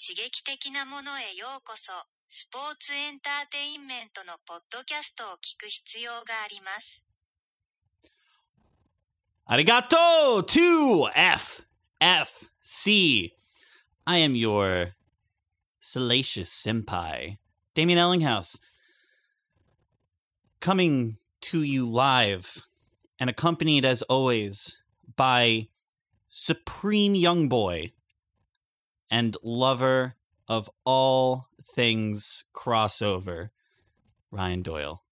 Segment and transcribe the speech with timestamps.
[0.00, 1.92] 刺激的なものへようこそ、
[2.28, 7.02] スポーツエンターテインメントのポッドキャストを聞く必要があります。
[9.48, 11.66] Arigato to F
[12.00, 13.32] F C.
[14.06, 14.94] I am your
[15.80, 17.38] salacious senpai,
[17.74, 18.58] Damien Ellinghouse,
[20.60, 22.62] coming to you live
[23.20, 24.78] and accompanied as always
[25.16, 25.68] by
[26.28, 27.92] Supreme Young Boy
[29.11, 30.15] and lover
[30.47, 33.49] of all things crossover,
[34.31, 35.03] Ryan Doyle.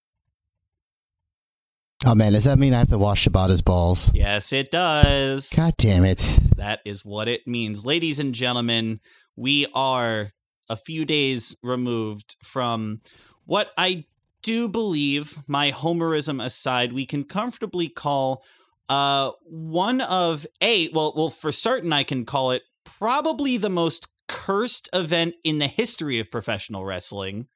[2.06, 4.10] Oh man, does that mean I have to wash Shibata's balls?
[4.14, 5.52] Yes, it does.
[5.54, 6.38] God damn it.
[6.56, 7.84] That is what it means.
[7.84, 9.00] Ladies and gentlemen,
[9.36, 10.32] we are
[10.70, 13.02] a few days removed from
[13.44, 14.04] what I
[14.42, 18.42] do believe, my Homerism aside, we can comfortably call
[18.88, 22.62] uh one of a well well for certain I can call it
[22.98, 27.48] probably the most cursed event in the history of professional wrestling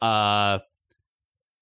[0.00, 0.58] uh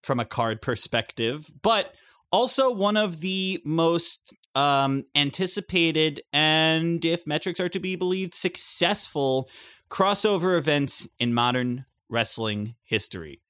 [0.02, 1.94] from a card perspective, but
[2.30, 9.48] also one of the most um, anticipated and, if metrics are to be believed, successful
[9.88, 13.40] crossover events in modern wrestling history.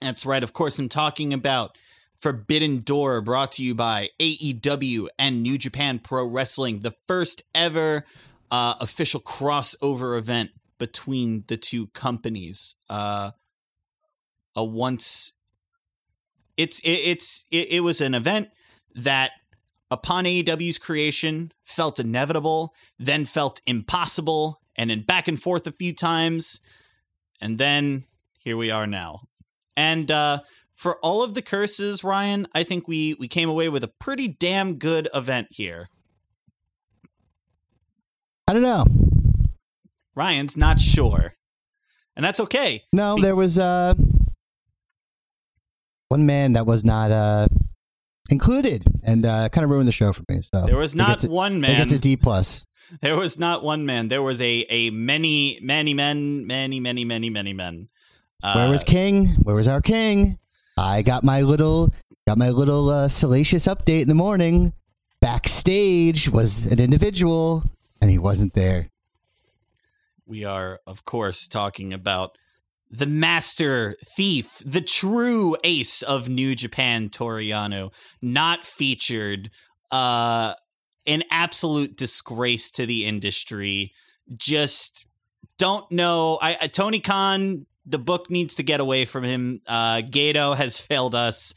[0.00, 0.42] That's right.
[0.42, 1.76] Of course, I'm talking about
[2.16, 8.04] Forbidden Door, brought to you by AEW and New Japan Pro Wrestling, the first ever
[8.50, 12.74] uh, official crossover event between the two companies.
[12.88, 13.32] Uh,
[14.54, 15.32] a once
[16.58, 18.50] it's it, it's it, it was an event
[18.94, 19.30] that
[19.90, 25.94] upon AEW's creation felt inevitable, then felt impossible, and then back and forth a few
[25.94, 26.60] times,
[27.40, 28.04] and then
[28.38, 29.20] here we are now.
[29.76, 30.40] And uh,
[30.74, 34.28] for all of the curses, Ryan, I think we we came away with a pretty
[34.28, 35.88] damn good event here.
[38.48, 38.84] I don't know.
[40.16, 41.34] Ryan's not sure,
[42.16, 42.84] and that's okay.
[42.92, 43.94] No, Be- there was uh
[46.08, 47.46] one man that was not uh
[48.30, 50.40] included and uh kind of ruined the show for me.
[50.42, 51.76] So There was not a- one man.
[51.78, 52.64] gets a D plus.
[53.02, 54.08] There was not one man.
[54.08, 57.88] There was a a many many men, many many many many men.
[58.42, 59.26] Uh, Where was King?
[59.42, 60.38] Where was our king?
[60.78, 61.92] I got my little
[62.26, 64.72] got my little uh, salacious update in the morning.
[65.20, 67.62] Backstage was an individual
[68.00, 68.90] and he wasn't there.
[70.26, 72.36] we are of course talking about
[72.90, 77.92] the master thief, the true ace of New Japan, Toru Yano,
[78.22, 79.50] not featured.
[79.90, 80.54] Uh,
[81.06, 83.92] an absolute disgrace to the industry.
[84.36, 85.06] Just
[85.58, 86.38] don't know.
[86.40, 89.60] I, I Tony Khan, the book needs to get away from him.
[89.66, 91.54] Uh, Gedo has failed us.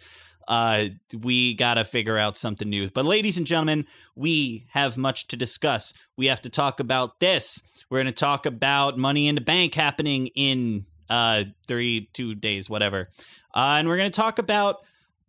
[0.52, 2.90] Uh, we gotta figure out something new.
[2.90, 5.94] But ladies and gentlemen, we have much to discuss.
[6.18, 7.62] We have to talk about this.
[7.90, 13.08] We're gonna talk about Money in the Bank happening in uh three two days, whatever.
[13.56, 14.80] Uh, and we're gonna talk about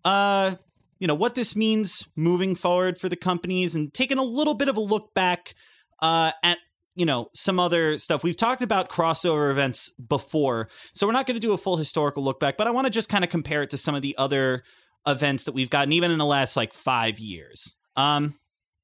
[0.05, 0.57] uh
[0.99, 4.69] you know what this means moving forward for the companies and taking a little bit
[4.69, 5.55] of a look back
[6.01, 6.59] uh at
[6.97, 11.37] you know some other stuff we've talked about crossover events before so we're not going
[11.37, 13.63] to do a full historical look back but i want to just kind of compare
[13.63, 14.63] it to some of the other
[15.07, 18.35] events that we've gotten even in the last like five years um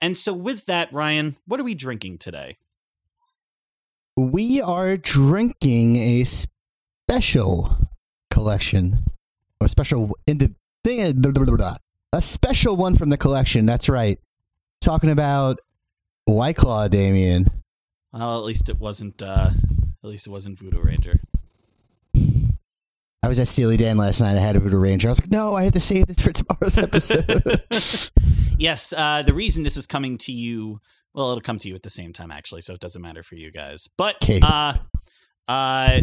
[0.00, 2.56] and so with that ryan what are we drinking today
[4.16, 7.76] We are drinking a special
[8.30, 9.04] collection
[9.60, 11.76] or special indi- thing, blah, blah, blah, blah.
[12.12, 13.64] a special one from the collection.
[13.66, 14.18] That's right.
[14.80, 15.60] Talking about
[16.24, 17.46] White Claw, Damien.
[18.12, 19.50] well at least it wasn't uh
[20.02, 21.20] at least it wasn't voodoo ranger
[23.28, 24.38] I was at Steely Dan last night.
[24.38, 25.08] I had a Voodoo Ranger.
[25.08, 27.60] I was like, no, I have to save this for tomorrow's episode.
[28.58, 30.80] yes uh the reason this is coming to you
[31.12, 33.34] well it'll come to you at the same time actually so it doesn't matter for
[33.36, 34.74] you guys but uh
[35.46, 36.00] uh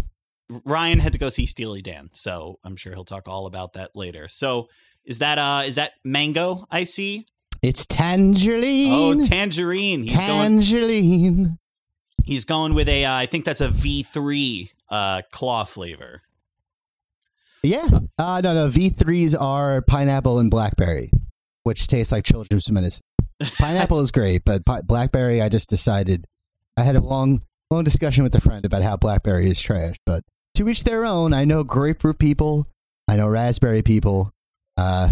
[0.64, 3.94] ryan had to go see steely dan so i'm sure he'll talk all about that
[3.94, 4.66] later so
[5.04, 7.24] is that uh is that mango i see
[7.62, 8.90] it's Tangerine.
[8.90, 11.58] oh tangerine he's going Tangerine.
[12.24, 16.22] he's going with a uh, i think that's a v3 uh claw flavor
[17.62, 17.88] Yeah.
[18.18, 18.68] Uh, no, no.
[18.68, 21.10] V3s are pineapple and blackberry,
[21.62, 23.02] which tastes like children's medicine.
[23.58, 26.26] Pineapple is great, but pi- blackberry, I just decided.
[26.76, 30.22] I had a long, long discussion with a friend about how blackberry is trash, but
[30.54, 31.32] to each their own.
[31.32, 32.66] I know grapefruit people,
[33.08, 34.30] I know raspberry people,
[34.76, 35.10] uh,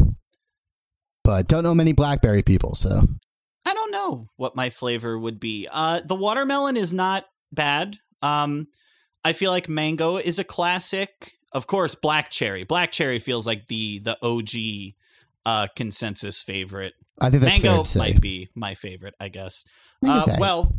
[1.25, 2.75] but don't know many blackberry people.
[2.75, 3.00] So
[3.64, 5.69] I don't know what my flavor would be.
[5.70, 7.99] Uh, the watermelon is not bad.
[8.23, 8.69] Um,
[9.25, 11.35] I feel like mango is a classic.
[11.52, 12.64] Of course, black cherry.
[12.64, 14.94] Black cherry feels like the the OG
[15.44, 16.94] uh, consensus favorite.
[17.20, 19.64] I think that's mango might be my favorite, I guess.
[20.06, 20.73] Uh, well,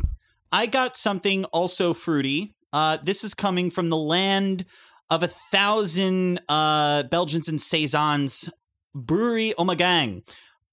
[0.51, 2.56] I got something also fruity.
[2.73, 4.65] Uh, this is coming from the land
[5.09, 8.50] of a thousand uh, Belgians and Saisons,
[8.95, 10.23] Brewery Ommegang.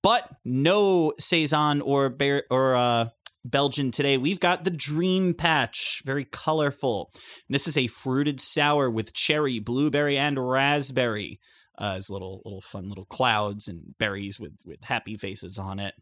[0.01, 3.09] But no Saison or Bear, or uh,
[3.51, 4.19] Belgian today.
[4.19, 7.11] We've got the Dream Patch, very colorful.
[7.15, 11.41] And this is a fruited sour with cherry, blueberry, and raspberry.
[11.81, 15.95] Uh, as little little fun little clouds and berries with with happy faces on it.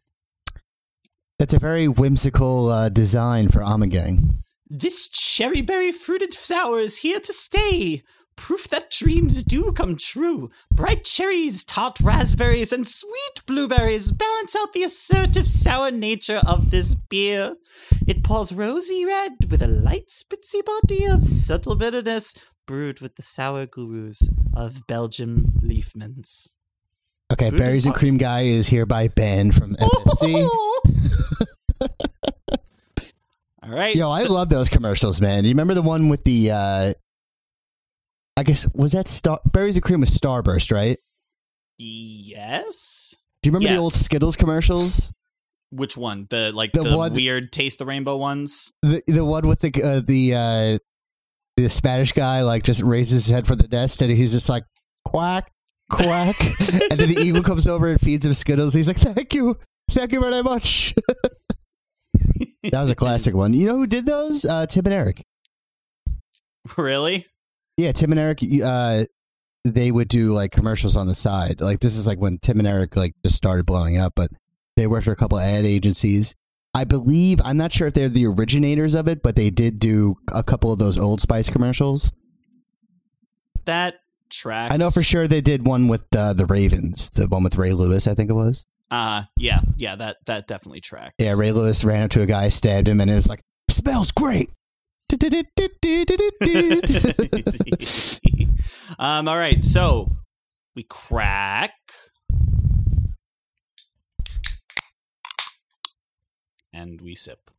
[1.37, 4.41] That's a very whimsical uh, design for Ommegang.
[4.67, 8.01] This cherry berry fruited sour is here to stay.
[8.37, 10.49] Proof that dreams do come true.
[10.71, 16.93] Bright cherries, tart raspberries, and sweet blueberries balance out the assertive sour nature of this
[16.93, 17.55] beer.
[18.07, 22.35] It pours rosy red with a light spritzy body of subtle bitterness,
[22.67, 26.53] brewed with the sour gurus of Belgium Liefmans.
[27.33, 27.99] Okay, Good Berries and part.
[27.99, 30.47] Cream Guy is hereby banned from FFC.
[33.63, 33.95] All right.
[33.95, 35.43] Yo, I so- love those commercials, man.
[35.43, 36.93] You remember the one with the uh
[38.37, 40.97] I guess was that Star Berries and Cream with Starburst, right?
[41.79, 43.15] yes.
[43.43, 43.77] Do you remember Yes.
[43.77, 45.11] the old Skittles commercials?
[45.71, 46.27] Which one?
[46.29, 48.73] The like The the, one- weird taste the rainbow ones.
[48.81, 50.77] The the one with the uh, the uh
[51.57, 54.63] the Spanish guy like just raises his head from the desk and he's just like
[55.05, 55.51] quack
[55.89, 56.35] quack
[56.91, 58.73] and then the eagle comes over and feeds him Skittles.
[58.73, 59.57] He's like, "Thank you.
[59.89, 60.93] Thank you very much."
[62.63, 63.53] that was a classic one.
[63.53, 64.45] You know who did those?
[64.45, 65.23] Uh Tim and Eric.
[66.77, 67.25] really?
[67.77, 68.39] Yeah, Tim and Eric.
[68.63, 69.05] Uh,
[69.63, 71.61] they would do like commercials on the side.
[71.61, 74.31] Like this is like when Tim and Eric like just started blowing up, but
[74.75, 76.35] they worked for a couple ad agencies.
[76.73, 80.15] I believe I'm not sure if they're the originators of it, but they did do
[80.31, 82.11] a couple of those Old Spice commercials.
[83.65, 83.95] That
[84.29, 84.71] track.
[84.71, 87.73] I know for sure they did one with uh, the Ravens, the one with Ray
[87.73, 88.65] Lewis, I think it was.
[88.89, 91.15] Uh yeah, yeah, that that definitely tracks.
[91.17, 94.11] Yeah, Ray Lewis ran up to a guy, stabbed him, and it was like smells
[94.11, 94.49] great.
[98.99, 100.11] um, all right, so
[100.75, 101.73] we crack.
[106.73, 107.49] And we sip.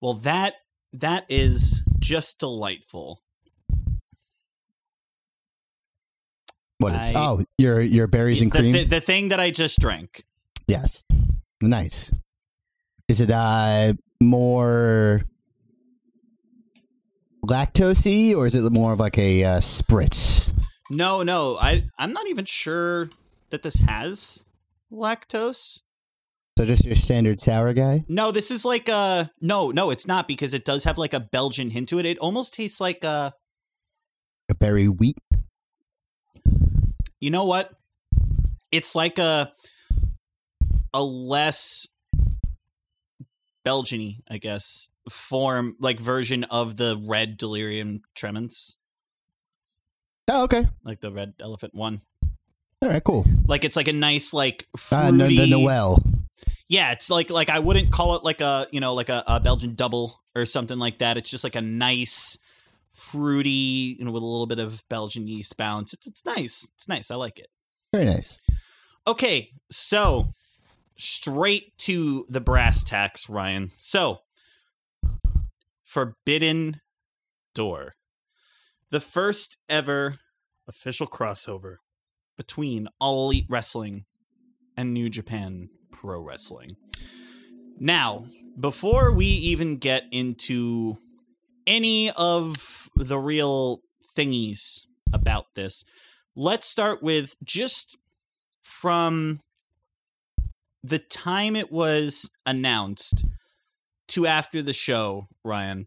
[0.00, 0.54] Well, that
[0.92, 3.22] that is just delightful.
[6.78, 7.12] What is?
[7.12, 8.72] I- oh, your your berries and the, cream.
[8.72, 10.24] thi- the thing that I just drank.
[10.66, 11.04] Yes.
[11.60, 12.12] Nice.
[13.08, 15.22] Is it uh more
[17.44, 20.52] lactosey or is it more of like a uh, spritz?
[20.90, 23.10] No, no, I I'm not even sure
[23.50, 24.44] that this has
[24.92, 25.82] lactose.
[26.58, 28.04] So just your standard sour guy?
[28.08, 31.20] No, this is like a no, no, it's not because it does have like a
[31.20, 32.06] Belgian hint to it.
[32.06, 33.34] It almost tastes like a
[34.50, 35.18] A berry wheat?
[37.20, 37.72] you know what?
[38.70, 39.52] It's like a
[40.94, 41.88] a less
[43.66, 48.76] Belgiany, I guess, form like version of the red delirium tremens,
[50.30, 50.66] Oh, okay.
[50.84, 52.00] like the red elephant one.
[52.80, 53.24] All right, cool.
[53.46, 55.38] Like it's like a nice like fruity.
[55.38, 55.98] Uh, no, Noel.
[56.68, 59.38] Yeah, it's like like I wouldn't call it like a you know like a, a
[59.40, 61.16] Belgian double or something like that.
[61.16, 62.36] It's just like a nice
[62.90, 65.92] fruity, you know, with a little bit of Belgian yeast balance.
[65.92, 66.68] It's it's nice.
[66.74, 67.12] It's nice.
[67.12, 67.46] I like it.
[67.92, 68.40] Very nice.
[69.06, 70.34] Okay, so
[71.02, 73.72] straight to the brass tacks, Ryan.
[73.76, 74.20] So
[75.82, 76.80] Forbidden
[77.54, 77.94] Door,
[78.90, 80.18] the first ever
[80.68, 81.76] official crossover
[82.36, 84.04] between All Elite Wrestling
[84.76, 86.76] and New Japan Pro Wrestling.
[87.78, 88.26] Now,
[88.58, 90.98] before we even get into
[91.66, 93.80] any of the real
[94.16, 95.84] thingies about this,
[96.36, 97.98] let's start with just
[98.62, 99.40] from
[100.82, 103.24] the time it was announced
[104.08, 105.86] to after the show, Ryan.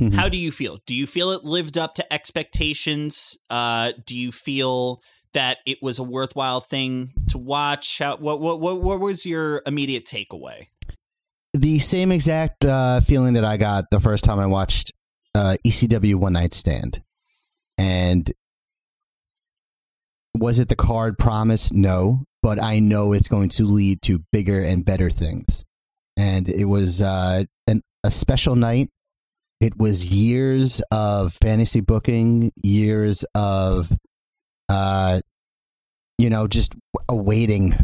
[0.00, 0.14] Mhm.
[0.14, 0.78] How do you feel?
[0.86, 3.36] Do you feel it lived up to expectations?
[3.50, 5.02] Uh, do you feel
[5.34, 7.98] that it was a worthwhile thing to watch?
[7.98, 10.66] How, what, what what what was your immediate takeaway?
[11.52, 14.92] The same exact uh, feeling that I got the first time I watched
[15.34, 17.02] uh, ECW One Night Stand.
[17.76, 18.30] And
[20.34, 21.72] was it the card promise?
[21.72, 25.66] No, but I know it's going to lead to bigger and better things.
[26.16, 28.88] And it was uh, an, a special night.
[29.60, 33.94] It was years of fantasy booking, years of,
[34.70, 35.20] uh,
[36.16, 36.74] you know, just
[37.06, 37.74] awaiting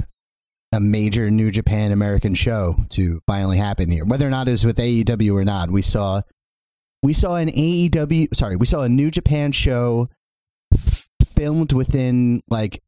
[0.73, 4.07] a major New Japan American show to finally happen here.
[4.07, 6.23] Whether or not it was with AEW or not, we saw
[7.03, 10.09] we saw an AEW sorry, we saw a New Japan show
[10.73, 12.81] f- filmed within like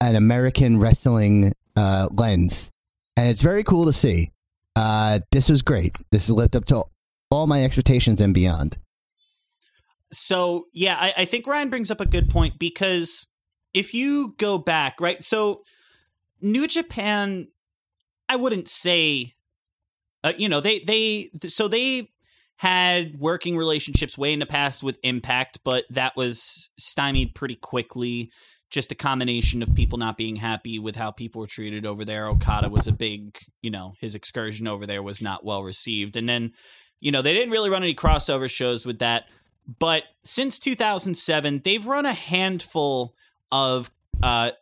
[0.00, 2.70] an American wrestling uh, lens,
[3.16, 4.30] and it's very cool to see.
[4.76, 5.96] Uh, this was great.
[6.12, 6.84] This has lived up to
[7.30, 8.78] all my expectations and beyond.
[10.12, 13.26] So yeah, I, I think Ryan brings up a good point because
[13.74, 15.22] if you go back, right?
[15.22, 15.64] So
[16.40, 17.48] New Japan,
[18.28, 19.34] I wouldn't say,
[20.24, 22.10] uh, you know, they they so they
[22.56, 28.30] had working relationships way in the past with Impact, but that was stymied pretty quickly.
[28.70, 32.28] Just a combination of people not being happy with how people were treated over there.
[32.28, 36.16] Okada was a big, you know, his excursion over there was not well received.
[36.16, 36.52] And then,
[37.00, 39.24] you know, they didn't really run any crossover shows with that.
[39.78, 43.14] But since 2007, they've run a handful
[43.50, 43.90] of
[44.22, 44.52] uh,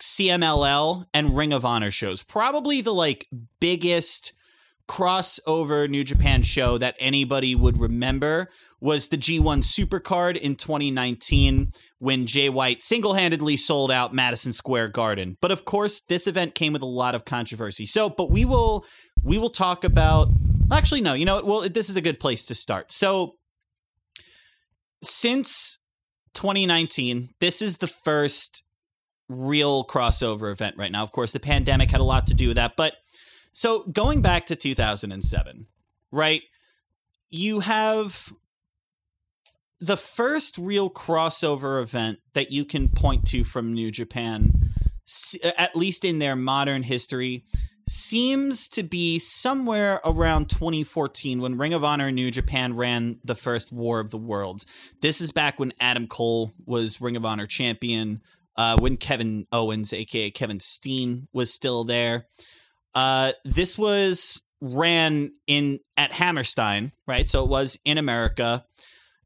[0.00, 2.22] CMLL and Ring of Honor shows.
[2.22, 3.28] Probably the like
[3.60, 4.32] biggest
[4.88, 8.50] crossover New Japan show that anybody would remember
[8.80, 15.36] was the G1 Supercard in 2019 when Jay White single-handedly sold out Madison Square Garden.
[15.40, 17.86] But of course, this event came with a lot of controversy.
[17.86, 18.84] So, but we will
[19.22, 20.28] we will talk about
[20.70, 21.46] actually no, you know what?
[21.46, 22.92] Well, this is a good place to start.
[22.92, 23.36] So,
[25.02, 25.78] since
[26.34, 28.62] 2019, this is the first
[29.28, 31.02] real crossover event right now.
[31.02, 32.94] Of course, the pandemic had a lot to do with that, but
[33.56, 35.66] so going back to 2007,
[36.12, 36.42] right?
[37.30, 38.34] You have
[39.80, 44.74] the first real crossover event that you can point to from New Japan,
[45.56, 47.46] at least in their modern history,
[47.88, 53.72] seems to be somewhere around 2014 when Ring of Honor New Japan ran the first
[53.72, 54.66] War of the Worlds.
[55.00, 58.20] This is back when Adam Cole was Ring of Honor champion,
[58.58, 62.26] uh, when Kevin Owens, aka Kevin Steen, was still there.
[62.96, 67.28] Uh, this was ran in at Hammerstein, right?
[67.28, 68.64] So it was in America.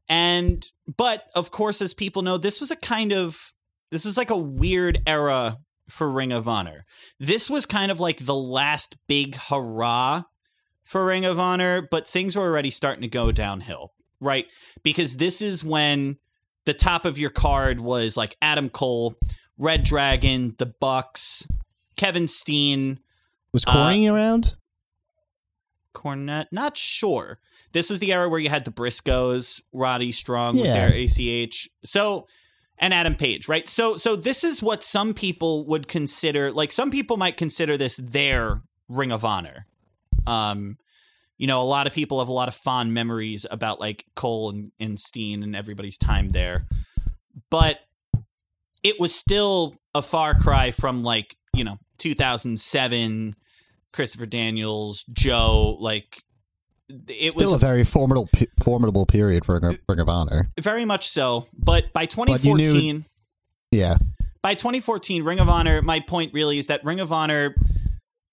[0.09, 3.53] And but of course, as people know, this was a kind of
[3.89, 6.85] this was like a weird era for Ring of Honor.
[7.17, 10.23] This was kind of like the last big hurrah
[10.83, 14.47] for Ring of Honor, but things were already starting to go downhill, right?
[14.83, 16.17] Because this is when
[16.65, 19.15] the top of your card was like Adam Cole,
[19.57, 21.47] Red Dragon, the Bucks,
[21.95, 22.99] Kevin Steen.
[23.53, 24.55] Was Cornette uh, around?
[25.93, 27.39] Cornette, not sure.
[27.73, 30.61] This was the era where you had the Briscoes, Roddy Strong yeah.
[30.63, 31.69] with their ACH.
[31.83, 32.27] So
[32.77, 33.67] and Adam Page, right?
[33.67, 37.97] So so this is what some people would consider like some people might consider this
[37.97, 39.67] their Ring of Honor.
[40.25, 40.77] Um
[41.37, 44.51] you know, a lot of people have a lot of fond memories about like Cole
[44.51, 46.67] and, and Steen and everybody's time there.
[47.49, 47.79] But
[48.83, 53.35] it was still a far cry from like, you know, 2007
[53.93, 56.23] Christopher Daniels, Joe, like
[56.89, 58.29] it Still was a very formidable
[58.61, 60.49] formidable period for Ring of Honor.
[60.59, 61.47] Very much so.
[61.53, 63.03] But by 2014, but knew,
[63.71, 63.97] yeah.
[64.41, 67.55] By 2014, Ring of Honor, my point really is that Ring of Honor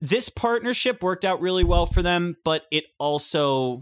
[0.00, 3.80] this partnership worked out really well for them, but it also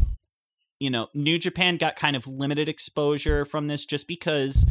[0.79, 4.67] you know, New Japan got kind of limited exposure from this just because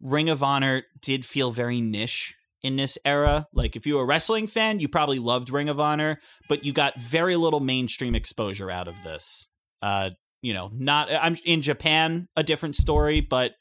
[0.00, 3.46] Ring of Honor did feel very niche in this era.
[3.52, 6.18] Like if you were a wrestling fan, you probably loved Ring of Honor,
[6.48, 9.50] but you got very little mainstream exposure out of this.
[9.82, 13.52] Uh, you know, not I'm in Japan, a different story, but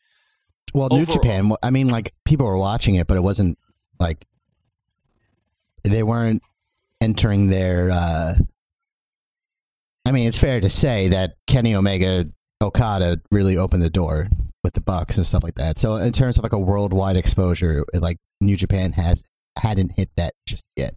[0.74, 1.52] well, New Japan.
[1.62, 3.60] I mean, like people were watching it, but it wasn't
[4.00, 4.26] like
[5.84, 6.42] they weren't
[7.00, 7.92] entering their.
[7.92, 8.34] uh
[10.06, 12.26] I mean, it's fair to say that Kenny Omega
[12.62, 14.28] Okada really opened the door
[14.64, 15.78] with the Bucks and stuff like that.
[15.78, 19.24] So in terms of like a worldwide exposure, like New Japan has
[19.58, 20.96] hadn't hit that just yet.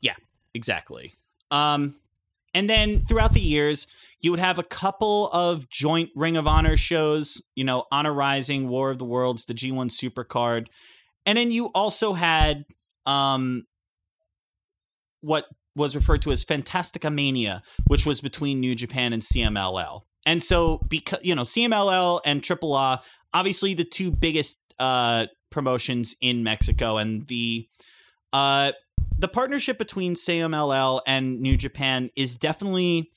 [0.00, 0.14] Yeah,
[0.54, 1.14] exactly.
[1.50, 1.96] Um,
[2.54, 3.86] and then throughout the years,
[4.20, 8.68] you would have a couple of joint Ring of Honor shows, you know, Honor Rising,
[8.68, 10.68] War of the Worlds, the G1 Supercard.
[11.24, 12.64] And then you also had
[13.06, 13.66] um,
[15.20, 20.02] what was referred to as Fantastica Mania, which was between New Japan and CMLL.
[20.26, 23.02] And so, because you know, CMLL and Triple A,
[23.34, 27.68] obviously the two biggest uh, promotions in Mexico, and the
[28.32, 28.72] uh,
[29.18, 33.10] the partnership between CMLL and New Japan is definitely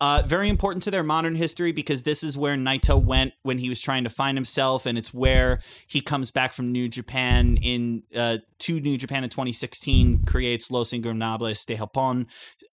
[0.00, 3.68] uh, very important to their modern history because this is where Naito went when he
[3.68, 8.02] was trying to find himself, and it's where he comes back from New Japan in
[8.16, 12.26] uh, to New Japan in 2016, creates Los Ingobernables de Japón,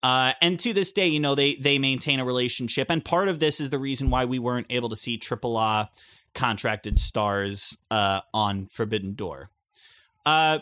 [0.04, 3.40] uh, and to this day, you know they they maintain a relationship, and part of
[3.40, 5.90] this is the reason why we weren't able to see Triple A
[6.34, 9.50] contracted stars uh, on Forbidden Door.
[10.26, 10.60] Uh,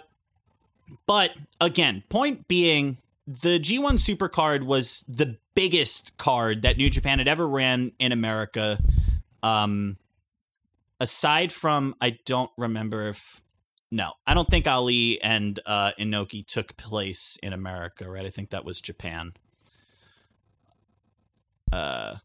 [1.06, 7.28] but again, point being, the G1 Supercard was the biggest card that New Japan had
[7.28, 8.78] ever ran in America.
[9.42, 9.98] Um,
[11.00, 13.42] aside from, I don't remember if
[13.92, 18.26] No, I don't think Ali and uh, Inoki took place in America, right?
[18.26, 19.34] I think that was Japan.
[21.72, 22.16] Uh,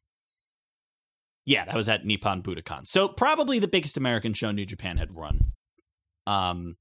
[1.44, 2.87] yeah, that was at Nippon Budokan.
[2.87, 5.52] So probably the biggest American show New Japan had run.
[6.26, 6.76] Um,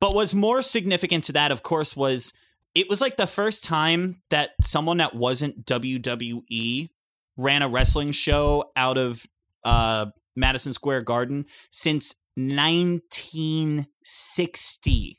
[0.00, 2.32] but was more significant to that, of course, was
[2.74, 6.90] it was like the first time that someone that wasn't WWE
[7.36, 9.26] ran a wrestling show out of
[9.64, 15.18] uh, Madison Square Garden since 1960.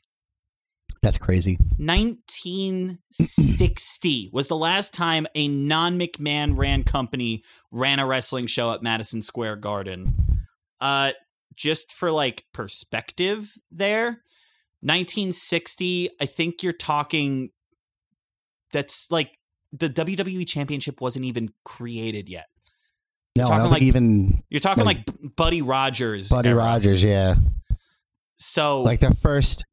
[1.02, 1.58] That's crazy.
[1.76, 8.82] 1960 was the last time a non McMahon ran company ran a wrestling show at
[8.82, 10.14] Madison Square Garden.
[10.80, 11.12] Uh,
[11.54, 14.22] just for like perspective, there,
[14.84, 17.50] 1960, I think you're talking.
[18.72, 19.38] That's like
[19.72, 22.46] the WWE Championship wasn't even created yet.
[23.36, 26.28] No, I talking like- even You're talking Like- like, Buddy Rogers.
[26.28, 26.58] Buddy era.
[26.58, 27.02] Rogers.
[27.02, 27.34] Yeah,
[28.36, 29.64] So like the first,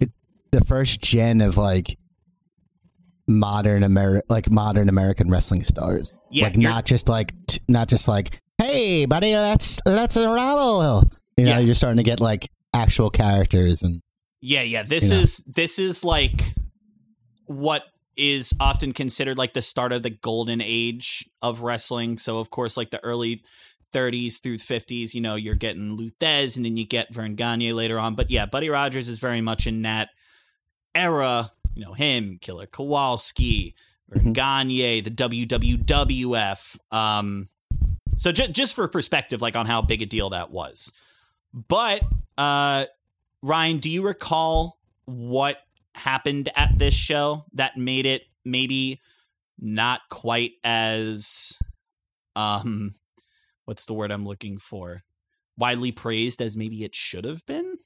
[0.00, 0.10] it,
[0.50, 1.98] the first gen of like
[3.28, 6.14] modern Ameri- like modern American wrestling stars.
[6.30, 11.02] Yeah, like not just like t- not just like hey buddy, let's let's unravel.
[11.36, 11.58] You know, Yeah.
[11.58, 14.02] you're starting to get like actual characters and
[14.40, 14.82] Yeah, yeah.
[14.82, 15.20] This You know.
[15.22, 16.54] is this is like
[17.46, 17.84] what
[18.16, 22.18] is often considered like the start of the golden age of wrestling.
[22.18, 23.42] So of course, like the early
[23.92, 27.72] 30s through 50s, you know, you're getting Lou Thesz and then you get Verne Gagne
[27.72, 28.14] later on.
[28.14, 30.10] But yeah, Buddy Rogers is very much in that
[30.94, 31.52] era.
[31.74, 33.74] You know, him, Killer Kowalski,
[34.08, 34.32] Verne Mhm.
[34.34, 36.76] Gagne, the WWWF.
[36.92, 37.48] Um,
[38.16, 40.92] so ju- just for perspective, like on how big a deal that was.
[41.54, 42.02] But
[42.36, 42.86] uh,
[43.42, 45.58] Ryan, do you recall what
[45.94, 49.00] happened at this show that made it maybe
[49.58, 51.58] not quite as
[52.34, 52.92] um
[53.64, 55.04] what's the word I'm looking for?
[55.56, 57.76] Widely praised as maybe it should have been?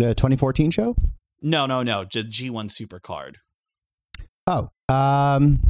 [0.00, 0.94] the 2014 show.
[1.42, 2.04] No, no, no.
[2.04, 3.36] G- one Supercard.
[4.46, 5.60] Oh, um,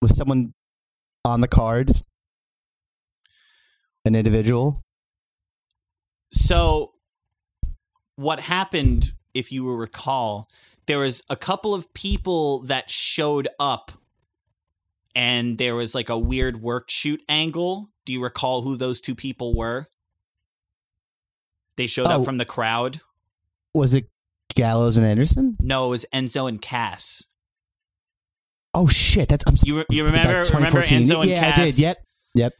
[0.00, 0.54] was someone
[1.24, 1.92] on the card?
[4.06, 4.82] An individual?
[6.32, 6.92] So
[8.14, 10.48] what happened if you will recall,
[10.86, 13.90] there was a couple of people that showed up
[15.14, 17.90] and there was like a weird work shoot angle.
[18.04, 19.88] Do you recall who those two people were?
[21.76, 22.20] They showed Oh.
[22.20, 23.00] up from the crowd.
[23.74, 24.08] Was it
[24.54, 25.56] Gallows and Anderson?
[25.60, 27.24] No, it was Enzo and Cass.
[28.72, 29.28] Oh shit!
[29.30, 29.56] That's I'm.
[29.64, 31.02] You re- you remember remember 2014.
[31.04, 31.58] Enzo and yeah, Cass?
[31.58, 31.78] I did.
[31.78, 31.96] Yep.
[32.34, 32.52] Yep.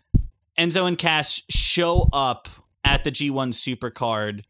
[0.58, 2.48] Enzo and Cass show up
[2.84, 4.42] at the G1 Supercard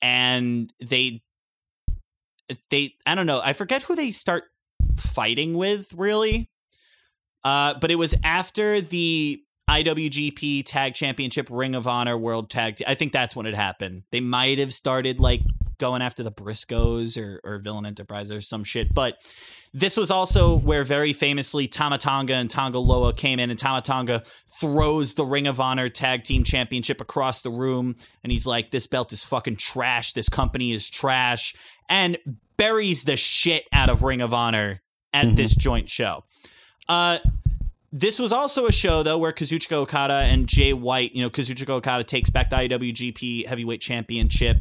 [0.00, 1.22] and they
[2.70, 4.44] they I don't know, I forget who they start
[4.96, 6.50] fighting with really.
[7.44, 12.94] Uh but it was after the IWGP Tag Championship Ring of Honor World Tag I
[12.94, 14.02] think that's when it happened.
[14.10, 15.42] They might have started like
[15.78, 19.18] going after the Briscoes or or Villain Enterprise or some shit, but
[19.74, 23.80] this was also where very famously Tama Tonga and Tonga Loa came in, and Tama
[23.82, 24.22] Tonga
[24.60, 28.86] throws the Ring of Honor Tag Team Championship across the room, and he's like, "This
[28.86, 30.12] belt is fucking trash.
[30.12, 31.54] This company is trash,"
[31.88, 32.18] and
[32.56, 34.82] buries the shit out of Ring of Honor
[35.14, 35.36] at Mhm.
[35.36, 36.24] this joint show.
[36.88, 37.18] Uh,
[37.90, 41.70] this was also a show though where Kazuchika Okada and Jay White, you know, Kazuchika
[41.70, 44.58] Okada takes back the IWGP Heavyweight Championship.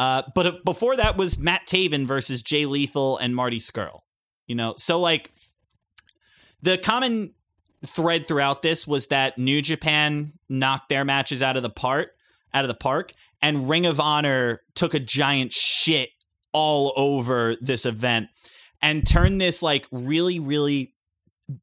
[0.00, 4.00] Uh, but uh, before that was Matt Taven versus Jay Lethal and Marty Scurll.
[4.46, 5.30] You know, so like
[6.62, 7.34] the common
[7.84, 12.12] thread throughout this was that New Japan knocked their matches out of the park,
[12.54, 16.08] out of the park, and Ring of Honor took a giant shit
[16.52, 18.28] all over this event
[18.80, 20.94] and turned this like really really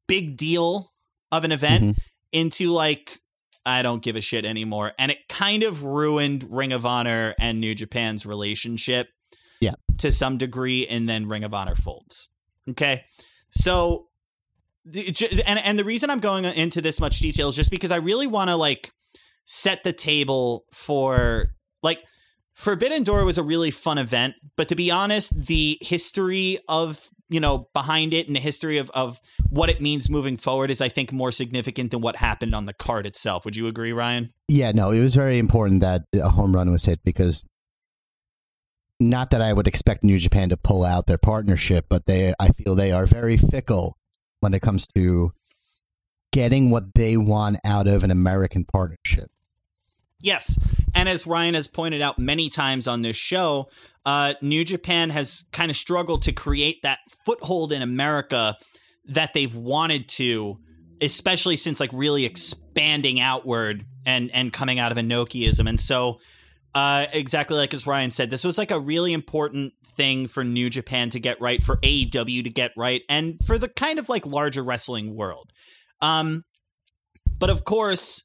[0.06, 0.92] big deal
[1.32, 2.02] of an event Mhm.
[2.32, 3.20] into like
[3.68, 7.60] I don't give a shit anymore and it kind of ruined Ring of Honor and
[7.60, 9.08] New Japan's relationship
[9.60, 9.74] Yeah.
[9.98, 12.28] to some degree and then Ring of Honor folds.
[12.70, 13.04] Okay?
[13.50, 14.08] So
[14.84, 17.96] the- and and the reason I'm going into this much detail is just because I
[17.96, 18.90] really want to like
[19.44, 22.02] set the table for like
[22.54, 27.40] Forbidden Door was a really fun event, but to be honest, the history of you
[27.40, 30.88] know behind it and the history of of what it means moving forward is I
[30.88, 33.44] think more significant than what happened on the card itself.
[33.44, 34.32] Would you agree, Ryan?
[34.48, 37.44] Yeah, no, it was very important that a home run was hit because
[39.00, 42.48] not that I would expect New Japan to pull out their partnership, but they I
[42.48, 43.96] feel they are very fickle
[44.40, 45.32] when it comes to
[46.32, 49.30] getting what they want out of an American partnership.
[50.20, 50.58] Yes.
[50.94, 53.68] And as Ryan has pointed out many times on this show,
[54.04, 58.56] uh, New Japan has kind of struggled to create that foothold in America
[59.04, 60.58] that they've wanted to,
[61.00, 65.68] especially since like really expanding outward and and coming out of Inokiism.
[65.68, 66.20] And so
[66.74, 70.70] uh, exactly like as Ryan said, this was like a really important thing for New
[70.70, 74.26] Japan to get right, for AEW to get right, and for the kind of like
[74.26, 75.52] larger wrestling world.
[76.00, 76.44] Um,
[77.38, 78.24] but of course,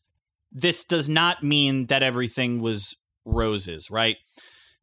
[0.54, 4.18] this does not mean that everything was roses, right?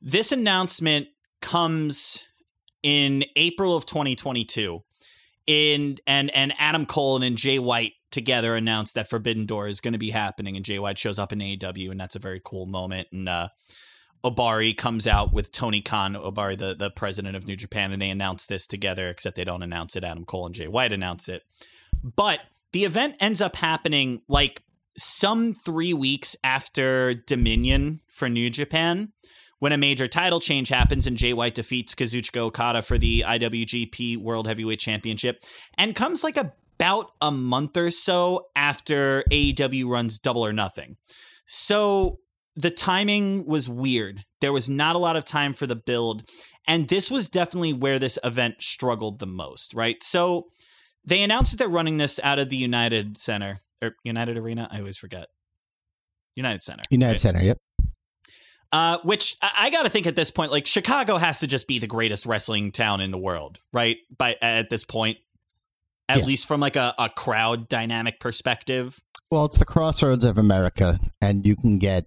[0.03, 1.09] This announcement
[1.41, 2.25] comes
[2.83, 4.83] in April of 2022.
[5.47, 9.95] In and and Adam Cole and Jay White together announced that Forbidden Door is going
[9.95, 12.67] to be happening, and Jay White shows up in AEW, and that's a very cool
[12.67, 13.09] moment.
[13.11, 13.49] And uh,
[14.23, 18.11] Ohbari comes out with Tony Khan, Ohbari, the, the president of New Japan, and they
[18.11, 20.05] announce this together, except they don't announce it.
[20.05, 21.43] Adam Cole and Jay White announce it.
[22.05, 22.41] But
[22.73, 24.63] the event ends up happening like
[25.03, 29.13] some three weeks after Dominion for New Japan
[29.59, 34.17] when a major title change happens and Jay White defeats Kazuchika Okada for the IWGP
[34.17, 35.45] World Heavyweight Championship
[35.77, 40.97] and comes like about a month or so after AEW runs Double or Nothing.
[41.47, 42.21] So
[42.57, 44.25] the timing was weird.
[44.41, 46.29] There was not a lot of time for the build.
[46.67, 50.03] And this was definitely where this event struggled the most, right?
[50.03, 50.47] So
[51.05, 54.69] they announced that they're running this out of the United Center or United Arena.
[54.71, 55.29] I always forget.
[56.37, 56.83] United Center.
[56.91, 57.21] United right?
[57.21, 57.59] Center, yep.
[58.73, 61.67] Uh, which I, I got to think at this point, like Chicago has to just
[61.67, 63.97] be the greatest wrestling town in the world, right?
[64.17, 65.19] By at this point,
[66.09, 66.25] at Yeah.
[66.25, 69.01] least from like a, a crowd dynamic perspective.
[69.31, 72.05] Well, it's the crossroads of America, and you can get.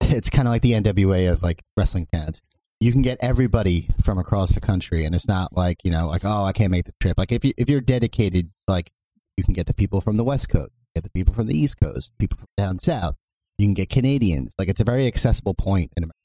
[0.00, 2.42] It's kind of like the NWA of like wrestling towns.
[2.80, 6.24] You can get everybody from across the country, and it's not like you know, like
[6.24, 7.14] oh, I can't make the trip.
[7.16, 8.90] Like if you if you're dedicated, like
[9.36, 11.80] you can get the people from the West Coast, get the people from the East
[11.80, 13.14] Coast, people from down south.
[13.58, 14.54] You can get Canadians.
[14.58, 16.18] Like it's a very accessible point in America.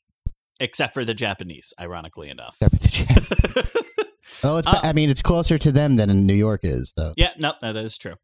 [0.60, 2.58] Except for the Japanese, ironically enough.
[2.62, 3.76] except for the Japanese.
[4.44, 4.68] oh, it's.
[4.68, 7.14] Uh, I mean, it's closer to them than in New York is, though.
[7.16, 8.16] Yeah, no, no, that is true.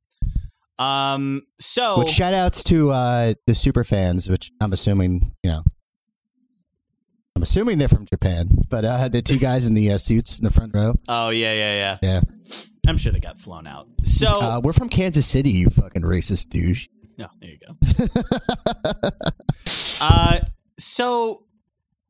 [0.77, 5.63] Um, so Which shout outs to uh, the super fans, which I'm assuming, you know,
[7.35, 10.43] I'm assuming they're from Japan, but uh, the two guys in the uh, suits in
[10.43, 10.95] the front row.
[11.07, 11.97] oh yeah, yeah, yeah.
[12.01, 12.21] Yeah.
[12.87, 13.87] I'm sure they got flown out.
[14.03, 16.87] So Uh, we're from Kansas City, you fucking racist douche.
[17.17, 17.75] no, there you go.
[20.01, 20.39] uh,
[20.77, 21.43] so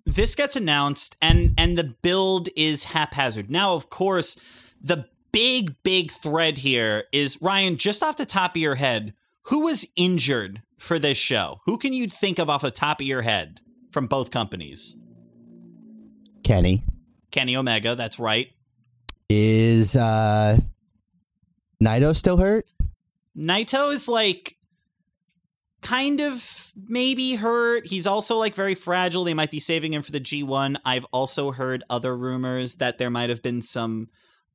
[0.05, 3.49] this gets announced, and and the build is haphazard.
[3.49, 4.37] Now, of course,
[4.81, 7.77] the big big thread here is Ryan.
[7.77, 11.61] Just off the top of your head, who was injured for this show?
[11.65, 13.61] Who can you think of off the top of your head
[13.91, 14.95] from both companies?
[16.43, 16.83] Kenny
[17.31, 18.49] Kenny Omega, that's right.
[19.29, 20.57] Is uh,
[21.83, 22.65] Naito still hurt?
[23.37, 24.57] Naito is like
[25.81, 27.87] kind of maybe hurt.
[27.87, 29.23] He's also like very fragile.
[29.23, 30.77] They might be saving him for the G1.
[30.83, 34.09] I've also heard other rumors that there might have been some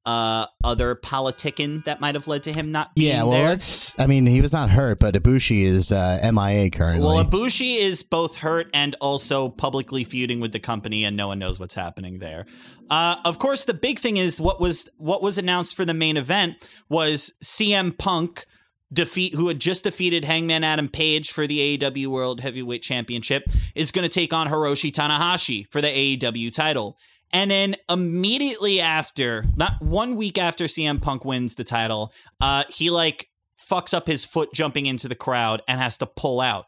[0.06, 3.48] uh other politicking that might have led to him not being Yeah, well, there.
[3.48, 3.98] that's.
[4.00, 7.06] I mean, he was not hurt, but Ibushi is uh, MIA currently.
[7.06, 11.38] Well, Ibushi is both hurt and also publicly feuding with the company, and no one
[11.38, 12.46] knows what's happening there.
[12.88, 16.16] Uh, of course, the big thing is what was what was announced for the main
[16.16, 16.56] event
[16.88, 18.46] was CM Punk
[18.92, 23.44] defeat, who had just defeated Hangman Adam Page for the AEW World Heavyweight Championship,
[23.76, 26.96] is going to take on Hiroshi Tanahashi for the AEW title.
[27.32, 32.90] And then immediately after, not one week after CM Punk wins the title, uh, he
[32.90, 33.28] like
[33.60, 36.66] fucks up his foot jumping into the crowd and has to pull out,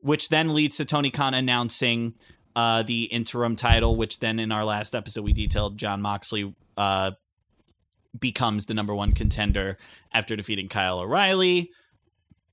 [0.00, 2.14] which then leads to Tony Khan announcing
[2.54, 7.12] uh, the interim title, which then in our last episode we detailed Jon Moxley uh,
[8.18, 9.78] becomes the number one contender
[10.12, 11.70] after defeating Kyle O'Reilly.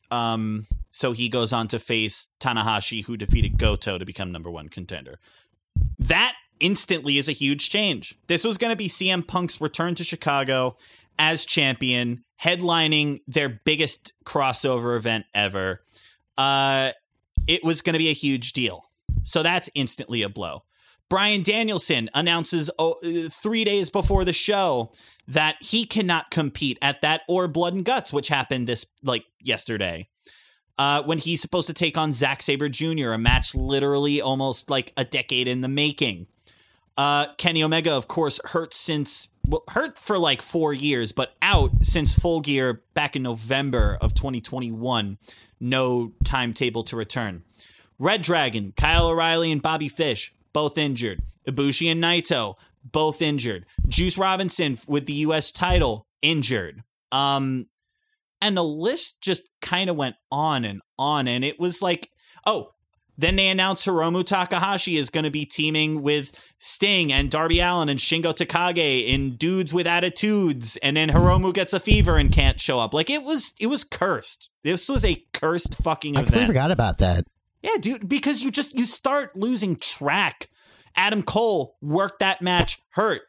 [0.09, 4.69] Um, so he goes on to face Tanahashi, who defeated Goto to become number one
[4.69, 5.19] contender.
[5.99, 8.17] That instantly is a huge change.
[8.27, 10.77] This was going to be CM Punk's return to Chicago
[11.19, 15.81] as champion, headlining their biggest crossover event ever.
[16.37, 16.91] Uh,
[17.47, 18.89] it was going to be a huge deal.
[19.23, 20.63] So that's instantly a blow.
[21.09, 24.91] Bryan Danielson announces oh, uh, three days before the show
[25.27, 30.07] that he cannot compete at that or Blood and Guts, which happened this like yesterday.
[30.77, 34.93] Uh, when he's supposed to take on Zack Sabre Jr., a match literally almost like
[34.95, 36.27] a decade in the making.
[36.97, 41.71] Uh, Kenny Omega, of course, hurt since well, hurt for like four years, but out
[41.83, 45.17] since Full Gear back in November of 2021.
[45.59, 47.43] No timetable to return.
[47.99, 51.21] Red Dragon, Kyle O'Reilly, and Bobby Fish both injured.
[51.47, 53.65] Ibushi and Naito both injured.
[53.87, 55.51] Juice Robinson with the U.S.
[55.51, 56.83] title injured.
[57.11, 57.67] Um,
[58.41, 62.09] and the list just kind of went on and on, and it was like,
[62.45, 62.73] oh,
[63.17, 67.89] Then they announce Hiromu Takahashi is going to be teaming with Sting and Darby Allin
[67.89, 70.77] and Shingo Takagi in dudes with attitudes.
[70.77, 72.93] And then Hiromu gets a fever and can't show up.
[72.93, 74.49] Like it was, it was cursed.
[74.63, 76.27] This was a cursed fucking I event.
[76.27, 77.25] completely forgot about that.
[77.61, 80.49] Yeah, dude, because you just you start losing track.
[80.95, 83.21] Adam Cole worked that match hurt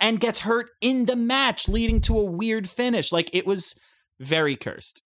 [0.00, 3.12] and gets hurt in the match, leading to a weird finish.
[3.12, 3.74] Like it was
[4.18, 5.02] very cursed.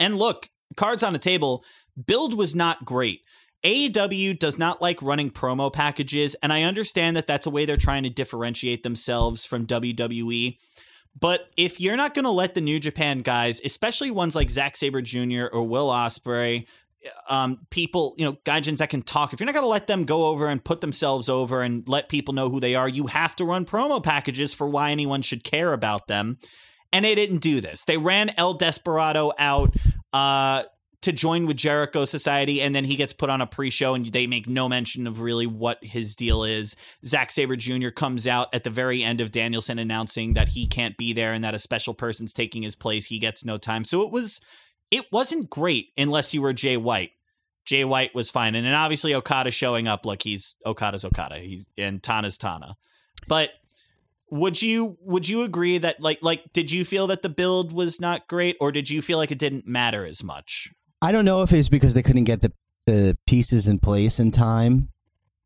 [0.00, 1.64] And look, cards on the table.
[2.04, 3.22] Build was not great.
[3.64, 7.76] AEW does not like running promo packages, and I understand that that's a way they're
[7.76, 10.58] trying to differentiate themselves from WWE.
[11.18, 14.76] But if you're not going to let the New Japan guys, especially ones like Zack
[14.76, 15.46] Sabre Jr.
[15.50, 16.66] or Will Ospreay,
[17.28, 20.04] um, people, you know, gaijins that can talk, if you're not going to let them
[20.04, 23.34] go over and put themselves over and let people know who they are, you have
[23.36, 26.38] to run promo packages for why anyone should care about them.
[26.92, 27.84] And they didn't do this.
[27.84, 29.74] They ran El Desperado out
[30.12, 30.64] uh,
[31.02, 34.26] to join with Jericho Society, and then he gets put on a pre-show, and they
[34.26, 36.76] make no mention of really what his deal is.
[37.04, 37.90] Zack Sabre Jr.
[37.90, 41.44] comes out at the very end of Danielson announcing that he can't be there and
[41.44, 43.06] that a special person's taking his place.
[43.06, 43.84] He gets no time.
[43.84, 44.40] So it was
[44.90, 47.10] it wasn't great unless you were Jay White.
[47.64, 50.06] Jay White was fine, and then obviously Okada showing up.
[50.06, 51.38] Look, he's Okada's Okada.
[51.38, 52.76] He's and Tana's Tana.
[53.26, 53.50] But
[54.30, 58.00] would you would you agree that like like did you feel that the build was
[58.00, 60.72] not great, or did you feel like it didn't matter as much?
[61.02, 62.52] I don't know if it's because they couldn't get the
[62.86, 64.88] the pieces in place in time.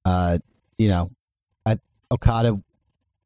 [0.05, 0.39] Uh,
[0.79, 1.11] you know,
[1.67, 1.79] I,
[2.11, 2.61] Okada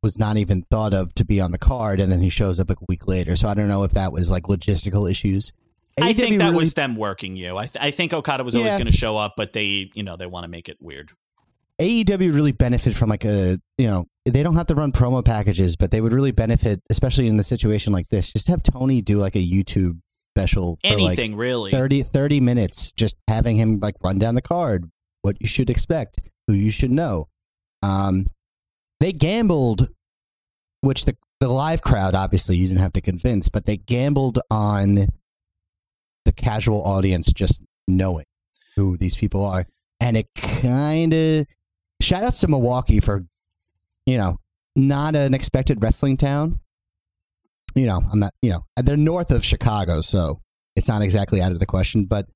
[0.02, 2.70] was not even thought of to be on the card, and then he shows up
[2.70, 3.36] a week later.
[3.36, 5.52] So I don't know if that was like logistical issues.
[6.00, 7.56] I think that really- was them working you.
[7.56, 10.16] I, th- I think Okada was always going to show up, but they, you know,
[10.16, 11.12] they want to make it weird.
[11.80, 15.74] AEW really benefit from like a you know they don't have to run promo packages,
[15.74, 18.32] but they would really benefit, especially in the situation like this.
[18.32, 19.98] Just have Tony do like a YouTube
[20.34, 21.70] special for like Anything really.
[21.70, 24.90] 30, 30 minutes, just having him like run down the card,
[25.22, 27.28] what you should expect, who you should know.
[27.82, 28.26] Um,
[29.00, 29.88] they gambled,
[30.80, 35.08] which the the live crowd obviously you didn't have to convince, but they gambled on
[36.24, 38.24] the casual audience just knowing
[38.76, 39.66] who these people are,
[40.00, 41.46] and it kind of
[42.00, 43.24] shout outs to Milwaukee for
[44.06, 44.38] you know
[44.74, 46.60] not an expected wrestling town.
[47.74, 48.32] You know, I'm not.
[48.42, 50.40] You know, they're north of Chicago, so
[50.76, 52.04] it's not exactly out of the question.
[52.04, 52.26] But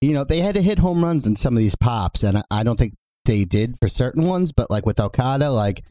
[0.00, 2.42] you know, they had to hit home runs in some of these pops, and I,
[2.50, 2.94] I don't think
[3.24, 4.52] they did for certain ones.
[4.52, 5.84] But like with Okada, like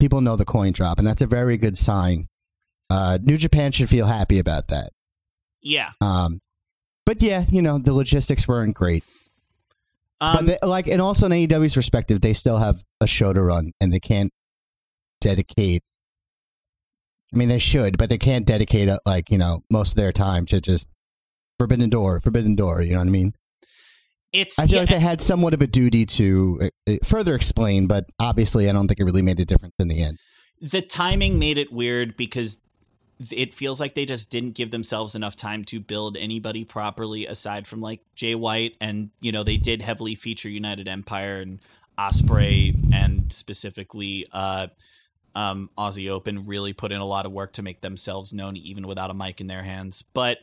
[0.00, 2.26] people know the coin drop, and that's a very good sign.
[2.90, 4.90] Uh, New Japan should feel happy about that.
[5.62, 5.92] yeah.
[6.00, 6.40] Um,
[7.06, 9.04] but yeah, you know, the logistics weren't great.
[10.20, 13.42] Um, but they, like, and also in AEW's perspective, they still have a show to
[13.42, 14.32] run, and they can't
[15.20, 15.82] dedicate.
[17.34, 20.12] I mean, they should, but they can't dedicate uh, like you know most of their
[20.12, 20.88] time to just
[21.58, 22.82] Forbidden Door, Forbidden Door.
[22.82, 23.32] You know what I mean?
[24.34, 27.34] it's I feel yeah, like they had somewhat of a duty to uh, uh, further
[27.34, 30.18] explain, but obviously, I don't think it really made a difference in the end.
[30.60, 32.58] the timing made it weird because
[33.30, 37.66] it feels like they just didn't give themselves enough time to build anybody properly aside
[37.66, 41.60] from like Jay White and you know they did heavily feature United Empire and
[41.96, 44.66] Ospreay and specifically uh
[45.34, 48.86] um Aussie Open really put in a lot of work to make themselves known even
[48.86, 50.38] without a mic in their hands but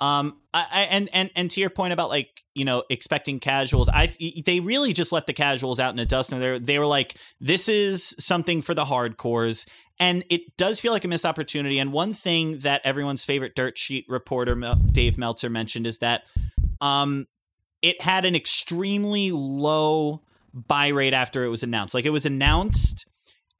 [0.00, 3.88] um I, I and and and to your point about like you know expecting casuals
[3.88, 4.08] I
[4.44, 7.16] they really just left the casuals out in the dust and they they were like
[7.40, 9.66] this is something for the hardcores
[10.00, 11.78] and it does feel like a missed opportunity.
[11.78, 14.54] And one thing that everyone's favorite dirt sheet reporter
[14.92, 16.22] Dave Meltzer mentioned is that
[16.80, 17.26] um,
[17.82, 20.22] it had an extremely low
[20.54, 21.94] buy rate after it was announced.
[21.94, 23.06] Like it was announced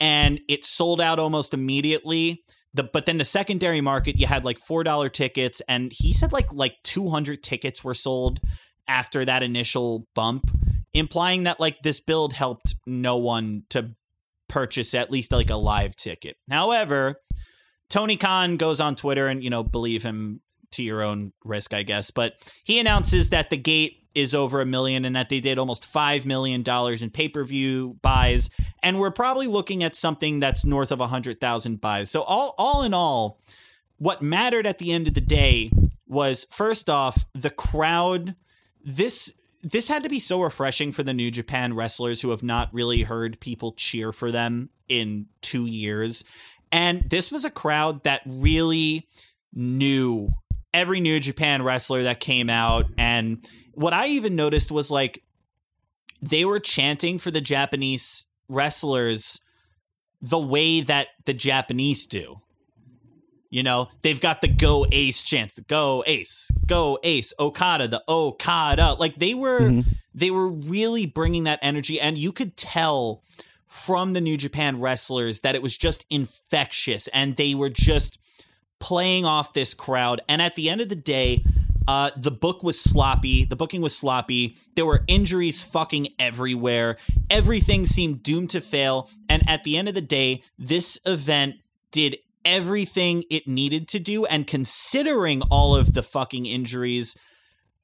[0.00, 2.44] and it sold out almost immediately.
[2.74, 6.32] The, but then the secondary market, you had like four dollar tickets, and he said
[6.32, 8.40] like like two hundred tickets were sold
[8.86, 10.50] after that initial bump,
[10.92, 13.94] implying that like this build helped no one to
[14.48, 16.36] purchase at least like a live ticket.
[16.50, 17.20] However,
[17.90, 20.40] Tony Khan goes on Twitter and, you know, believe him
[20.72, 22.34] to your own risk, I guess, but
[22.64, 26.26] he announces that the gate is over a million and that they did almost $5
[26.26, 28.50] million in pay per view buys.
[28.82, 32.10] And we're probably looking at something that's north of 100,000 buys.
[32.10, 33.40] So, all, all in all,
[33.98, 35.70] what mattered at the end of the day
[36.06, 38.34] was first off, the crowd.
[38.84, 42.72] This this had to be so refreshing for the New Japan wrestlers who have not
[42.72, 46.24] really heard people cheer for them in two years.
[46.70, 49.08] And this was a crowd that really
[49.52, 50.30] knew
[50.72, 52.86] every New Japan wrestler that came out.
[52.96, 55.22] And what I even noticed was like
[56.20, 59.40] they were chanting for the Japanese wrestlers
[60.20, 62.40] the way that the Japanese do.
[63.50, 68.02] You know, they've got the go ace chance, the go ace, go ace, Okada, the
[68.08, 68.94] Okada.
[68.98, 69.84] Like they were, Mhm.
[70.12, 73.22] they were really bringing that energy, and you could tell
[73.64, 78.18] from the New Japan wrestlers that it was just infectious, and they were just
[78.80, 80.20] playing off this crowd.
[80.28, 81.44] And at the end of the day,
[81.88, 83.46] uh, the book was sloppy.
[83.46, 84.58] The booking was sloppy.
[84.76, 86.98] There were injuries fucking everywhere.
[87.30, 89.08] Everything seemed doomed to fail.
[89.26, 91.56] And at the end of the day, this event
[91.90, 94.26] did everything it needed to do.
[94.26, 97.16] And considering all of the fucking injuries,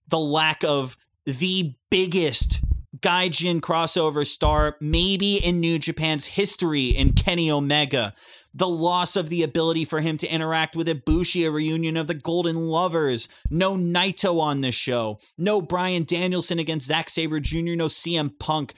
[0.07, 2.61] the lack of the biggest
[3.01, 8.15] Gaijin crossover star, maybe in New Japan's history, in Kenny Omega.
[8.55, 12.15] The loss of the ability for him to interact with Ibushi, a reunion of the
[12.15, 13.29] Golden Lovers.
[13.51, 15.19] No Naito on this show.
[15.37, 17.75] No Bryan Danielson against Zack Sabre Jr.
[17.75, 18.75] No CM Punk.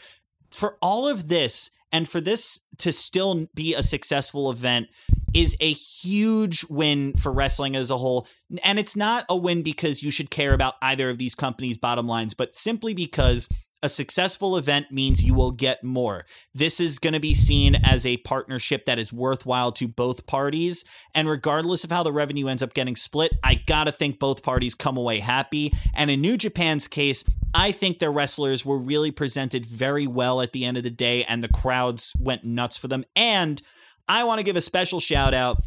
[0.51, 4.89] For all of this, and for this to still be a successful event,
[5.35, 8.27] is a huge win for wrestling as a whole.
[8.65, 12.07] And it's not a win because you should care about either of these companies' bottom
[12.07, 13.49] lines, but simply because
[13.83, 16.25] a successful event means you will get more.
[16.55, 20.85] This is going to be seen as a partnership that is worthwhile to both parties.
[21.15, 24.43] And regardless of how the revenue ends up getting split, I got to think both
[24.43, 25.73] parties come away happy.
[25.95, 27.23] And in New Japan's case,
[27.55, 31.25] I think their wrestlers were really presented very well at the end of the day,
[31.25, 33.05] and the crowds went nuts for them.
[33.15, 33.63] And
[34.09, 35.59] I want to give a special shout out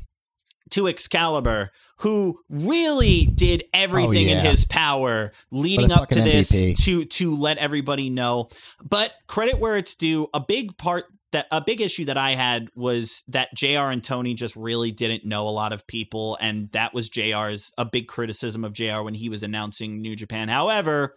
[0.71, 4.49] to Excalibur, who really did everything in Oh, yeah.
[4.49, 6.77] his power leading up to this MVP.
[6.85, 8.49] to to let everybody know.
[8.83, 12.69] But credit where it's due, a big part that a big issue that I had
[12.73, 16.93] was that JR and Tony just really didn't know a lot of people, and that
[16.93, 20.47] was JR's a big criticism of JR when he was announcing New Japan.
[20.49, 21.15] However,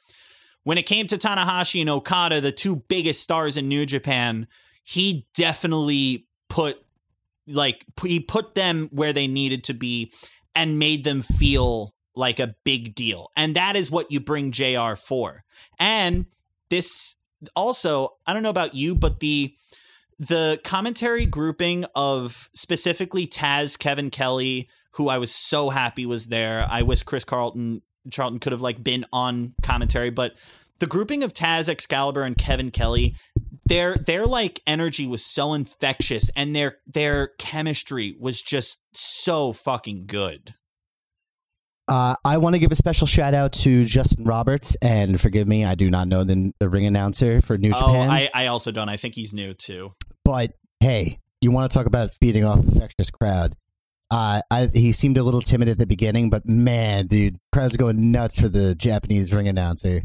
[0.64, 4.48] when it came to Tanahashi and Okada, the two biggest stars in New Japan,
[4.84, 6.84] he definitely put
[7.46, 10.12] like he put them where they needed to be
[10.54, 13.30] and made them feel like a big deal.
[13.36, 15.44] And that is what you bring JR for.
[15.78, 16.26] And
[16.70, 17.16] this
[17.56, 19.54] also, I don't know about you, but the
[20.18, 26.66] the commentary grouping of specifically Taz, Kevin Kelly, who I was so happy was there.
[26.70, 30.34] I wish Chris Carlton Charlton could have like been on commentary, but
[30.78, 33.14] the grouping of Taz, Excalibur, and Kevin Kelly,
[33.66, 40.06] their their like energy was so infectious, and their their chemistry was just so fucking
[40.06, 40.54] good.
[41.88, 45.64] Uh, I want to give a special shout out to Justin Roberts, and forgive me,
[45.64, 48.08] I do not know the, the ring announcer for New Oh, Japan.
[48.08, 48.88] I, I also don't.
[48.88, 49.92] I think he's new too.
[50.24, 53.56] but hey, you want to talk about feeding off infectious crowd?
[54.10, 58.12] Uh, I, he seemed a little timid at the beginning, but man, dude, crowd's going
[58.12, 60.02] nuts for the Japanese ring announcer.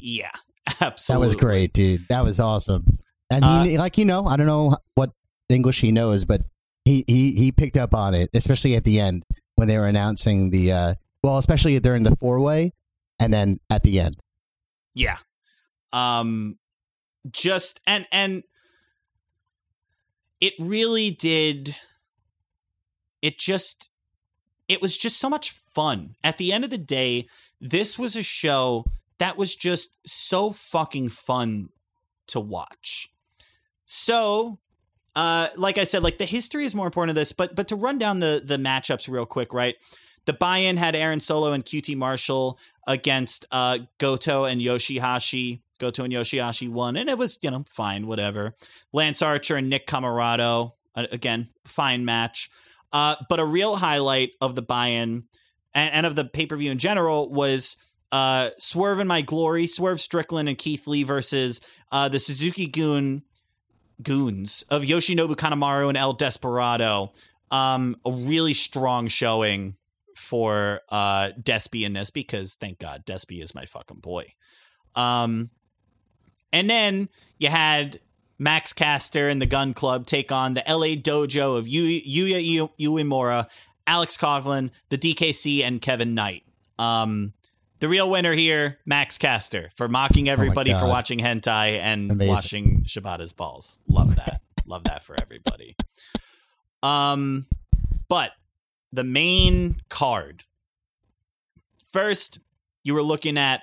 [0.00, 0.30] Yeah,
[1.08, 2.06] That was great, dude.
[2.08, 2.84] That was awesome.
[3.30, 5.10] And he, Uh, like you know, I don't know what
[5.48, 6.42] English he knows, but
[6.84, 9.24] he he he picked up on it, especially at the end
[9.56, 12.72] when they were announcing the uh, well, especially during the four way,
[13.18, 14.16] and then at the end.
[14.94, 15.18] Yeah.
[15.92, 16.58] Um
[17.30, 18.42] just and and
[20.40, 21.74] it really did
[23.20, 23.88] it just
[24.68, 26.14] it was just so much fun.
[26.22, 27.26] At the end of the day,
[27.60, 28.84] this was a show
[29.18, 31.70] that was just so fucking fun
[32.28, 33.10] to watch.
[33.86, 34.58] So,
[35.16, 37.76] uh, like I said, like the history is more important to this, but but to
[37.76, 39.76] run down the the matchups real quick, right?
[40.26, 45.62] The buy-in had Aaron Solo and QT Marshall against uh, Goto and Yoshihashi.
[45.78, 48.54] Goto and Yoshihashi won, and it was you know fine, whatever.
[48.92, 52.50] Lance Archer and Nick Comoroto uh, again, fine match.
[52.92, 55.24] Uh, but a real highlight of the buy-in
[55.74, 57.76] and, and of the pay-per-view in general was
[58.12, 61.60] uh, Swerve and My Glory, Swerve Strickland and Keith Lee versus
[61.92, 63.22] uh, the Suzuki Goon
[64.02, 67.12] goons of Yoshinobu Kanemaru and El Desperado.
[67.50, 69.76] Um, a really strong showing
[70.16, 74.32] for uh Despy in this because thank God Despy is my fucking boy.
[74.94, 75.50] Um,
[76.52, 77.08] and then
[77.38, 78.00] you had
[78.38, 82.90] Max Caster and the Gun Club take on the LA Dojo of Yu- Yuya Yu-
[82.90, 83.46] Uemura,
[83.86, 86.44] Alex Coughlin, the DKC, and Kevin Knight.
[86.78, 87.32] Um,
[87.80, 92.28] the real winner here, Max Caster, for mocking everybody for watching hentai and Amazing.
[92.34, 93.78] washing Shibata's balls.
[93.88, 94.42] Love that.
[94.66, 95.76] Love that for everybody.
[96.82, 97.46] Um,
[98.08, 98.32] but
[98.92, 100.44] the main card.
[101.92, 102.38] First,
[102.84, 103.62] you were looking at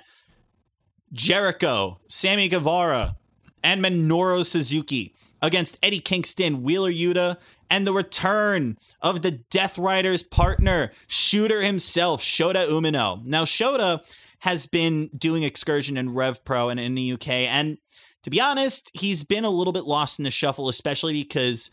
[1.12, 3.16] Jericho, Sammy Guevara,
[3.62, 7.36] and Minoru Suzuki against Eddie Kingston, Wheeler Yuta,
[7.70, 13.24] and the return of the Death Riders partner, shooter himself, Shota Umino.
[13.24, 14.04] Now, Shota
[14.40, 17.78] has been doing excursion in Rev Pro and in the UK, and
[18.22, 21.70] to be honest, he's been a little bit lost in the shuffle, especially because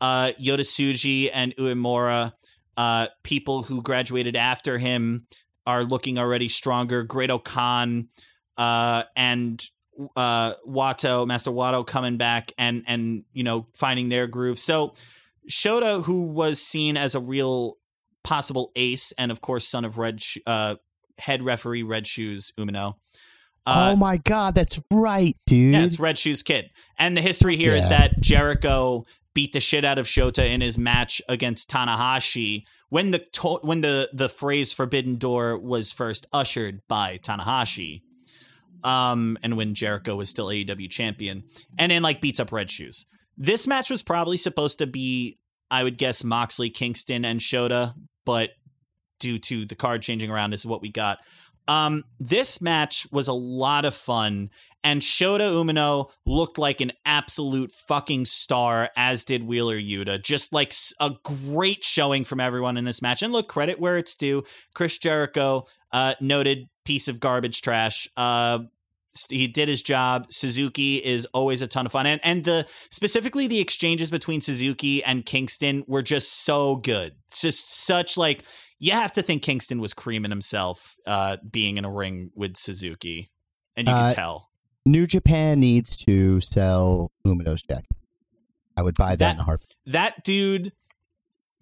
[0.00, 2.32] uh, Yota Tsuji and Uemura,
[2.76, 5.26] uh, people who graduated after him,
[5.66, 7.02] are looking already stronger.
[7.02, 8.08] Great-O-Khan
[8.56, 9.68] uh, and
[10.14, 14.58] uh, Wato, Master Wato coming back and and you know finding their groove.
[14.58, 14.94] So
[15.50, 17.76] Shota, who was seen as a real
[18.24, 20.76] possible ace, and of course son of Red Sh- uh,
[21.18, 22.94] head referee Red Shoes Umino.
[23.66, 25.74] Uh, oh my god, that's right, dude.
[25.74, 26.70] yeah, it's Red Shoes Kid.
[26.98, 27.88] And the history here is Yeah.
[27.98, 33.18] that Jericho beat the shit out of Shota in his match against Tanahashi when the
[33.18, 38.02] to- when the the phrase Forbidden Door was first ushered by Tanahashi.
[38.84, 41.44] Um, and when Jericho was still AEW champion,
[41.78, 43.06] and then like beats up Red Shoes.
[43.36, 45.38] This match was probably supposed to be,
[45.70, 48.50] I would guess, Moxley, Kingston, and Shota, but
[49.18, 51.18] due to the card changing around, this is what we got.
[51.68, 54.50] Um, this match was a lot of fun,
[54.84, 60.22] and Shota Umino looked like an absolute fucking star, as did Wheeler Yuta.
[60.22, 63.20] Just like a great showing from everyone in this match.
[63.22, 64.44] And look, credit where it's due.
[64.74, 68.08] Chris Jericho, uh, noted piece of garbage trash.
[68.16, 68.60] Uh,
[69.30, 70.26] he did his job.
[70.30, 75.02] Suzuki is always a ton of fun, and and the specifically the exchanges between Suzuki
[75.04, 77.14] and Kingston were just so good.
[77.28, 78.42] It's just such like
[78.78, 83.30] you have to think Kingston was creaming himself, uh, being in a ring with Suzuki,
[83.76, 84.50] and you Uh, can tell.
[84.84, 87.86] New Japan needs to sell Umino's jacket.
[88.76, 89.74] I would buy that, That- in a heartbeat.
[89.86, 90.72] That dude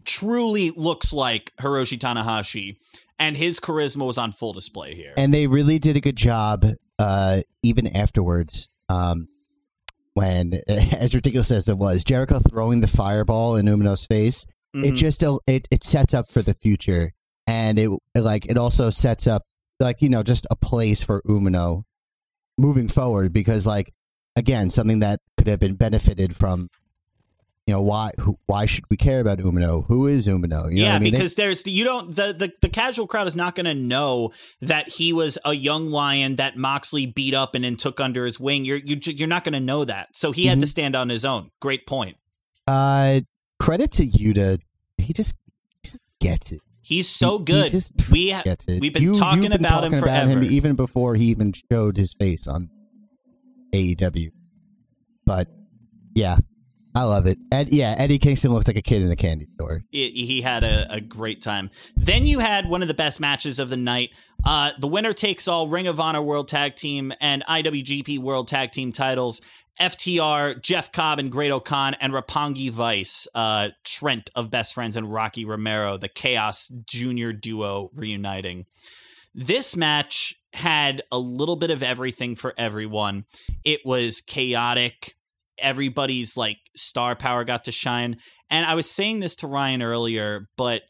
[0.05, 2.77] truly looks like Hiroshi Tanahashi,
[3.19, 5.15] and his charisma was on full display here.
[5.17, 6.65] And they really did a good job,
[6.99, 8.69] uh, even afterwards.
[8.89, 9.29] Um,
[10.15, 14.97] when, as ridiculous as it was, Jericho throwing the fireball in Umino's face, it Mhm.
[14.97, 17.13] just it it sets up for the future,
[17.47, 19.43] and it like it also sets up
[19.81, 21.83] like you know just a place for Umino
[22.59, 23.93] moving forward because like
[24.37, 26.69] again something that could have been benefited from.
[27.67, 28.11] You know why?
[28.21, 29.87] Who, why should we care about Umino?
[29.87, 30.41] Who is Umino?
[30.45, 31.13] You know yeah, what I mean?
[31.13, 34.33] They- because there's you don't the, the the casual crowd is not going to know
[34.61, 38.39] that he was a young lion that Moxley beat up and then took under his
[38.39, 38.67] wing.
[38.67, 40.09] You're you, you're not going to know that.
[40.13, 40.69] So he had to Mhm.
[40.69, 41.51] stand on his own.
[41.61, 42.19] Great point.
[42.67, 43.21] Uh,
[43.59, 44.61] credit to Yuta.
[44.99, 45.35] He just,
[45.71, 46.61] he just gets it.
[46.83, 47.71] He's so He- he good.
[47.71, 48.83] just we ha- Gets it.
[48.83, 50.31] we've been You- talking been about him about forever.
[50.33, 52.69] him even before he even showed his face on
[53.73, 54.31] AEW.
[55.25, 55.49] But
[56.15, 56.37] yeah,
[56.95, 57.39] I love it.
[57.51, 59.83] Ed, yeah, Eddie Kingston looked like a kid in a candy store.
[59.93, 61.71] it, he had a, a great time.
[61.97, 64.11] Then you had one of the best matches of the night.
[64.45, 68.71] Uh, the winner takes all Ring of Honor World Tag Team and IWGP World Tag
[68.71, 69.41] Team titles.
[69.81, 75.13] FTR, Jeff Cobb and Great Khan, and Roppongi Vice, uh, Trent of Best Friends, and
[75.13, 78.67] Rocky Romero, the Chaos Junior duo reuniting.
[79.35, 83.25] This match had a little bit of everything for everyone.
[83.65, 85.17] It was chaotic.
[85.59, 88.19] Everybody's like star power got to shine.
[88.51, 90.83] And I was saying this to Ryan earlier, but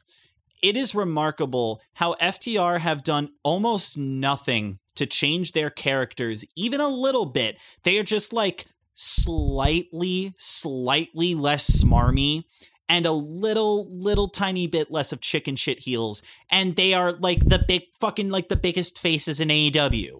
[0.62, 6.88] it is remarkable how FTR have done almost nothing to change their characters, even a
[6.88, 7.56] little bit.
[7.82, 12.44] They are just like slightly, slightly less smarmy
[12.88, 16.22] and a little, little tiny bit less of chicken shit heels.
[16.50, 20.18] And they are like the big fucking like the biggest faces in AEW.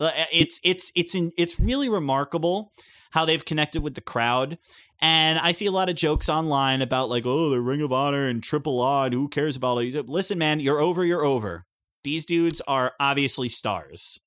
[0.00, 2.72] Uh, It's it's it's in, it's really remarkable
[3.14, 4.58] how they've connected with the crowd.
[5.00, 8.26] And I see a lot of jokes online about like, oh, the Ring of Honor
[8.26, 10.08] and Triple A, and who cares about it?
[10.08, 11.64] Listen, man, you're over, you're over.
[12.02, 14.18] These dudes are obviously stars.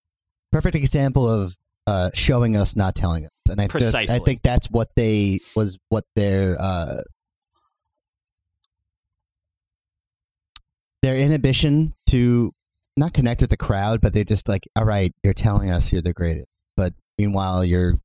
[0.53, 3.31] Perfect example of uh, showing us, not telling us.
[3.49, 7.01] And I, th- I think that's what they was what their uh,
[11.03, 12.53] their inhibition to
[12.95, 16.01] not connect with the crowd, but they're just like, all right, you're telling us you're
[16.01, 17.99] the greatest, but meanwhile you're,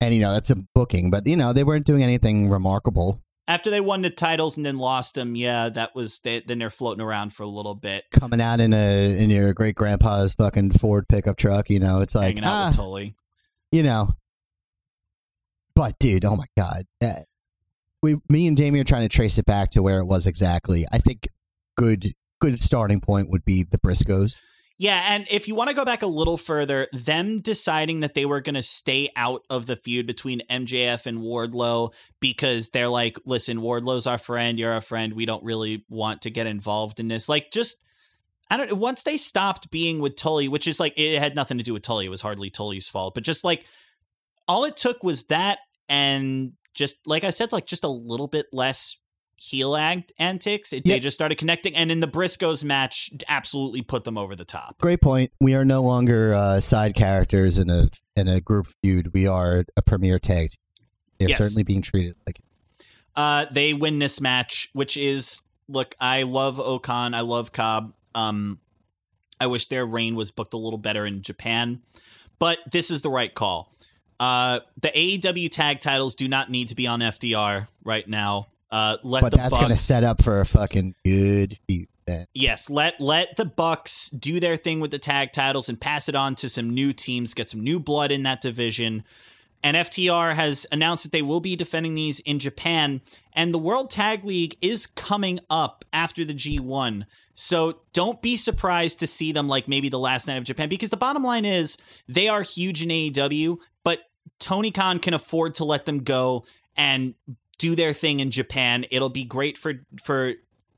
[0.00, 3.22] and you know that's a booking, but you know they weren't doing anything remarkable.
[3.48, 6.70] After they won the titles and then lost them, yeah, that was they, then they're
[6.70, 10.72] floating around for a little bit, Coming out in a in your great grandpa's fucking
[10.72, 13.14] Ford pickup truck, you know, it's like hanging out ah, with Tully.
[13.70, 14.16] you know.
[15.74, 17.26] But dude, oh my god, that,
[18.02, 20.86] we, me and Jamie are trying to trace it back to where it was exactly.
[20.90, 21.28] I think
[21.76, 24.40] good, good starting point would be the Briscoes.
[24.78, 28.26] Yeah, and if you want to go back a little further, them deciding that they
[28.26, 33.18] were going to stay out of the feud between MJF and Wardlow because they're like,
[33.24, 37.08] listen, Wardlow's our friend, you're our friend, we don't really want to get involved in
[37.08, 37.26] this.
[37.26, 37.78] Like, just
[38.50, 38.76] I don't.
[38.76, 41.82] Once they stopped being with Tully, which is like it had nothing to do with
[41.82, 43.66] Tully, it was hardly Tully's fault, but just like
[44.46, 45.58] all it took was that,
[45.88, 48.98] and just like I said, like just a little bit less
[49.36, 50.72] heel act antics.
[50.72, 54.44] It, They just started connecting, and in the Briscoes match, absolutely put them over the
[54.44, 54.78] top.
[54.78, 55.30] Great point.
[55.40, 59.12] We are no longer uh, side characters in a in a group feud.
[59.12, 60.50] We are a premier tag.
[60.50, 60.56] team.
[61.18, 61.38] They're Yes.
[61.38, 62.40] certainly being treated like.
[63.14, 65.94] Uh, they win this match, which is look.
[66.00, 67.14] I love Okan.
[67.14, 67.94] I love Cobb.
[68.14, 68.60] Um,
[69.40, 71.82] I wish their reign was booked a little better in Japan,
[72.38, 73.72] but this is the right call.
[74.18, 78.46] Uh, the AEW tag titles do not need to be on FTR right now.
[78.70, 81.88] Uh, let but the that's Bucks, going to set up for a fucking good feud.
[82.34, 86.14] Yes, let let the Bucks do their thing with the tag titles and pass it
[86.14, 89.04] on to some new teams, get some new blood in that division.
[89.62, 93.00] And FTR has announced that they will be defending these in Japan,
[93.32, 97.06] and the World Tag League is coming up after the G1.
[97.34, 100.90] So don't be surprised to see them like maybe the last night of Japan, because
[100.90, 104.00] the bottom line is they are huge in AEW, but
[104.38, 106.44] Tony Khan can afford to let them go
[106.76, 107.14] and
[107.58, 108.84] do their thing in Japan.
[108.90, 110.34] It'll be great for for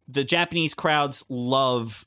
[0.06, 2.06] the Japanese crowds love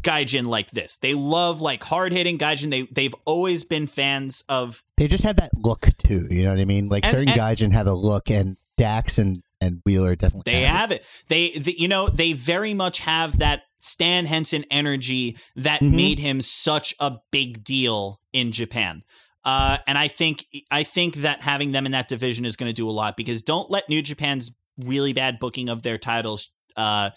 [0.00, 0.98] gaijin like this.
[0.98, 2.70] They love like hard hitting gaijin.
[2.70, 4.82] They they've always been fans of.
[4.96, 6.26] They just have that look too.
[6.30, 6.88] You know what I mean?
[6.88, 10.52] Like And- certain and- gaijin have a look, and Dax and and Wheeler definitely.
[10.52, 11.04] They have have it.
[11.28, 15.94] They, the, you know, they very much have that Stan Hansen energy that Mhm.
[15.94, 19.02] made him such a big deal in Japan.
[19.44, 22.74] Uh, and I think I think that having them in that division is going to
[22.74, 27.10] do a lot because don't let New Japan's really bad booking of their titles uh,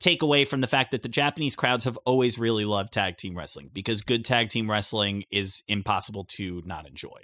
[0.00, 3.36] take away from the fact that the Japanese crowds have always really loved tag team
[3.36, 7.20] wrestling because good tag team wrestling is impossible to not enjoy.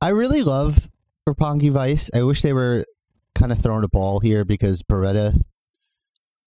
[0.00, 0.90] I really love
[1.26, 2.10] Roppongi Vice.
[2.14, 2.84] I wish they were
[3.34, 5.40] kind of throwing a ball here because Beretta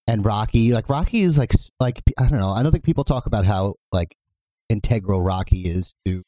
[0.07, 2.51] and Rocky, like Rocky is like like I don't know.
[2.51, 4.15] I don't think people talk about how like
[4.69, 6.23] integral Rocky is to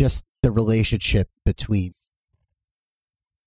[0.00, 1.92] just the relationship between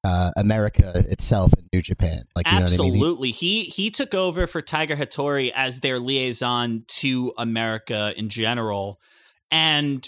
[0.04, 2.20] uh, America itself and New Japan.
[2.36, 2.64] Like what I mean?
[2.66, 3.32] Absolutely.
[3.32, 9.00] He he took over for Tiger Hattori as their liaison to America in general.
[9.50, 10.08] And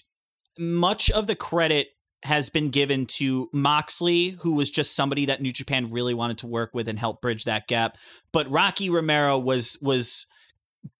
[0.60, 1.88] much of the credit
[2.24, 6.48] has been given to Moxley, who was just somebody that New Japan really wanted to
[6.48, 7.98] work with and help bridge that gap.
[8.32, 10.28] But Rocky Romero was was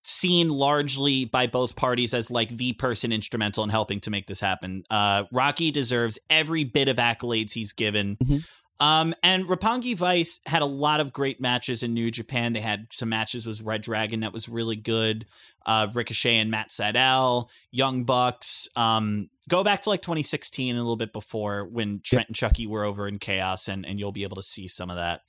[0.04, 4.40] seen largely by both parties as like the person instrumental in helping to make this
[4.40, 4.84] happen.
[4.90, 8.18] Uh, Rocky deserves every bit of accolades he's given.
[8.18, 8.46] Mhm.
[8.80, 12.54] Um, and Roppongi Vice had a lot of great matches in New Japan.
[12.54, 15.26] They had some matches with Red Dragon that was really good.
[15.66, 18.68] Uh, Ricochet and Matt Sydal, Young Bucks.
[18.76, 22.68] Um, go back to like 2016 and a little bit before when Trent and Chucky
[22.68, 25.22] were over in Chaos, and and you'll be able to see some of that.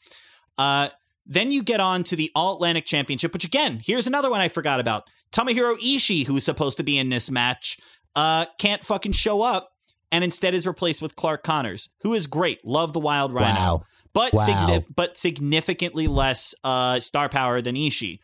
[0.58, 0.88] Uh,
[1.26, 4.48] then you get on to the All Atlantic Championship, which again, here's another one I
[4.48, 5.08] forgot about.
[5.32, 7.78] Tomohiro Ishii, who was supposed to be in this match,
[8.14, 9.72] uh, can't fucking show up
[10.12, 12.64] and instead is replaced with Clark Connors, who is great.
[12.64, 13.58] Love the Wild Rhino.
[13.58, 13.82] Wow.
[14.12, 14.46] But, Wow.
[14.46, 18.20] signif- but significantly less uh, star power than Ishii.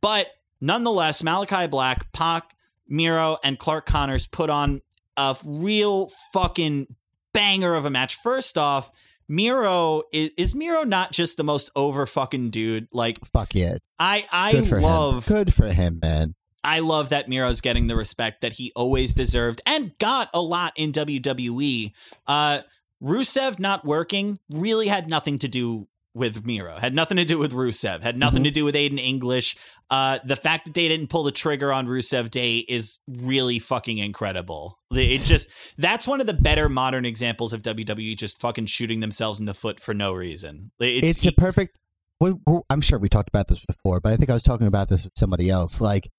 [0.00, 0.28] But
[0.60, 2.54] nonetheless, Malachi Black, Pac,
[2.88, 4.80] Miro, and Clark Connors put on
[5.16, 6.86] a real fucking
[7.32, 8.14] banger of a match.
[8.16, 8.90] First off,
[9.28, 12.88] Miro is, is Miro not just the most over fucking dude?
[12.92, 13.76] Like Fuck yeah.
[13.98, 15.34] I I Good love him.
[15.34, 16.34] Good for him, man.
[16.62, 20.72] I love that Miro's getting the respect that he always deserved and got a lot
[20.76, 21.92] in WWE.
[22.26, 22.62] Uh,
[23.00, 26.78] Rusev not working really had nothing to do with Miro.
[26.78, 28.02] Had nothing to do with Rusev.
[28.02, 29.54] Had nothing to do with Aiden English.
[29.90, 33.98] Uh, the fact that they didn't pull the trigger on Rusev Day is really fucking
[33.98, 34.78] incredible.
[34.90, 39.38] It just that's one of the better modern examples of WWE just fucking shooting themselves
[39.38, 40.72] in the foot for no reason.
[40.80, 41.78] It's, a perfect.
[42.18, 42.34] we-
[42.70, 45.04] I'm sure we talked about this before, but I think I was talking about this
[45.04, 45.82] with somebody else.
[45.82, 46.10] Like,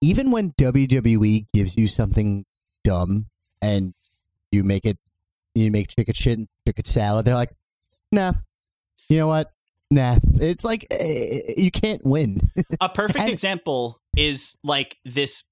[0.00, 2.46] even when WWE gives you something
[2.82, 3.26] dumb
[3.60, 3.92] and
[4.50, 4.96] you make it,
[5.54, 7.52] you make chicken shit and chicken salad, they're like,
[8.10, 8.32] nah,
[9.08, 9.50] you know what?
[9.90, 10.18] Nah.
[10.34, 12.40] It's like, eh, you can't win.
[12.80, 15.44] a perfect example is like this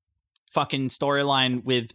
[0.50, 1.92] fucking storyline with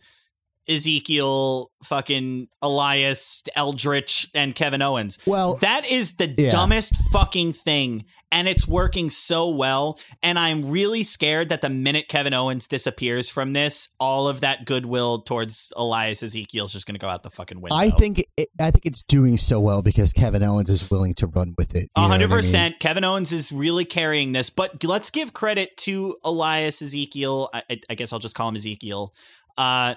[0.67, 5.17] Ezekiel, fucking Elias, Eldritch, and Kevin Owens.
[5.25, 6.49] well, That is the Yeah.
[6.49, 9.99] dumbest fucking thing, and it's working so well.
[10.23, 14.65] And I'm really scared that the minute Kevin Owens disappears from this, all of that
[14.65, 17.75] goodwill towards Elias Ezekiel is just going to go out the fucking window.
[17.75, 21.27] I think it, I think it's doing so well because Kevin Owens is willing to
[21.27, 21.89] run with it.
[21.95, 22.43] A hundred what I mean?
[22.45, 22.79] percent.
[22.79, 27.49] Kevin Owens is really carrying this, but let's give credit to Elias Ezekiel.
[27.53, 29.13] I, I- I guess I'll just call him Ezekiel.
[29.57, 29.95] Uh,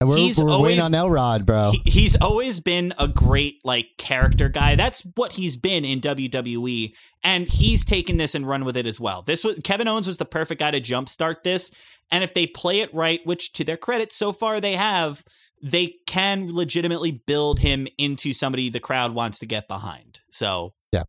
[0.00, 1.72] We're, He's we're always- waiting on Elrod, bro.
[1.72, 4.76] he, he's always been a great like character guy.
[4.76, 6.94] That's what he's been in WWE,
[7.24, 9.22] and he's taken this and run with it as well.
[9.22, 11.72] This was Kevin Owens was the perfect guy to jumpstart this,
[12.12, 15.24] and if they play it right, which to their credit so far they have,
[15.60, 20.20] they can legitimately build him into somebody the crowd wants to get behind.
[20.30, 21.02] So Yeah.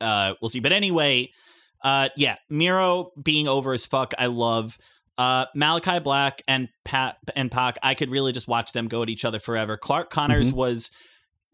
[0.00, 0.60] uh, we'll see.
[0.60, 1.30] But anyway,
[1.82, 4.78] uh, yeah, Miro being over as fuck, I love.
[5.16, 9.08] Uh, Malachi Black and Pat and Pac, I could really just watch them go at
[9.08, 9.76] each other forever.
[9.76, 10.56] Clark Connors Mm-hmm.
[10.56, 10.90] was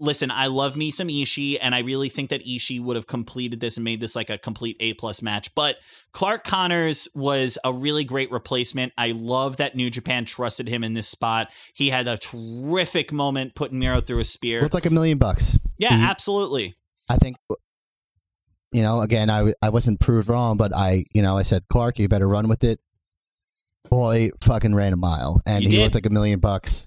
[0.02, 3.60] listen, I love me some Ishii, and I really think that Ishii would have completed
[3.60, 5.54] this and made this like a complete A plus match.
[5.54, 5.76] But
[6.12, 8.94] Clark Connors was a really great replacement.
[8.96, 11.52] I love that New Japan trusted him in this spot.
[11.74, 14.64] He had a terrific moment putting Miro through a spear.
[14.64, 15.58] It's like a million bucks.
[15.76, 16.76] yeah, he- absolutely.
[17.10, 17.36] I think,
[18.72, 21.98] you know, again, I I wasn't proved wrong, but I, you know, I said, Clark,
[21.98, 22.80] you better run with it.
[23.90, 25.82] Boy, fucking ran a mile, and You he did.
[25.82, 26.86] looked like a million bucks.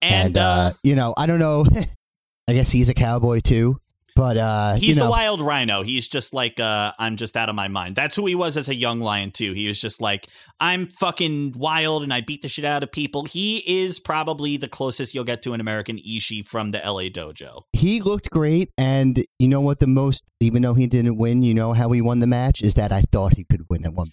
[0.00, 1.64] And, uh, you know, I don't know.
[2.48, 3.78] I guess he's a cowboy too,
[4.16, 5.82] but uh, He's you know, the wild rhino.
[5.84, 7.94] He's just like, uh, I'm just out of my mind.
[7.94, 9.52] That's who he was as a young lion, too.
[9.52, 10.26] He was just like,
[10.58, 13.26] I'm fucking wild and I beat the shit out of people.
[13.26, 17.62] He is probably the closest you'll get to an American Ishii from the LA dojo.
[17.72, 19.78] he looked great, and you know what?
[19.78, 22.74] The most, even though he didn't win, you know how he won the match is
[22.74, 24.08] that I thought he could win at one.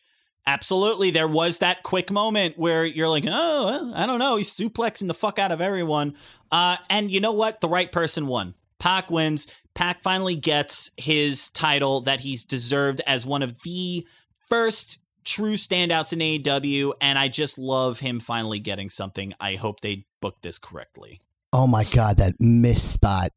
[0.49, 1.11] Absolutely.
[1.11, 4.35] There was that quick moment where you're like, oh, I don't know.
[4.35, 6.15] He's suplexing the fuck out of everyone.
[6.51, 7.61] Uh, and you know what?
[7.61, 8.55] The right person won.
[8.79, 9.45] Pac wins.
[9.75, 14.07] Pac finally gets his title that he's deserved as one of the
[14.49, 16.93] first true standouts in AEW.
[16.99, 19.35] And I just love him finally getting something.
[19.39, 21.21] I hope they booked this correctly.
[21.53, 23.29] Oh my god, that miss spot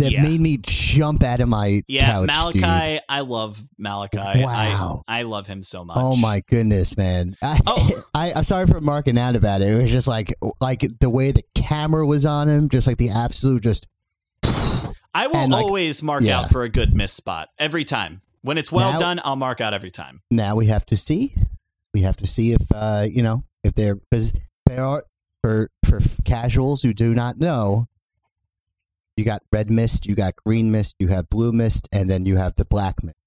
[0.00, 0.22] that Yeah.
[0.22, 2.58] made me jump out of my Yeah, couch, Malachi.
[2.96, 3.02] dude.
[3.08, 4.42] I love Malachi.
[4.42, 5.02] Wow.
[5.06, 5.96] I, I love him so much.
[5.98, 7.36] Oh my goodness, man!
[7.42, 8.04] I, Oh.
[8.14, 9.72] I I'm sorry for marking out about it.
[9.72, 13.10] It was just like like the way the camera was on him, just like the
[13.10, 13.86] absolute just.
[15.12, 16.40] I will like, always mark yeah.
[16.40, 18.22] out for a good miss spot every time.
[18.42, 20.22] When it's well Now- done, I'll mark out every time.
[20.30, 21.34] Now we have to see.
[21.92, 24.32] We have to see if uh you know if they're because
[24.66, 25.04] there are
[25.42, 27.86] for for casuals who do not know.
[29.20, 32.38] You got red mist, you got green mist, you have blue mist, and then you
[32.38, 33.18] have the black mist.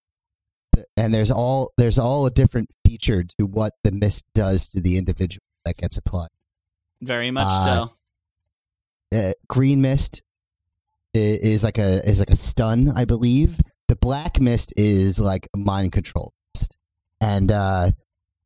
[0.97, 4.97] And there's all there's all a different feature to what the mist does to the
[4.97, 6.29] individual that gets applied.
[6.99, 7.87] Very much Uh,
[9.13, 9.19] so.
[9.19, 10.23] uh, green mist
[11.13, 13.59] is like a is like a stun, I believe.
[13.87, 16.75] The black mist is like mind control mist,
[17.21, 17.91] and uh,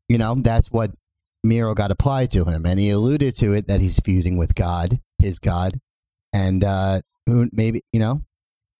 [0.10, 0.98] you know that's what
[1.45, 5.00] Miro got applied to him, and he alluded to it that he's feuding with God,
[5.18, 5.80] his God,
[6.34, 8.23] and uh, who maybe you know.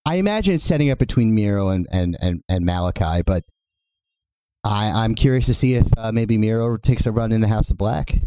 [0.06, 3.44] I imagine it's setting up between Miro and and and, and Malachi, but
[4.64, 7.70] I I'm curious to see if uh, maybe Miro takes a run in the House
[7.70, 8.22] of Black.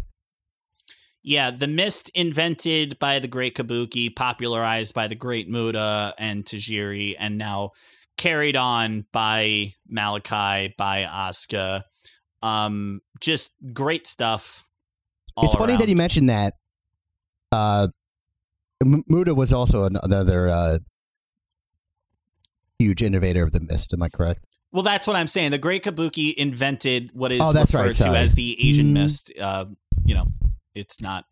[1.23, 7.15] Yeah, the mist invented by the great Kabuki, popularized by the great Muta and Tajiri,
[7.19, 7.71] and now
[8.17, 11.83] carried on by Malachi, by Asuka.
[12.41, 14.65] Um, just great stuff.
[15.37, 16.55] it's funny that you mentioned that.
[17.51, 17.89] Uh,
[18.83, 20.77] Muta was also another uh,
[22.79, 23.93] huge innovator of the mist.
[23.93, 24.45] Am I correct?
[24.71, 25.51] Well, that's what I'm saying.
[25.51, 28.93] The Great Kabuki invented what is Oh, that's referred right, to as the Asian Mm.
[28.93, 29.31] mist.
[29.39, 29.65] Uh,
[30.05, 30.25] you know,
[30.73, 31.25] it's not.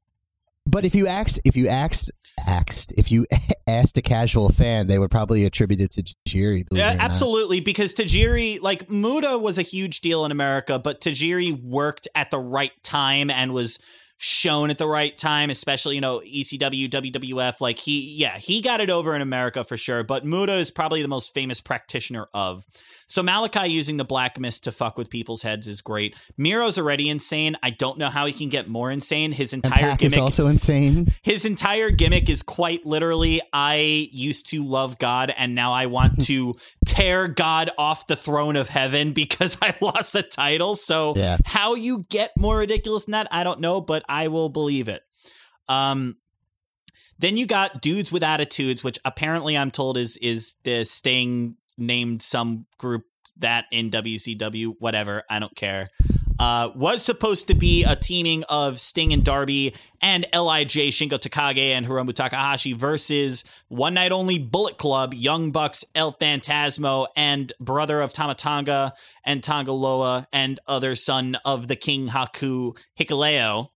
[0.65, 2.11] But if you asked, if you asked,
[2.45, 3.25] asked, if you
[3.67, 6.67] asked a casual fan, they would probably attribute it to Jiri.
[6.67, 11.63] believe Yeah, absolutely, because Tajiri, like Muta, was a huge deal in America, but Tajiri
[11.63, 13.79] worked at the right time and was
[14.19, 17.59] shown at the right time, especially you know ECW, WWF.
[17.59, 20.03] Like he, yeah, he got it over in America for sure.
[20.03, 22.67] But Muta is probably the most famous practitioner of.
[23.11, 26.15] So Malachi using the black mist to fuck with people's heads is great.
[26.37, 27.57] Miro's already insane.
[27.63, 29.31] I don't know how he can get more insane.
[29.31, 31.11] His entire Pac is gimmick also insane.
[31.23, 36.23] his entire gimmick is quite literally I used to love God and now I want
[36.27, 36.55] to
[36.85, 40.75] tear God off the throne of heaven because I lost the title.
[40.75, 41.37] So Yeah.
[41.45, 45.01] how you get more ridiculous than that, I don't know, but I will believe it.
[45.67, 46.17] Um
[47.17, 52.21] then you got dudes with attitudes, which apparently I'm told is is the Sting named
[52.21, 53.05] some group
[53.37, 55.89] that in WCW, whatever, I don't care.
[56.39, 61.71] Uh, was supposed to be a teaming of Sting and Darby and Lij Shingo Takagi
[61.71, 67.99] and Hiromu Takahashi versus One Night Only Bullet Club, Young Bucks, El Phantasmo, and brother
[67.99, 68.93] of Tama Tonga
[69.25, 73.71] and Tanga Loa and other son of the King Haku Hikuleo.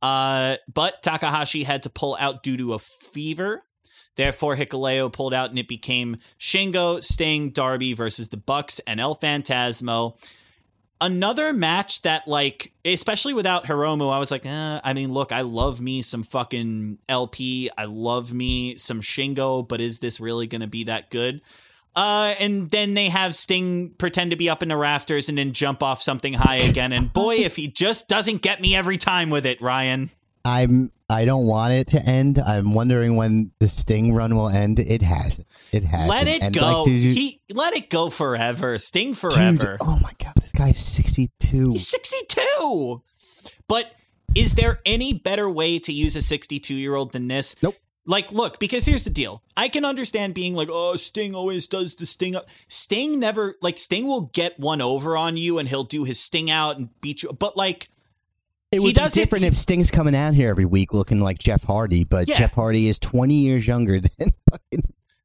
[0.00, 3.64] Uh, but Takahashi had to pull out due to a fever.
[4.16, 9.16] Therefore, Hikuleo pulled out, and it became Shingo, Sting, Darby versus the Bucks and El
[9.16, 10.16] Phantasmo.
[10.98, 15.42] Another match that, like, especially without Hiromu, I was like, eh, I mean, look, I
[15.42, 17.68] love me some fucking LP.
[17.76, 21.42] I love me some Shingo, but is this really going to be that good?
[21.94, 25.52] Uh, and then they have Sting pretend to be up in the rafters and then
[25.52, 26.92] jump off something high again.
[26.92, 30.10] And boy, if he just doesn't get me every time with it, Ryan.
[30.46, 30.92] I'm.
[31.08, 32.38] I don't want it to end.
[32.38, 34.80] I'm wondering when the Sting run will end.
[34.80, 35.46] It hasn't.
[35.70, 36.10] It hasn't.
[36.10, 36.82] Let it And, go.
[36.82, 38.78] like, you- he let it go forever.
[38.78, 39.78] Sting dude, forever.
[39.80, 41.70] oh my god, this guy's 62.
[41.72, 43.02] He's 62.
[43.68, 43.92] But
[44.34, 47.54] is there any better way to use a 62 year old than this?
[47.62, 47.76] Nope.
[48.08, 49.42] Like, look, because here's the deal.
[49.56, 52.48] I can understand being like, oh, Sting always does the Sting up.
[52.68, 56.48] Sting never, like, Sting will get one over on you and he'll do his Sting
[56.50, 57.32] out and beat you.
[57.32, 57.88] But, like,
[58.76, 61.64] It He would be different if Sting's coming out here every week looking like Jeff
[61.64, 62.38] Hardy, but Yeah.
[62.38, 64.82] Jeff Hardy is 20 years younger than fucking.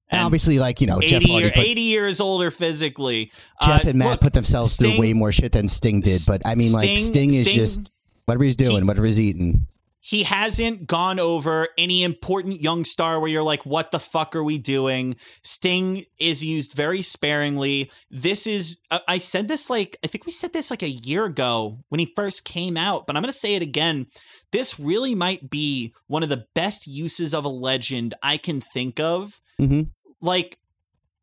[0.10, 1.44] And obviously, like, you know, 80, Jeff Hardy.
[1.46, 3.32] year, 80 years older physically.
[3.62, 6.22] Jeff Uh, and Matt look, put themselves Sting- through way more shit than Sting did.
[6.28, 7.92] But I mean, like, Sting- Sting is Sting- just
[8.26, 9.68] whatever he's doing, He- whatever he's eating.
[10.04, 14.44] He hasn't gone over any important young star where you're like, what the fuck are
[14.44, 15.16] we doing?
[15.44, 17.92] Sting is used very sparingly.
[18.10, 21.26] This is, I I said this like, I think we said this like a year
[21.26, 24.08] ago when he first came out, but I'm going to say it again.
[24.52, 29.00] This really might be one of the best uses of a legend I can think
[29.00, 29.40] of.
[29.60, 29.92] Mhm.
[30.20, 30.58] Like,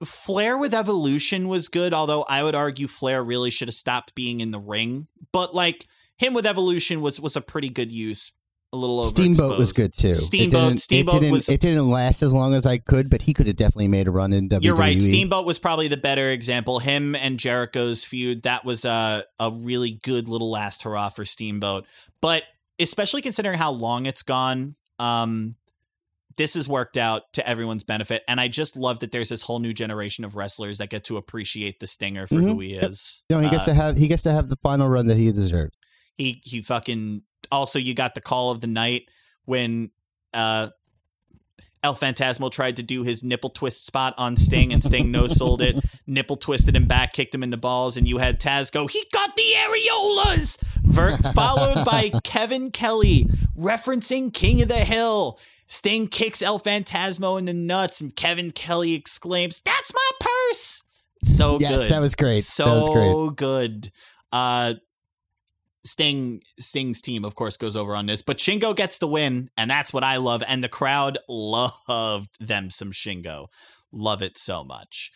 [0.04, 4.40] Flair with Evolution was good, although I would argue Flair really should have stopped being
[4.40, 5.08] in the ring.
[5.32, 8.30] But like him with Evolution was was a pretty good use.
[8.72, 10.12] A little over Steamboat was good too.
[10.12, 13.08] Steamboat- it didn't, Steamboat it didn't, was- It didn't last as long as I could,
[13.08, 14.62] but he could have definitely made a run in WWE.
[14.64, 15.00] You're right.
[15.00, 16.78] Steamboat was probably the better example.
[16.80, 21.86] Him and Jericho's feud that was a a really good little last hurrah for Steamboat.
[22.20, 22.42] But
[22.78, 25.54] especially considering how long it's gone, um,
[26.36, 28.22] this has worked out to everyone's benefit.
[28.28, 31.16] And I just love that there's this whole new generation of wrestlers that get to
[31.16, 32.62] appreciate the Stinger for who Mhm.
[32.64, 32.84] he Yep.
[32.90, 33.22] is.
[33.30, 35.32] No, he gets Uh, to have he gets to have the final run that he
[35.32, 35.74] deserved.
[36.18, 39.08] he he fucking also you got the call of the night
[39.44, 39.90] when
[40.34, 40.68] uh
[41.84, 45.62] El Phantasmo tried to do his nipple twist spot on Sting and Sting no sold
[45.62, 45.76] it,
[46.08, 49.04] nipple twisted him back, kicked him in the balls, and you had Taz go, he
[49.12, 50.58] got the areolas!
[50.82, 55.38] Ver- followed by Kevin Kelly referencing King of the Hill.
[55.68, 60.82] Sting kicks El Phantasmo in the nuts, and Kevin Kelly exclaims, That's my purse!
[61.24, 61.92] So Yes, good.
[61.92, 62.42] that was great.
[62.42, 63.36] So That was great.
[63.36, 63.92] good.
[64.32, 64.74] Uh
[65.84, 69.70] Sting Sting's team, of course, goes over on this, but Shingo gets the win, and
[69.70, 70.42] that's what I love.
[70.46, 73.46] And the crowd loved them some Shingo.
[73.92, 75.10] Love it so much.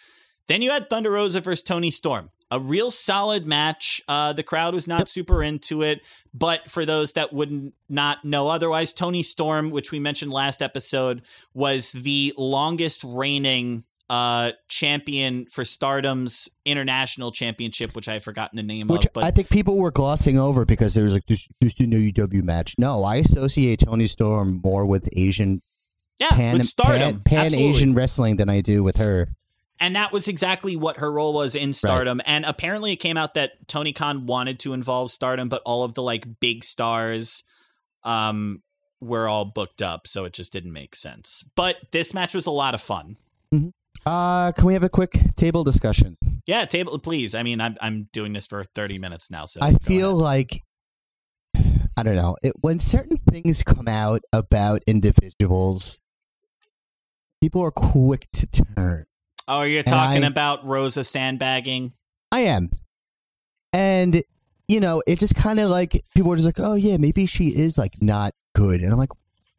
[0.49, 2.31] Then you had Thunder Rosa versus Toni Storm.
[2.51, 4.03] A real solid match.
[4.07, 6.01] Uh, the crowd was not super into it,
[6.35, 11.23] but for those that wouldn't not know otherwise, Toni Storm, which we mentioned last episode,
[11.55, 18.89] was the longest reigning uh, champion for Stardom's international championship, which I've forgotten the name
[18.89, 19.15] Which of.
[19.15, 22.43] But I think people were glossing over because there was like this just an AEW
[22.43, 22.75] match.
[22.77, 25.63] No, I associate Toni Storm more with Asian
[26.21, 27.71] yeah, pan with Stardom, pan, absolutely.
[27.71, 29.29] Asian wrestling than I do with her.
[29.81, 32.21] And that was exactly what her role was in Stardom.
[32.27, 35.95] And apparently it came out that Tony Khan wanted to involve Stardom, but all of
[35.95, 37.45] the like big stars
[38.05, 38.63] um
[39.01, 41.45] were all booked up, so it just didn't make sense.
[41.57, 43.17] But this match was a lot of fun.
[44.05, 46.17] Uh, can we have a quick table discussion?
[46.47, 47.35] Yeah, table please.
[47.35, 50.23] I mean, I'm I'm doing this for 30 minutes now, so I feel ahead.
[50.23, 50.63] like
[51.97, 56.01] I don't know it, when certain things come out about individuals,
[57.41, 59.05] people are quick to turn.
[59.47, 61.93] Oh, you're talking I- about Rosa sandbagging?
[62.33, 62.71] I am,
[63.73, 64.23] and
[64.69, 67.49] you know, it just kind of like people are just like, oh yeah, maybe she
[67.49, 69.11] is like not good, and I'm like,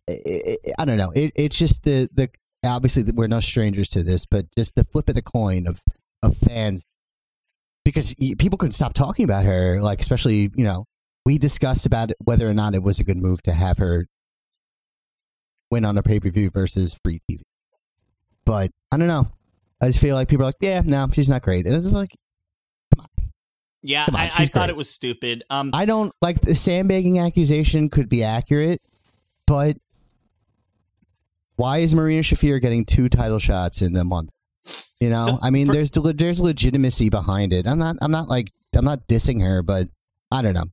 [0.10, 1.12] I, I, I don't know.
[1.12, 2.30] It, it's just the the
[2.64, 5.82] obviously we're no strangers to this, but just the flip of the coin of
[6.22, 6.86] of fans
[7.84, 9.82] because people couldn't stop talking about her.
[9.82, 10.86] Like especially you know,
[11.26, 14.07] we discussed about whether or not it was a good move to have her
[15.72, 17.41] win on a pay per view versus free TV.
[18.45, 19.32] But I don't know.
[19.82, 21.95] I just feel like people are like, yeah, no, she's not great, and it's just
[21.95, 22.09] like.
[23.86, 25.43] Yeah, Come on, I, I thought it was stupid.
[25.49, 28.82] Um I don't like the sandbagging accusation could be accurate,
[29.45, 29.76] but
[31.56, 34.30] why is Marina Shafir getting two title shots in a month?
[34.99, 37.68] You know, So, I mean, for- there's there's legitimacy behind it.
[37.68, 39.88] I'm not I'm not like I'm not dissing her, but
[40.32, 40.64] I don't know.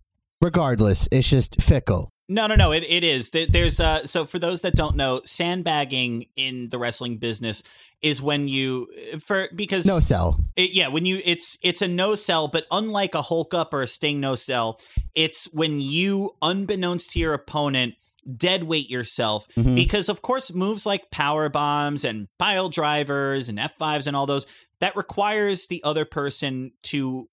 [0.41, 2.11] Regardless, it's just fickle.
[2.29, 2.71] No, no, no.
[2.73, 3.31] It it is.
[3.31, 4.07] There's uh.
[4.07, 7.63] So for those that don't know, sandbagging in the wrestling business
[8.01, 8.87] is when you
[9.21, 10.43] for because No sell.
[10.57, 13.83] it, yeah when you it's it's a no sell, but unlike a Hulk up or
[13.83, 14.81] a Sting no sell,
[15.15, 17.95] it's when you unbeknownst to your opponent
[18.37, 19.75] dead weight yourself Mhm.
[19.75, 24.47] because of course moves like power bombs and pile drivers and F5s and all those
[24.81, 27.29] that requires the other person to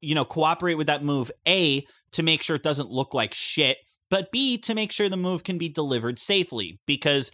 [0.00, 3.78] you know cooperate with that move a to make sure it doesn't look like shit
[4.10, 7.30] but b to make sure the move can be delivered safely because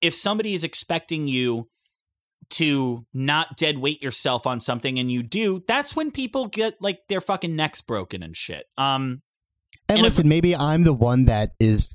[0.00, 1.68] if somebody is expecting you
[2.50, 7.00] to not dead weight yourself on something and you do that's when people get like
[7.08, 9.22] their fucking necks broken and shit um
[9.88, 11.94] And And if- listen, maybe I'm the one that is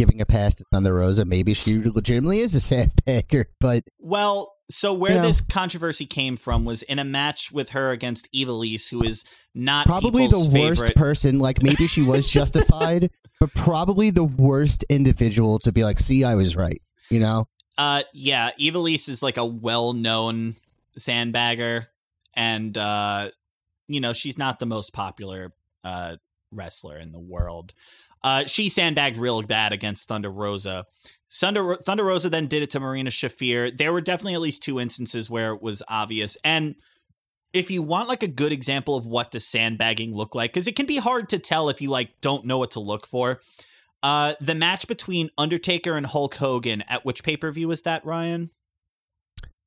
[0.00, 1.26] giving a pass to Thunder Rosa.
[1.26, 5.22] Maybe she legitimately is a sandbagger, but Well, so where Yeah.
[5.22, 9.24] this controversy came from was in a match with her against Ivelisse, who is
[9.54, 10.96] not probably the worst favorite.
[10.96, 11.38] person.
[11.38, 16.34] Like maybe she was justified, but probably the worst individual to be like, "See, I
[16.34, 16.80] was right."
[17.10, 17.44] You know,
[17.76, 20.54] Uh, yeah, Ivelisse is like a well-known
[20.98, 21.86] sandbagger,
[22.34, 23.30] and uh,
[23.88, 25.52] you know she's not the most popular
[25.84, 26.16] uh
[26.52, 27.72] wrestler in the world.
[28.22, 30.86] Uh, she sandbagged real bad against Thunder Rosa.
[31.32, 33.76] Thunder, Thunder Rosa then did it to Marina Shafir.
[33.76, 36.36] There were definitely at least two instances where it was obvious.
[36.44, 36.74] And
[37.52, 40.76] if you want like a good example of what does sandbagging look like, because it
[40.76, 43.40] can be hard to tell if you like don't know what to look for.
[44.02, 48.04] Uh, the match between Undertaker and Hulk Hogan at which pay per view was that,
[48.04, 48.50] Ryan?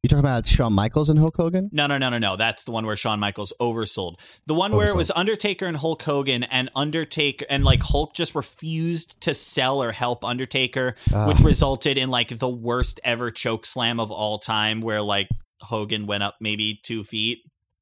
[0.04, 1.70] You talking about Shawn Michaels and Hulk Hogan?
[1.72, 2.36] No, no, no, no, no.
[2.36, 4.16] That's the one where Shawn Michaels oversold.
[4.46, 8.36] The one where it was Undertaker and Hulk Hogan, and Undertaker and like Hulk just
[8.36, 11.30] refused to sell or help Undertaker, Ah.
[11.30, 15.30] which resulted in like the worst ever choke slam of all time, where like
[15.62, 17.40] Hogan went up maybe two feet.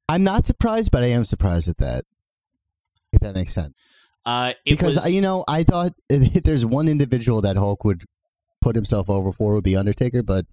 [0.08, 2.04] I'm not surprised, but I am surprised at that.
[3.12, 3.74] If that makes sense.
[4.24, 8.04] Uh, it because was, you know, I thought if there's one individual that Hulk would
[8.60, 10.46] put himself over for would be Undertaker, but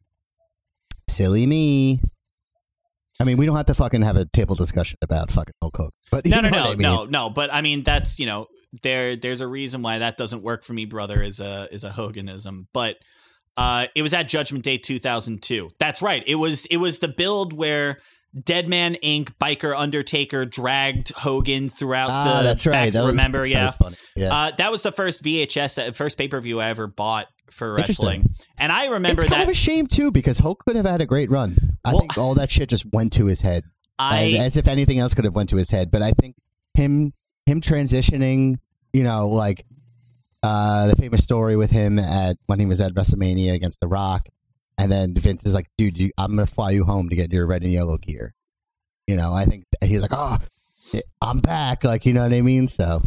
[1.10, 2.00] silly me.
[3.20, 5.92] I mean, we don't have to fucking have a table discussion about fucking Hulk Hogan.
[6.10, 6.78] But no, no, no, I mean.
[6.80, 7.30] no, no.
[7.30, 8.48] But I mean, that's you know,
[8.82, 11.22] there, there's a reason why that doesn't work for me, brother.
[11.22, 12.98] Is a is a Hoganism, but.
[13.58, 15.72] Uh, it was at Judgment Day 2002.
[15.80, 16.24] That's right.
[16.26, 18.00] It was it was the build where
[18.46, 19.34] Deadman Inc.
[19.42, 22.44] Biker Undertaker dragged Hogan throughout Ah, the.
[22.48, 22.94] that's right.
[22.94, 23.40] That was- remember?
[23.40, 23.66] that yeah.
[23.66, 23.96] was funny.
[24.16, 24.34] Yeah.
[24.34, 27.74] Uh, that was the first VHS, uh, first pay per view I ever bought for
[27.74, 30.86] wrestling, and I remember it's kind that of a shame too because Hulk could have
[30.86, 31.78] had a great run.
[31.86, 33.64] I Well- think all that shit just went to his head,
[33.98, 35.92] I as, as if anything else could have went to his head.
[35.92, 36.36] But I think
[36.74, 37.14] him
[37.46, 38.58] him transitioning,
[38.94, 39.66] you know, like
[40.44, 44.28] uh, the famous story with him at when he was at WrestleMania against The Rock,
[44.78, 47.46] and then Vince is like, "Dude, you, I'm gonna fly you home to get your
[47.48, 48.34] red and yellow gear."
[49.08, 50.38] You know, I think he's like, "Oh,
[51.22, 52.68] I'm back," like you know what I mean.
[52.68, 53.02] So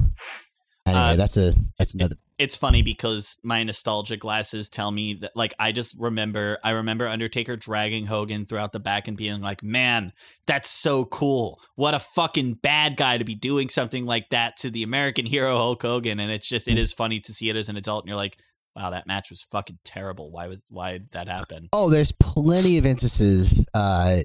[0.86, 2.16] anyway, Uh, that's a that's another.
[2.38, 7.06] It's funny because my nostalgia glasses tell me that like I just remember I remember
[7.08, 10.12] Undertaker dragging Hogan throughout the back and being like, "Man,
[10.46, 11.60] that's so cool.
[11.74, 15.56] What a fucking bad guy to be doing something like that to the American hero
[15.56, 18.08] Hulk Hogan." And it's just it is funny to see it as an adult and
[18.08, 18.38] you're like,
[18.74, 20.30] "Wow, that match was fucking terrible.
[20.30, 23.64] Why was why did that happen?" Oh, there's plenty of instances.
[23.74, 24.20] Uh,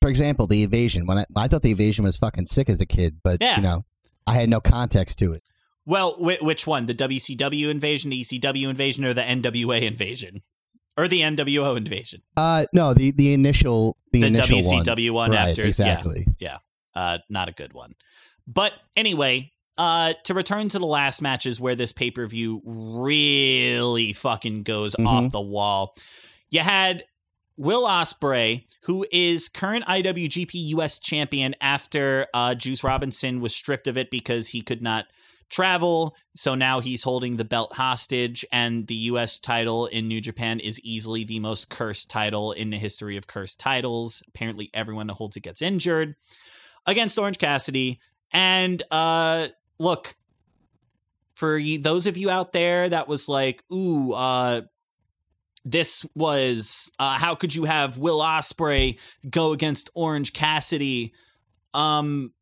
[0.00, 1.06] for example, the invasion.
[1.06, 3.56] When I, I thought the invasion was fucking sick as a kid, but Yeah.
[3.56, 3.82] you know,
[4.26, 5.42] I had no context to it.
[5.86, 6.86] Well, whi which one?
[6.86, 10.42] The WCW invasion, the ECW invasion or the NWA invasion?
[10.98, 12.22] Or the NWO invasion?
[12.36, 16.26] Uh, no, the the initial the, The initial WCW one, Right, after exactly.
[16.38, 16.58] Yeah.
[16.94, 17.94] Uh not a good one.
[18.46, 24.94] But anyway, uh to return to the last matches where this pay-per-view really fucking goes
[24.96, 25.06] Mhm.
[25.06, 25.94] off the wall.
[26.50, 27.04] You had
[27.58, 33.96] Will Ospreay, who is current IWGP US champion after uh, Juice Robinson was stripped of
[33.96, 35.06] it because he could not
[35.50, 36.16] travel.
[36.34, 40.80] So now he's holding the belt hostage, and the US title in New Japan is
[40.80, 44.22] easily the most cursed title in the history of cursed titles.
[44.28, 46.16] Apparently, everyone that holds it gets injured
[46.86, 48.00] against Orange Cassidy.
[48.32, 50.16] And uh, look,
[51.34, 54.62] for those of you out there that was like, ooh, uh,
[55.64, 61.12] this was uh, how could you have Will Ospreay go against Orange Cassidy?
[61.74, 62.32] Um,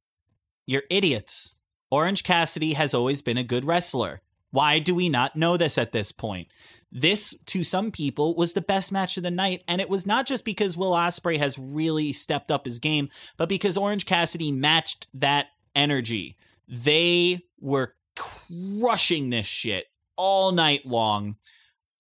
[0.67, 1.54] you're idiots.
[1.95, 4.21] Orange Cassidy has always been a good wrestler.
[4.51, 6.49] Why do we not know this at this point?
[6.91, 10.27] This, to some people, was the best match of the night, and it was not
[10.27, 15.07] just because Will Ospreay has really stepped up his game, but because Orange Cassidy matched
[15.15, 16.37] that energy.
[16.67, 19.87] They were crushing this shit
[20.17, 21.37] all night long.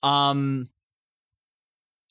[0.02, 0.70] Um,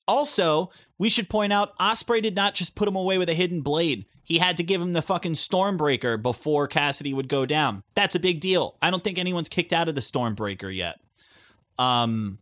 [0.08, 3.60] also, we should point out Ospreay did not just put him away with a hidden
[3.60, 4.06] blade.
[4.24, 7.84] He had to give him the fucking Stormbreaker before Cassidy would go down.
[7.96, 8.78] That's a big deal.
[8.82, 11.00] I don't think anyone's kicked out of the Stormbreaker yet.
[11.78, 12.40] Um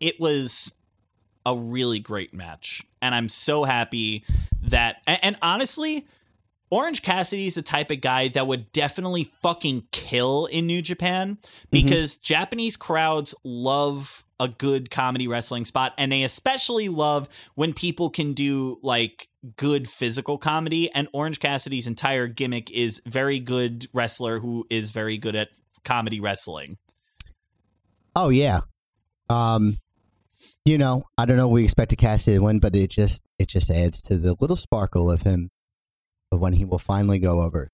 [0.00, 0.74] it was
[1.46, 4.24] a really great match and I'm so happy
[4.62, 6.06] that and, and honestly,
[6.70, 11.38] Orange Cassidy is the type of guy that would definitely fucking kill in New Japan
[11.70, 18.10] because Japanese crowds love a good comedy wrestling spot and they especially love when people
[18.10, 24.40] can do like good physical comedy and Orange Cassidy's entire gimmick is very good wrestler
[24.40, 25.48] who is very good at
[25.84, 26.78] comedy wrestling.
[28.16, 28.60] Oh yeah.
[29.28, 29.78] Um,
[30.64, 31.48] you know, I don't know.
[31.48, 35.10] We expected Cassidy to win, but it just it just adds to the little sparkle
[35.10, 35.50] of him
[36.32, 37.70] of when he will finally go over.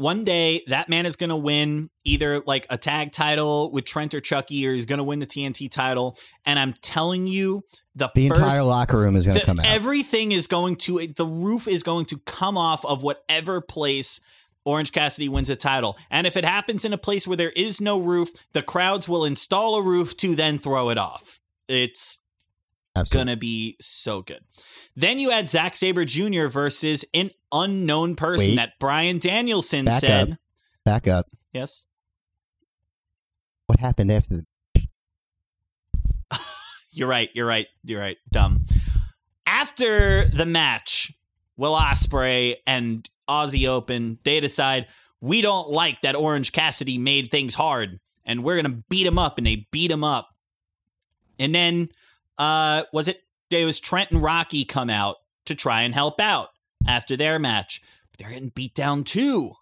[0.00, 4.14] One day that man is going to win either like a tag title with Trent
[4.14, 6.16] or Chucky, or he's going to win the TNT title.
[6.46, 9.66] And I'm telling you, the, The first, entire locker room is going to come out.
[9.66, 14.20] everything is going to the roof is going to come off of whatever place
[14.64, 15.98] Orange Cassidy wins a title.
[16.10, 19.24] And if it happens in a place where there is no roof, the crowds will
[19.24, 21.40] install a roof to then throw it off.
[21.68, 22.19] It's
[23.00, 23.24] Absolutely.
[23.32, 24.40] gonna be so good.
[24.96, 26.46] Then you had Zack Sabre Jr.
[26.46, 28.56] versus an unknown person Wait.
[28.56, 30.32] that Bryan Danielson Back said.
[30.32, 30.38] up.
[30.84, 31.26] Back up.
[31.52, 31.86] Yes.
[33.66, 34.46] What happened after the
[36.92, 37.30] You're right.
[37.34, 37.66] You're right.
[37.84, 38.16] You're right.
[38.30, 38.64] Dumb.
[39.46, 41.12] After the match,
[41.56, 44.86] Will Ospreay and Aussie Open, they decide
[45.20, 49.38] we don't like that Orange Cassidy made things hard, and we're gonna beat him up,
[49.38, 50.28] and they beat him up.
[51.38, 51.88] And then,
[52.40, 53.22] uh, was it?
[53.50, 56.48] It was Trent and Rocky come out to try and help out
[56.86, 57.82] after their match.
[58.10, 59.52] But they're getting beat down too.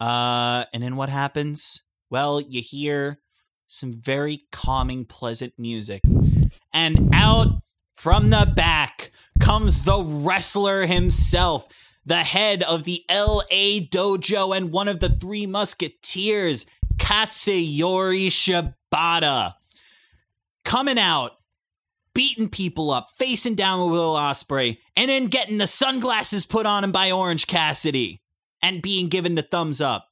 [0.00, 1.82] Uh, and then what happens?
[2.10, 3.20] Well, you hear
[3.68, 6.02] some very calming, pleasant music.
[6.72, 7.62] And out
[7.94, 11.68] from the back comes the wrestler himself,
[12.04, 19.54] the head of the LA Dojo and one of the three musketeers, Katsuyori Shibata.
[20.64, 21.32] Coming out,
[22.14, 26.84] beating people up, facing down with Will Ospreay, and then getting the sunglasses put on
[26.84, 28.22] him by Orange Cassidy
[28.62, 30.06] and being given the thumbs up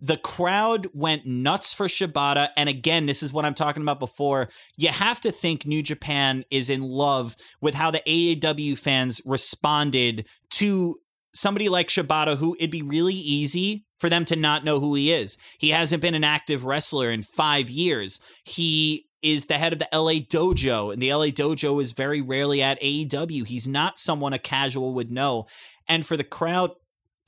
[0.00, 2.50] the crowd went nuts for Shibata.
[2.56, 4.48] And again, this is what I'm talking about before.
[4.76, 10.26] You have to think New Japan is in love with how the AEW fans responded
[10.50, 10.96] to
[11.34, 15.12] somebody like Shibata, who it'd be really easy for them to not know who he
[15.12, 15.38] is.
[15.58, 18.20] He hasn't been an active wrestler in five years.
[18.44, 22.62] He is the head of the LA Dojo, and the LA Dojo is very rarely
[22.62, 23.46] at AEW.
[23.46, 25.46] He's not someone a casual would know.
[25.88, 26.70] And for the crowd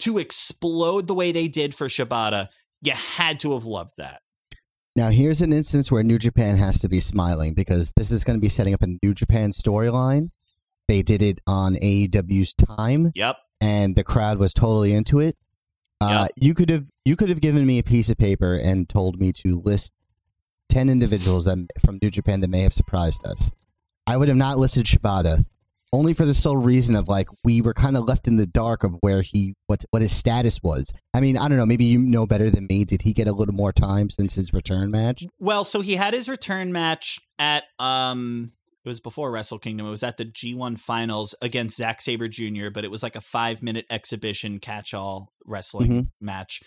[0.01, 2.49] to explode the way they did for Shibata,
[2.83, 4.23] you had to have loved that.
[4.95, 8.37] Now, here's an instance where New Japan has to be smiling because this is going
[8.39, 10.31] to be setting up a New Japan storyline.
[10.89, 13.37] They did it on AEW's time, Yep.
[13.61, 15.37] and the crowd was totally into it.
[16.01, 19.21] Uh, You could have you could have given me a piece of paper and told
[19.21, 19.93] me to list
[20.69, 23.51] ten individuals that, from New Japan that may have surprised us.
[24.07, 25.45] I would have not listed Shibata,
[25.93, 28.85] only for the sole reason of like we were kind of left in the dark
[28.85, 30.93] of where he what what his status was.
[31.15, 31.67] I mean, I don't know.
[31.67, 32.85] Maybe you know better than me.
[32.85, 35.27] Did he get a little more time since his return match?
[35.39, 38.53] Well, so he had his return match at um
[38.85, 39.87] it was before Wrestle Kingdom.
[39.87, 43.21] It was at the G1 finals against Zack Sabre Jr., but it was like a
[43.21, 46.09] five minute exhibition catch all wrestling Mhm.
[46.21, 46.63] match.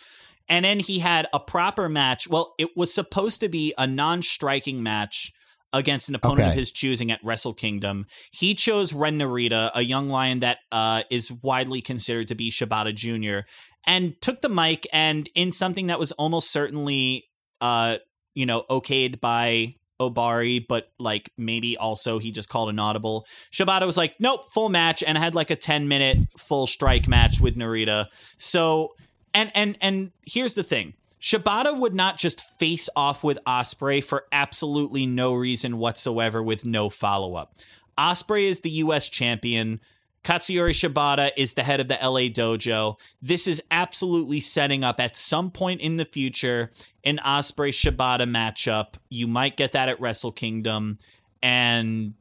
[0.52, 2.28] And then he had a proper match.
[2.28, 5.32] Well, it was supposed to be a non striking match
[5.74, 8.06] against an opponent of his choosing at Wrestle Kingdom.
[8.32, 12.94] He chose Ren Narita, a young lion that uh, is widely considered to be Shibata
[12.94, 13.48] Jr.,
[13.88, 17.30] and took the mic and in something that was almost certainly
[17.62, 17.98] uh,
[18.34, 23.26] you know, okayed by Ohbari, but like maybe also he just called an audible.
[23.54, 27.40] Shibata was like, nope, full match, and had like a 10 minute full strike match
[27.40, 28.08] with Narita.
[28.38, 28.94] So
[29.34, 30.94] and and and here's the thing.
[31.20, 36.90] Shibata would not just face off with Ospreay for absolutely no reason whatsoever with no
[36.90, 37.54] follow up.
[37.98, 39.80] Ospreay is the US champion.
[40.24, 42.98] Katsuyori Shibata is the head of the LA dojo.
[43.22, 46.72] This is absolutely setting up at some point in the future
[47.04, 48.96] an Ospreay Shibata matchup.
[49.10, 51.00] You might get that at Wrestle Kingdom.
[51.42, 52.14] And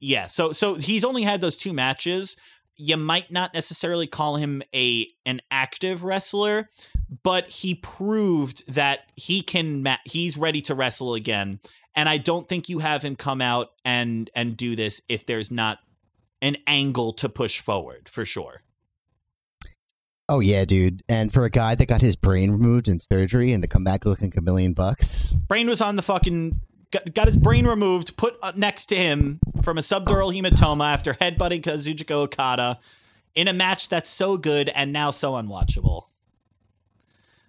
[0.00, 2.36] yeah, so so he's only had those two matches.
[2.76, 6.68] You might not necessarily call him a an active wrestler,
[7.22, 11.60] but he proved that he can ma- he's ready to wrestle again.
[11.94, 15.50] And I don't think you have him come out and and do this if there's
[15.50, 15.78] not
[16.42, 18.62] an angle to push forward for sure.
[20.28, 21.02] Oh yeah, dude.
[21.08, 24.04] And for a guy that got his brain removed in surgery and to come back
[24.04, 26.60] looking a million bucks, Brain was on the fucking
[26.90, 31.14] got, got his brain removed, put uh, next to him from a subdural hematoma after
[31.14, 32.78] headbutting Kazuchika Okada
[33.34, 36.04] in a match that's so good and now so unwatchable.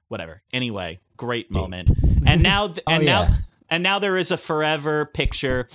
[0.08, 0.42] Whatever.
[0.54, 1.92] Anyway, great moment.
[2.26, 3.36] And now th- Oh, and now yeah.
[3.70, 5.68] and now there is a forever picture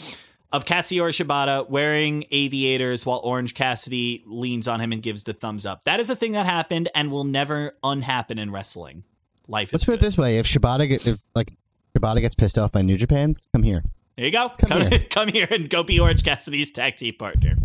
[0.52, 5.64] of Katsuyori Shibata wearing aviators while Orange Cassidy leans on him and gives the thumbs
[5.66, 5.84] up.
[5.84, 9.04] That is a thing that happened and will never unhappen in wrestling.
[9.48, 11.52] Life let's is put it this way: if Shibata get if, like
[11.96, 13.82] Shibata gets pissed off by New Japan, come here.
[14.16, 14.50] There you go.
[14.58, 14.98] Come Come, here.
[15.10, 17.56] come here and go be Orange Cassidy's tag team partner.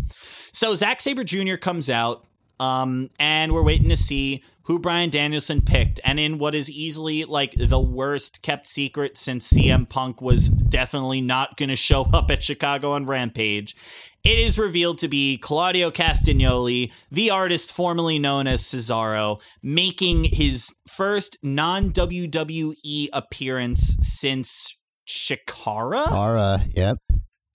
[0.52, 1.56] So Zack Sabre Jr.
[1.56, 2.24] comes out,
[2.58, 5.98] um, and we're waiting to see who Bryan Danielson picked.
[6.04, 11.22] And in what is easily like the worst kept secret since CM Punk was definitely
[11.22, 13.74] not going to show up at Chicago on Rampage,
[14.22, 20.74] it is revealed to be Claudio Castagnoli, the artist formerly known as Cesaro, making his
[20.86, 24.76] first non WWE appearance since
[25.08, 26.12] Chikara.
[26.12, 26.98] Ara, yep.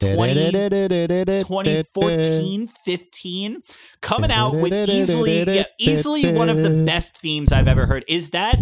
[0.04, 3.64] 2014 15
[4.02, 8.32] coming out with easily yeah, easily one of the best themes i've ever heard is
[8.32, 8.58] that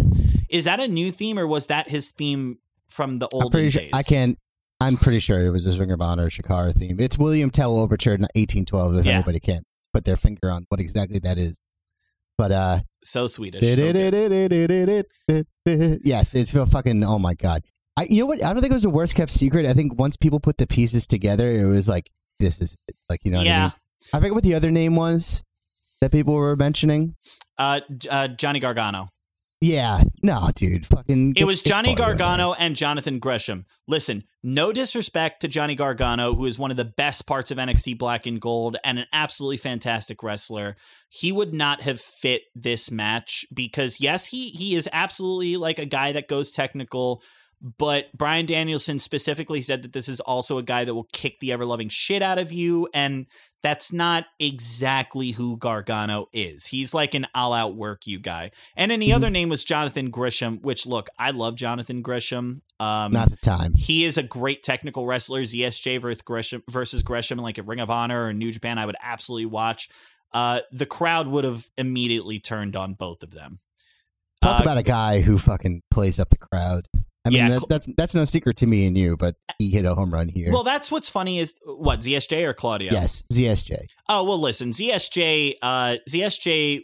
[0.50, 3.84] is that a new theme or was that his theme from the old days sure
[3.94, 4.38] I can't.
[4.82, 7.00] I'm pretty sure it was a Ring of Honor Chikara theme.
[7.00, 8.96] It's William Tell Overture in 1812.
[8.98, 9.14] If Yeah.
[9.14, 9.62] anybody can
[9.94, 11.60] put their finger on what exactly that is,
[12.38, 13.62] but uh, So Swedish.
[13.78, 13.86] so
[16.04, 17.04] yes, it's a fucking.
[17.04, 17.62] Oh my god!
[17.98, 18.44] I you know what?
[18.44, 19.66] I don't think it was a worst kept secret.
[19.66, 22.96] I think once people put the pieces together, it was like this is it.
[23.10, 23.40] like you know.
[23.40, 23.62] What I, yeah.
[23.64, 23.72] mean?
[24.14, 25.44] I forget what the other name was
[26.02, 27.16] that people were mentioning.
[27.58, 29.10] Uh, uh, Johnny Gargano.
[29.64, 31.36] Yeah, no, dude, fucking.
[31.38, 32.26] It was Johnny Claudio in there.
[32.26, 33.68] Gargano and Jonathan Gresham.
[33.88, 38.00] Listen, no disrespect to Johnny Gargano, who is one of the best parts of NXT
[38.00, 40.78] Black and Gold and an absolutely fantastic wrestler.
[41.10, 45.86] He would not have fit this match because yes, he he is absolutely like a
[45.86, 47.22] guy that goes technical.
[47.62, 51.52] But Bryan Danielson specifically said that this is also a guy that will kick the
[51.52, 52.90] ever loving shit out of you.
[52.92, 53.28] And
[53.62, 56.66] that's not exactly who Gargano is.
[56.66, 58.50] He's like an all out work you guy.
[58.76, 59.16] And then the Mhm.
[59.16, 62.64] other name was Jonathan Gresham, which look, I love Jonathan Gresham.
[62.80, 63.74] Um, Not the time.
[63.76, 65.44] he is a great technical wrestler.
[65.46, 68.96] ZSJ versus Gresham, versus Gresham, like a Ring of Honor or New Japan, I would
[69.04, 69.88] absolutely watch.
[70.34, 73.60] Uh, the crowd would have immediately turned on both of them.
[74.42, 76.88] Talk Uh, about a guy who fucking plays up the crowd.
[77.24, 79.86] I mean, Yeah, that, that's that's no secret to me and you, but he hit
[79.86, 80.52] a home run here.
[80.52, 82.92] Well, that's what's funny is what ZSJ or Claudio.
[82.92, 83.78] yes, ZSJ.
[84.10, 86.82] Oh well, listen, ZSJ, uh, ZSJ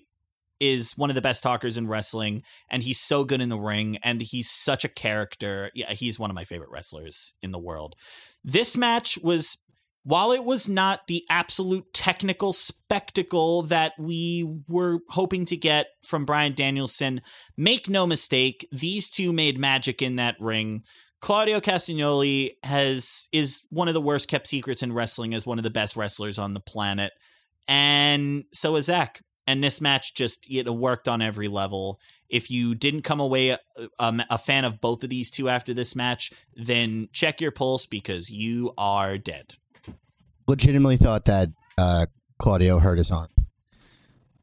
[0.59, 3.97] is one of the best talkers in wrestling, and he's so good in the ring,
[4.03, 5.71] and he's such a character.
[5.73, 7.95] Yeah, he's one of my favorite wrestlers in the world.
[8.43, 9.57] This match was,
[10.07, 16.23] while it was not the absolute technical spectacle that we were hoping to get from
[16.23, 17.19] Bryan Danielson,
[17.57, 20.83] make no mistake, these two made magic in that ring.
[21.19, 25.65] Claudio Castagnoli has is one of the worst kept secrets in wrestling as one of
[25.65, 27.11] the best wrestlers on the planet.
[27.67, 29.21] And so is Zack.
[29.45, 31.99] And this match just know worked on every level.
[32.29, 33.59] If you didn't come away a,
[33.99, 37.85] a, a fan of both of these two after this match, then check your pulse
[37.85, 39.55] because you are dead.
[40.47, 42.05] Legitimately thought that uh,
[42.39, 43.27] Claudio hurt his arm.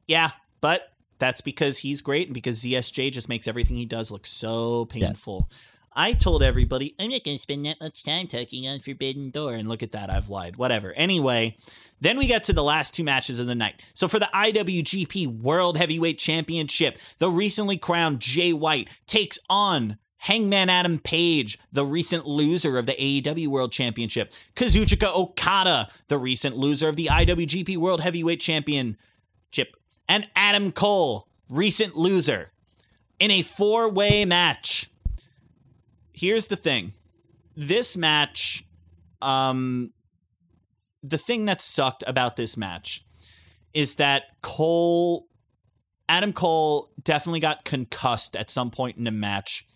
[0.06, 0.30] Yeah,
[0.60, 4.84] but that's because he's great and because ZSJ just makes everything he does look so
[4.84, 5.48] painful.
[5.96, 9.54] I told everybody I'm not going to spend that much time talking on Forbidden Door,
[9.54, 10.56] and look at that, I've lied.
[10.56, 10.92] Whatever.
[10.92, 11.56] Anyway,
[12.00, 13.80] then we get to the last two matches of the night.
[13.94, 20.70] So for the IWGP World Heavyweight Championship, the recently crowned Jay White takes on Hangman
[20.70, 26.88] Adam Page, the recent loser of the AEW World Championship, Kazuchika Okada, the recent loser
[26.88, 29.76] of the IWGP World Heavyweight Championship,
[30.08, 32.52] and Adam Cole, recent loser,
[33.18, 34.90] in a four way match.
[36.14, 36.94] Here's the thing
[37.54, 38.64] this match,
[39.20, 39.92] um,
[41.02, 43.04] the thing that sucked about this match
[43.74, 45.26] is that Cole,
[46.08, 49.66] Adam Cole definitely got concussed at some point in the match.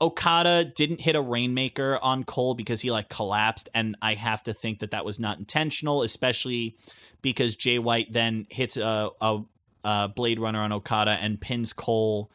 [0.00, 4.54] Okada didn't hit a rainmaker on Cole because he like collapsed, and I have to
[4.54, 6.76] think that that was not intentional, especially
[7.22, 9.40] because Jay White then hits a, a,
[9.84, 12.30] a Blade Runner on Okada and pins Cole.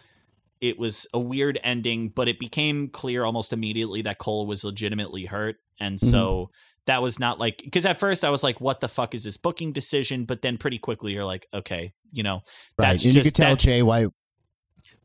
[0.61, 5.25] It was a weird ending, but it became clear almost immediately that Cole was legitimately
[5.25, 6.07] hurt, and mm-hmm.
[6.09, 6.51] so
[6.85, 9.37] that was not like because at first I was like, "What the fuck is this
[9.37, 12.41] booking decision?" But then pretty quickly you're like, "Okay, you know,
[12.77, 12.91] Right.
[12.91, 14.09] That's and you could tell that- Jay White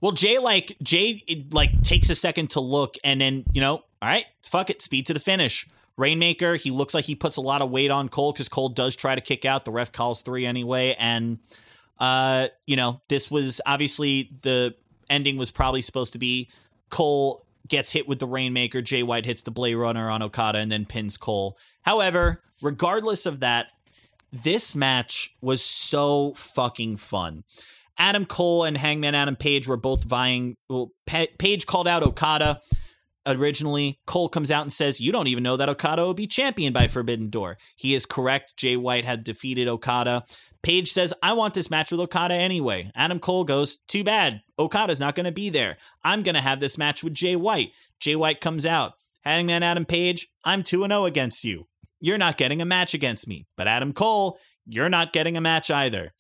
[0.05, 3.87] well, Jay like Jay like takes a second to look, and then you know, all
[4.03, 5.67] right, fuck it, speed to the finish.
[5.97, 8.97] Rainmaker, he looks like he puts a lot of weight on Cole because Cole does
[8.97, 9.65] try to kick out.
[9.65, 11.39] The ref calls three anyway, and
[11.99, 14.75] uh, you know, this was obviously the
[15.09, 16.51] ending was probably supposed to be
[16.91, 20.71] Cole gets hit with the Rainmaker, Jay White hits the Blade Runner on Okada, and
[20.71, 21.57] then pins Cole.
[21.81, 23.69] However, regardless of that,
[24.31, 27.45] this match was so fucking fun.
[27.99, 30.57] Adam Cole and Hangman Adam Page were both vying.
[30.69, 32.61] Well, Pa- Page called out Okada
[33.27, 34.01] originally.
[34.07, 36.89] Cole comes out and says, You don't even know that Okada will be champion by
[36.89, 37.59] Forbidden Door.
[37.77, 38.57] He is correct.
[38.57, 40.25] Jay White had defeated Okada.
[40.63, 42.91] Page says, I want this match with Okada anyway.
[42.95, 44.43] Adam Cole goes, Too bad.
[44.59, 45.77] Okada's not going to be there.
[46.03, 47.73] I'm going to have this match with Jay White.
[48.01, 48.95] Jay White comes out.
[49.23, 51.67] Hangman Adam Page, I'm 2 0 against you.
[52.01, 53.47] You're not getting a match against me.
[53.57, 56.13] But Adam Cole, you're not getting a match either.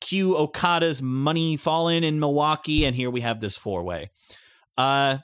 [0.00, 4.10] Cue Okada's money fallen in Milwaukee, and here we have this four way.
[4.76, 5.18] Uh,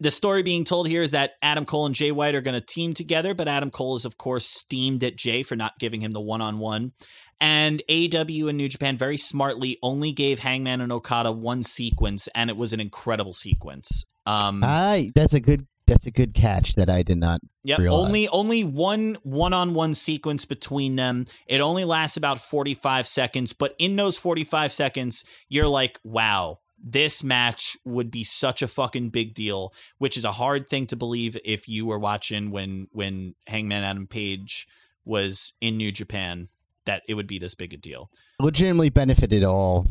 [0.00, 2.60] the story being told here is that Adam Cole and Jay White are going to
[2.60, 6.12] team together, but Adam Cole is, of course, steamed at Jay for not giving him
[6.12, 6.92] the one on one.
[7.40, 12.50] And AEW and New Japan very smartly only gave Hangman and Okada one sequence, and
[12.50, 14.06] it was an incredible sequence.
[14.26, 17.78] Um, I that's a good that's a good catch that I did not Yep.
[17.78, 18.06] realize.
[18.06, 21.26] Only only one one-on-one sequence between them.
[21.46, 27.22] It only lasts about 45 seconds, but in those 45 seconds, you're like, "Wow, this
[27.24, 31.36] match would be such a fucking big deal, which is a hard thing to believe
[31.44, 34.66] if you were watching when when Hangman Adam Page
[35.04, 36.48] was in New Japan
[36.86, 38.10] that it would be this big a deal.
[38.40, 39.86] Legitimately benefited all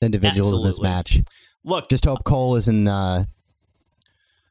[0.00, 1.20] individuals in this match.
[1.64, 2.88] Look, Just hope uh, Cole isn't.
[2.88, 3.24] Uh,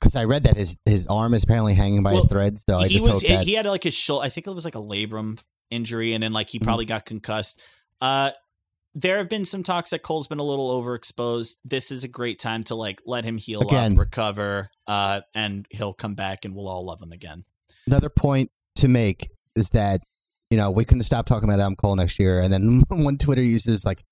[0.01, 2.63] Because I read that his his arm is apparently hanging by Well, his threads.
[2.67, 4.25] So I he just was hope that he had like his shoulder.
[4.25, 6.65] I think it was like a labrum injury, and then like he Mm-hmm.
[6.65, 7.61] probably got concussed.
[8.01, 8.31] Uh,
[8.93, 11.55] there have been some talks that Cole's been a little overexposed.
[11.63, 13.93] This is a great time to like let him heal Again.
[13.93, 17.45] up, recover, uh, and he'll come back, and we'll all love him again.
[17.87, 20.01] another point to make is that
[20.49, 23.43] you know we couldn't stop talking about Adam Cole next year, and then one Twitter
[23.43, 24.03] user is like,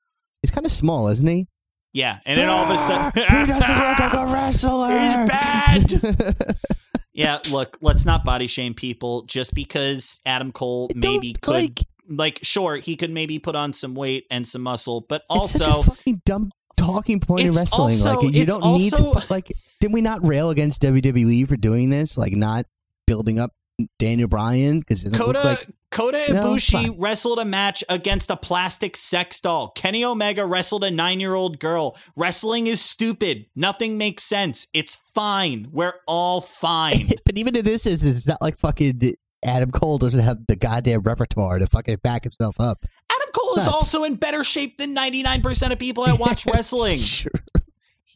[0.41, 1.47] he's kind of small, isn't he?
[1.93, 4.89] Yeah, and then all of a sudden, he doesn't look like a wrestler.
[4.89, 6.55] He's bad.
[7.13, 12.39] yeah, look, let's not body shame people just because Adam Cole maybe could like, like
[12.43, 16.21] sure he could maybe put on some weight and some muscle, but also a fucking
[16.25, 17.95] dumb talking point in wrestling.
[17.95, 19.51] also- like you don't need to like.
[19.79, 22.17] Did we not rail against WWE for doing this?
[22.17, 22.65] Like not
[23.07, 23.51] building up
[23.97, 26.99] Daniel Bryan because it Kota like Kota Ibushi fine.
[26.99, 29.69] wrestled a match against a plastic sex doll.
[29.72, 31.97] Kenny Omega wrestled a nine-year-old girl.
[32.15, 33.47] Wrestling is stupid.
[33.56, 34.68] Nothing makes sense.
[34.73, 35.68] It's fine.
[35.72, 37.07] We're all fine.
[37.26, 39.01] but even in this is it's not like fucking
[39.43, 42.85] Adam Cole doesn't have the goddamn repertoire to fucking back himself up.
[43.10, 43.69] Adam Cole is Nuts.
[43.69, 46.97] also in better shape than 99% of people that watch wrestling.
[46.97, 47.31] Sure.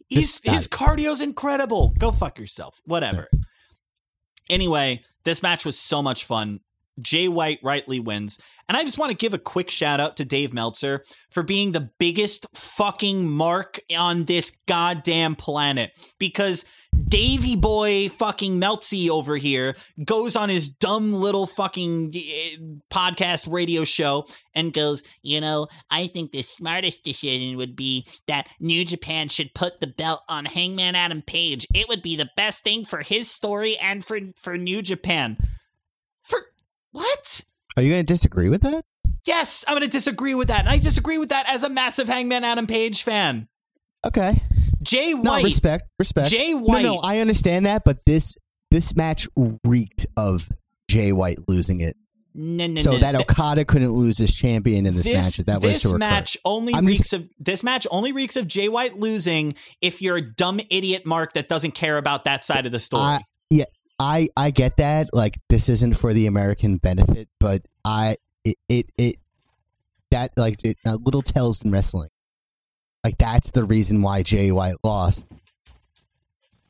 [0.07, 1.94] He's his cardio's incredible.
[1.98, 2.81] Go fuck yourself.
[2.85, 3.27] Whatever.
[4.49, 6.59] Anyway, this match was so much fun.
[7.01, 8.39] Jay White rightly wins.
[8.69, 11.71] And I just want to give a quick shout out to Dave Meltzer for being
[11.71, 15.91] the biggest fucking mark on this goddamn planet.
[16.19, 16.65] Because
[17.07, 22.57] Davy boy fucking Meltzy over here goes on his dumb little fucking eh,
[22.91, 24.26] podcast radio show
[24.56, 29.53] and goes, you know, I think the smartest decision would be that New Japan should
[29.53, 31.68] put the belt on Hangman Adam Page.
[31.74, 35.38] It would be the best thing for his story and for for New Japan.
[36.24, 36.40] For
[36.91, 37.41] what?
[37.78, 38.86] Are you going to disagree with that?
[39.26, 40.61] Yes, I'm going to disagree with that.
[40.61, 43.48] And I disagree with that as a massive Hangman Adam Page fan.
[44.06, 44.41] Okay.
[44.84, 46.30] Jay No, respect, respect.
[46.30, 48.35] Jay No, White no, I understand that, but this
[48.72, 49.27] this match
[49.64, 50.49] reeked of
[50.89, 51.95] Jay White losing it.
[52.35, 52.97] No, no, so no.
[52.97, 55.39] that Th- Okada couldn't lose his champion in this, match.
[55.39, 58.35] If that was this to match only I'm reeks just- of this match only reeks
[58.35, 62.43] of Jay White losing if you're a dumb idiot Mark that doesn't care about that
[62.43, 63.03] side of the story.
[63.03, 63.65] I, yeah,
[63.99, 65.10] I I get that.
[65.14, 69.18] Like this isn't for the American benefit, but I it it, it
[70.10, 72.10] that like it, uh, little tells in wrestling.
[73.03, 75.27] Like that's the reason why Jay White lost.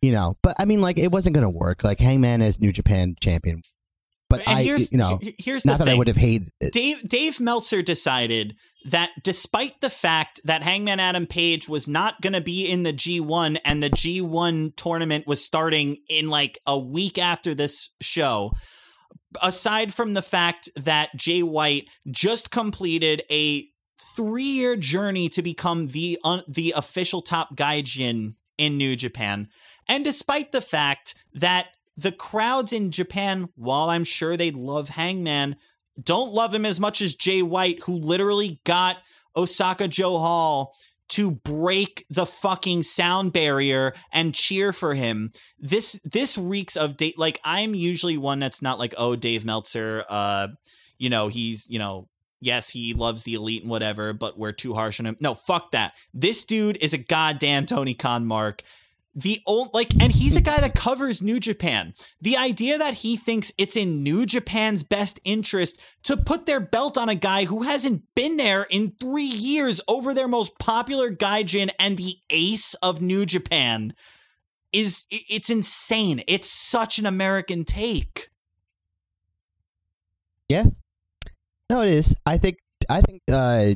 [0.01, 1.83] You know, but I mean, like it wasn't gonna work.
[1.83, 3.61] Like Hangman as New Japan champion,
[4.29, 6.73] but and I here's you know here's not the that I would have hated it.
[6.73, 8.55] Dave Dave Meltzer decided
[8.85, 12.91] that despite the fact that Hangman Adam Page was not going to be in the
[12.91, 18.51] G1 and the G1 tournament was starting in like a week after this show,
[19.41, 23.69] aside from the fact that Jay White just completed a
[24.15, 29.49] three-year journey to become the un- the official top gaijin in New Japan,
[29.87, 35.57] and despite the fact that the crowds in Japan, while I'm sure they love Hangman,
[36.01, 38.97] don't love him as much as Jay White, who literally got
[39.35, 40.75] Osaka-jo Hall
[41.09, 45.31] to break the fucking sound barrier and cheer for him.
[45.59, 47.19] This this reeks of date.
[47.19, 50.05] Like I'm usually one that's not like, oh, Dave Meltzer.
[50.09, 50.47] Uh,
[50.97, 52.07] you know, he's you know.
[52.43, 55.15] Yes, he loves the elite and whatever, but we're too harsh on him.
[55.21, 55.93] No, fuck that.
[56.13, 58.61] This dude is a goddamn Tony Khan mark.
[59.15, 61.93] The old like and he's a guy that covers new japan.
[62.19, 66.97] The idea that he thinks it's in new japan's best interest to put their belt
[66.97, 71.69] on a guy who hasn't been there in three years over their most popular gaijin
[71.79, 73.93] and the ace of new japan
[74.71, 76.23] is it's insane.
[76.27, 78.31] It's such an american take
[81.69, 82.15] No, it is.
[82.25, 82.57] I think
[82.89, 83.73] I think uh,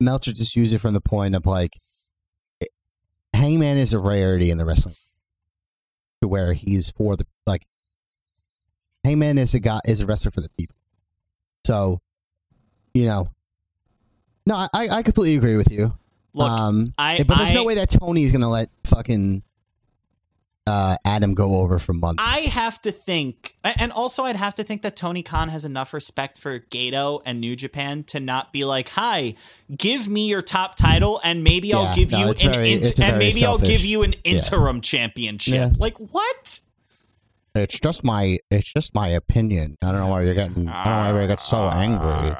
[0.00, 1.78] Meltzer just used it from the point of like
[3.34, 4.96] Hangman is a rarity in the wrestling
[6.20, 7.66] to where he's for the like
[9.04, 10.76] Hangman is a guy is a wrestler for the people.
[11.64, 12.00] So,
[12.92, 13.28] you know,
[14.46, 15.92] no, I I completely agree with you.
[16.34, 19.42] look um, I- but there's no way that Tony's gonna let fucking
[20.66, 22.22] uh, Adam go over for months.
[22.24, 25.92] I have to think, and also I'd have to think that Tony Khan has enough
[25.92, 29.34] respect for Gedo and New Japan to not be like, "Hi,
[29.76, 32.98] give me your top title, and maybe I'll give no, you an very- int- it's
[32.98, 34.32] a and very maybe I'll give you an yeah.
[34.32, 35.70] interim championship." Yeah.
[35.78, 36.60] Like what?
[37.54, 39.76] It's just my it's just my opinion.
[39.82, 40.68] I don't know why you're getting.
[40.68, 42.30] I don't know why you get so angry.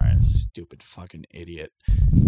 [0.00, 1.72] Right, stupid fucking idiot.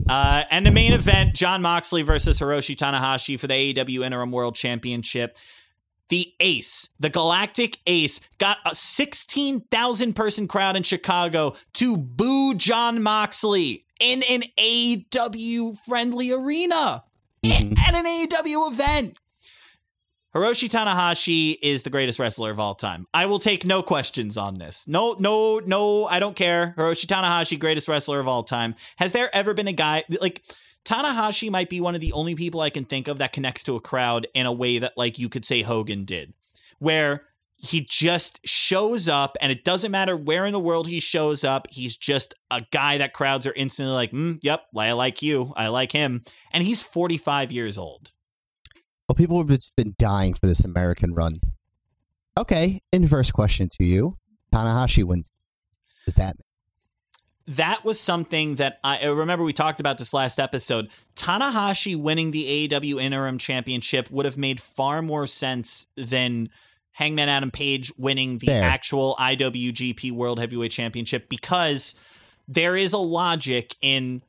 [0.08, 4.54] Uh, and the main event: Jon Moxley versus Hiroshi Tanahashi for the AEW Interim World
[4.54, 5.36] Championship.
[6.08, 13.02] The Ace, the Galactic Ace, got a 16,000 person crowd in Chicago to boo Jon
[13.02, 17.04] Moxley in an AEW friendly arena
[17.42, 17.78] Mhm.
[17.78, 19.16] at an AEW event.
[20.34, 23.06] Hiroshi Tanahashi is the greatest wrestler of all time.
[23.12, 24.88] I will take no questions on this.
[24.88, 26.74] No, no, no, I don't care.
[26.78, 28.74] Hiroshi Tanahashi, greatest wrestler of all time.
[28.96, 30.42] Has there ever been a guy like
[30.86, 33.76] Tanahashi might be one of the only people I can think of that connects to
[33.76, 36.32] a crowd in a way that like you could say Hogan did.
[36.78, 37.24] Where
[37.56, 41.68] he just shows up and it doesn't matter where in the world he shows up
[41.70, 45.68] he's just a guy that crowds are instantly like mm, yep i like you i
[45.68, 48.10] like him and he's 45 years old
[49.08, 51.40] Well, people have just been dying for this American run.
[52.38, 54.16] Okay, inverse question to you:
[54.52, 55.30] Tanahashi wins.
[56.06, 56.36] Is that
[57.46, 60.88] that was something that I I remember we talked about this last episode.
[61.16, 66.48] Tanahashi winning the AEW interim championship would have made far more sense than
[66.92, 68.62] Hangman Adam Page winning the Fair.
[68.62, 71.94] actual IWGP World Heavyweight Championship because
[72.46, 74.22] there is a logic in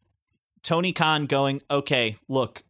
[0.62, 2.64] Tony Khan going, okay, look,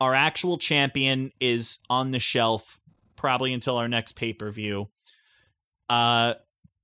[0.00, 2.80] our actual champion is on the shelf
[3.16, 4.88] probably until our next pay per view.
[5.88, 6.34] Uh,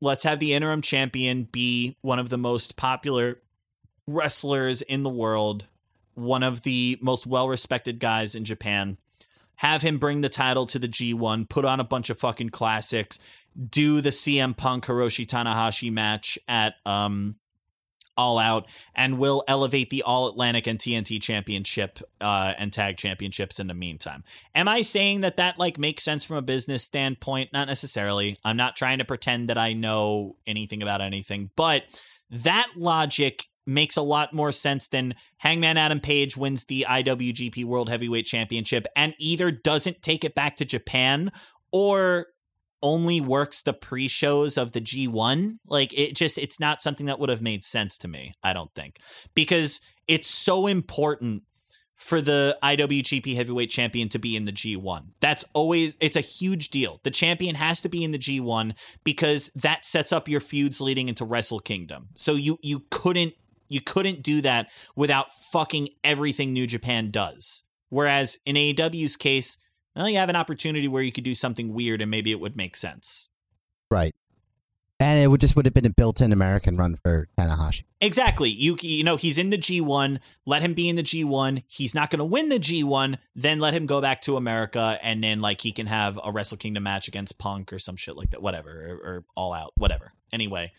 [0.01, 3.41] let's have the interim champion be one of the most popular
[4.07, 5.67] wrestlers in the world,
[6.15, 8.97] one of the most well respected guys in Japan.
[9.57, 13.19] Have him bring the title to the G1, put on a bunch of fucking classics,
[13.69, 17.37] do the CM Punk Hiroshi Tanahashi match at um
[18.21, 23.59] All Out, and will elevate the All Atlantic and TNT Championship uh, and Tag Championships
[23.59, 24.23] in the meantime.
[24.55, 27.53] Am I saying that that like makes sense from a business standpoint?
[27.55, 28.39] Not necessarily.
[28.45, 31.85] I'm not trying to pretend that I know anything about anything, but
[32.31, 37.89] that logic makes a lot more sense than Hangman Adam Page wins the IWGP World
[37.89, 41.33] Heavyweight Championship and either doesn't take it back to Japan
[41.73, 42.27] or
[42.83, 47.29] only works the pre-shows of the G1 like it just it's not something that would
[47.29, 48.99] have made sense to me I don't think
[49.35, 51.43] because it's so important
[52.01, 55.09] for the IWGP Heavyweight Champion to be in the G1.
[55.21, 56.99] That's always it's a huge deal.
[57.03, 58.75] The champion has to be in the G1
[59.05, 62.09] because that sets up your feuds leading into Wrestle Kingdom.
[62.15, 63.35] So you you couldn't
[63.69, 67.63] you couldn't do that without fucking everything New Japan does.
[67.91, 69.59] Whereas in AEW's case,
[69.97, 72.57] well, you have an opportunity where you could do something weird and maybe it would
[72.57, 73.29] make sense.
[73.91, 74.15] right?
[75.03, 77.85] And it would just would have been a built-in American run for Tanahashi.
[78.03, 78.51] Exactly.
[78.51, 80.19] You you know he's in the G1.
[80.45, 81.63] Let him be in the G1.
[81.67, 83.17] He's not going to win the G1.
[83.35, 86.59] Then let him go back to America, and then like he can have a Wrestle
[86.59, 88.43] Kingdom match against Punk or some shit like that.
[88.43, 90.13] Whatever, or, or All Out, whatever.
[90.35, 90.71] Anyway,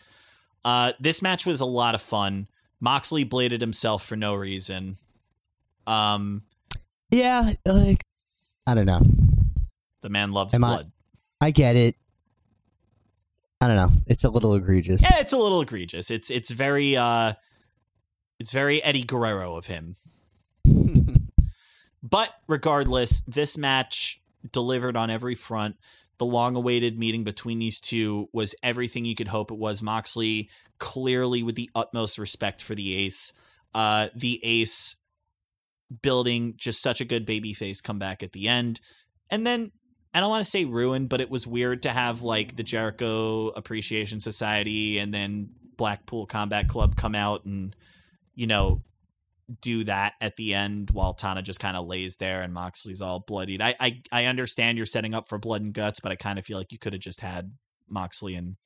[0.64, 2.46] uh, this match was a lot of fun.
[2.78, 4.96] Moxley bladed himself for no reason.
[5.88, 6.42] Um,
[7.10, 8.04] Yeah, like
[8.66, 9.00] I don't know.
[10.02, 10.92] the man loves Am I- blood.
[11.40, 11.96] I get it.
[13.60, 13.90] I don't know.
[14.06, 15.02] It's a little egregious.
[15.02, 16.10] yeah, it's a little egregious.
[16.10, 17.34] It's it's very uh,
[18.40, 19.96] it's very Eddie Guerrero of him.
[22.02, 24.20] But regardless, this match
[24.50, 25.76] delivered on every front.
[26.18, 29.82] The long awaited meeting between these two was everything you could hope it was.
[29.82, 33.32] Moxley clearly with the utmost respect for the ace.
[33.74, 34.96] Uh, the ace
[36.00, 38.80] building just such a good babyface comeback at the end.
[39.30, 39.72] And then
[40.14, 43.48] I don't want to say ruined, but it was weird to have like the Jericho
[43.48, 47.74] Appreciation Society and then Blackpool Combat Club come out and,
[48.34, 48.82] you know,
[49.60, 53.20] do that at the end while Tana just kind of lays there and Moxley's all
[53.20, 53.60] bloodied.
[53.60, 56.44] I, I I understand you're setting up for blood and guts, but I kind of
[56.44, 57.52] feel like you could have just had
[57.88, 58.56] Moxley and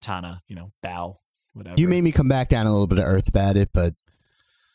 [0.00, 1.20] Tana, you know, bow
[1.52, 1.78] whatever.
[1.78, 3.94] You made me come back down a little bit of earth about it, but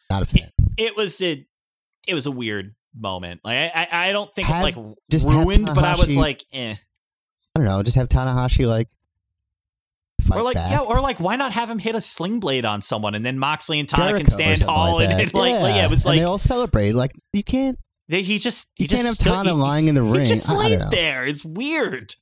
[0.10, 0.50] not a fan.
[0.78, 1.46] it was a
[2.08, 3.42] it was a weird moment.
[3.44, 4.76] Like I I, I don't think Have- like
[5.10, 6.76] just ruined, but I was like, eh.
[7.56, 7.84] I don't know.
[7.84, 8.88] Just have Tanahashi like
[10.32, 10.72] or like back.
[10.72, 13.38] yeah, or like why not have him hit a sling blade on someone and then
[13.40, 15.22] Moxley and Tana Jericho can stand tall like and, that.
[15.24, 16.94] and like, like, yeah, it was and like they all celebrate.
[16.94, 19.96] Like you can't, they, he just he you just can't have Tana he- lying in
[19.96, 20.26] the He ring.
[20.26, 21.26] just I, I laid there.
[21.26, 22.16] It's weird.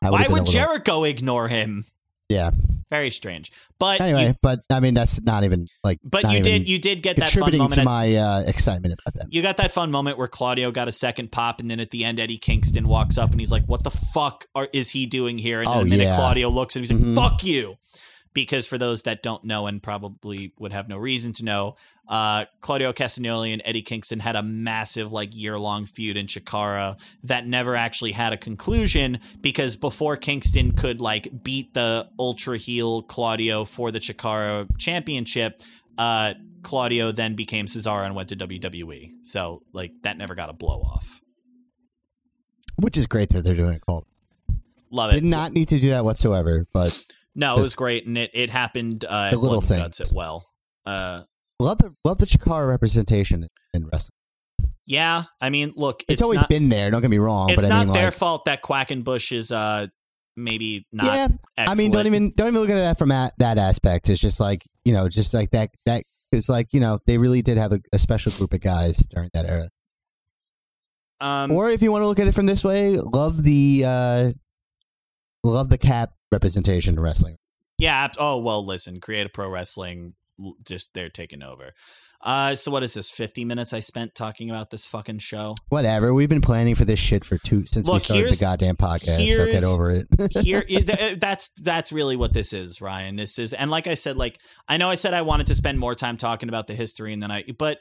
[0.00, 1.84] Why little- Jericho ignore him?
[2.28, 2.50] Yeah.
[2.90, 3.50] Very strange.
[3.78, 5.98] But Anyway, you, but I mean that's not even like.
[6.04, 7.74] but you did you did get that fun contributing moment.
[7.74, 9.32] to at- my uh, excitement about that.
[9.32, 12.04] you got that fun moment where Claudio got a second pop, and then at the
[12.04, 15.38] end, Eddie Kingston walks up and he's like, "What the fuck are, is he doing
[15.38, 16.16] here?" And, Oh, then a minute yeah.
[16.16, 17.76] Claudio looks and he's like, "Fuck you."
[18.34, 21.76] Because for those that don't know and probably would have no reason to know,
[22.08, 26.98] uh, Claudio Castagnoli and Eddie Kingston had a massive like year long feud in Chikara
[27.22, 33.02] that never actually had a conclusion because before Kingston could like beat the ultra heel
[33.02, 35.62] Claudio for the Chikara championship,
[35.96, 39.12] uh, Claudio then became Cesaro and went to WWE.
[39.22, 41.22] So like that never got a blow off.
[42.76, 44.06] Which is great that they're doing it called.
[44.90, 45.14] Love it.
[45.14, 47.04] Did not need to do that whatsoever, but
[47.34, 49.04] No, it was great, and it it happened.
[49.04, 50.00] Uh, The little things.
[50.00, 50.46] it well.
[50.86, 51.22] Uh,
[51.58, 54.16] love the love the Chikara representation in wrestling.
[54.86, 56.90] yeah, I mean, look, It's, it's, always not, been there.
[56.90, 59.50] Don't get me wrong, It's but I not mean, their like, fault that Quackenbush is
[59.50, 59.86] uh
[60.36, 61.06] maybe not.
[61.06, 61.28] yeah.
[61.56, 64.08] I mean, don't even don't even look at that from that, that aspect.
[64.10, 67.42] It's just like you know, just like that that it's like you know they really
[67.42, 69.68] did have a, a special group of guys during that era.
[71.20, 74.30] Um, or if you want to look at it from this way, love the uh
[75.44, 77.36] love the cap representation in wrestling.
[77.78, 78.08] yeah.
[78.18, 80.14] Oh well, listen, Creative Pro Wrestling,
[80.64, 81.72] just they're taking over.
[82.26, 83.10] Uh, so what is this?
[83.10, 85.54] Fifty minutes I spent talking about this fucking show.
[85.68, 86.14] Whatever.
[86.14, 89.36] We've been planning for this shit for two since we started the goddamn podcast.
[89.36, 90.06] So get over it.
[90.42, 90.64] here
[91.18, 94.38] that's that's really what this is ryan this is and like i said like
[94.68, 97.22] i know i said i wanted to spend more time talking about the history and
[97.22, 97.78] then i but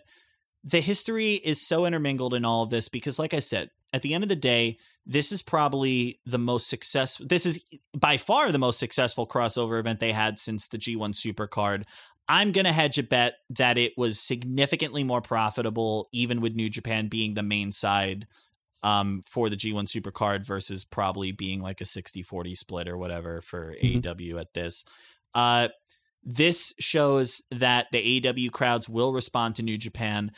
[0.63, 4.13] the history is so intermingled in all of this because like i said at the
[4.13, 7.63] end of the day this is probably the most successful this is
[7.97, 11.83] by far the most successful crossover event they had since the g1 supercard
[12.27, 16.69] i'm going to hedge a bet that it was significantly more profitable even with new
[16.69, 18.27] japan being the main side
[18.85, 23.73] um, for the G1 Supercard versus probably being like a 60-40 split or whatever for
[23.81, 24.01] Mhm.
[24.01, 24.83] AEW at this.
[25.33, 25.69] Uh,
[26.25, 30.31] this shows that the AEW crowds will respond to New Japan.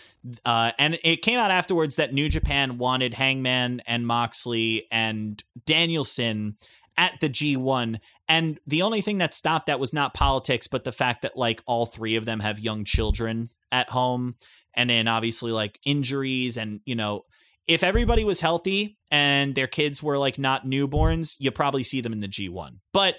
[0.44, 6.58] Uh, and it came out afterwards that New Japan wanted Hangman and Moxley and Danielson
[6.98, 8.00] at the G1.
[8.28, 11.62] And the only thing that stopped that was not politics, but the fact that like
[11.66, 14.36] all three of them have young children at home.
[14.74, 17.26] And then obviously like injuries and, you know,
[17.68, 22.14] if everybody was healthy and their kids were like not newborns, you probably see them
[22.14, 22.80] in the G1.
[22.94, 23.16] But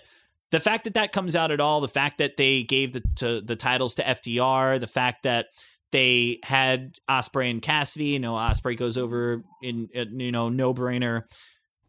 [0.51, 3.41] the fact that that comes out at all, the fact that they gave the to,
[3.41, 5.47] the titles to FTR, the fact that
[5.93, 10.75] they had Osprey and Cassidy, you know, Osprey goes over in uh, you know no
[10.75, 11.23] brainer.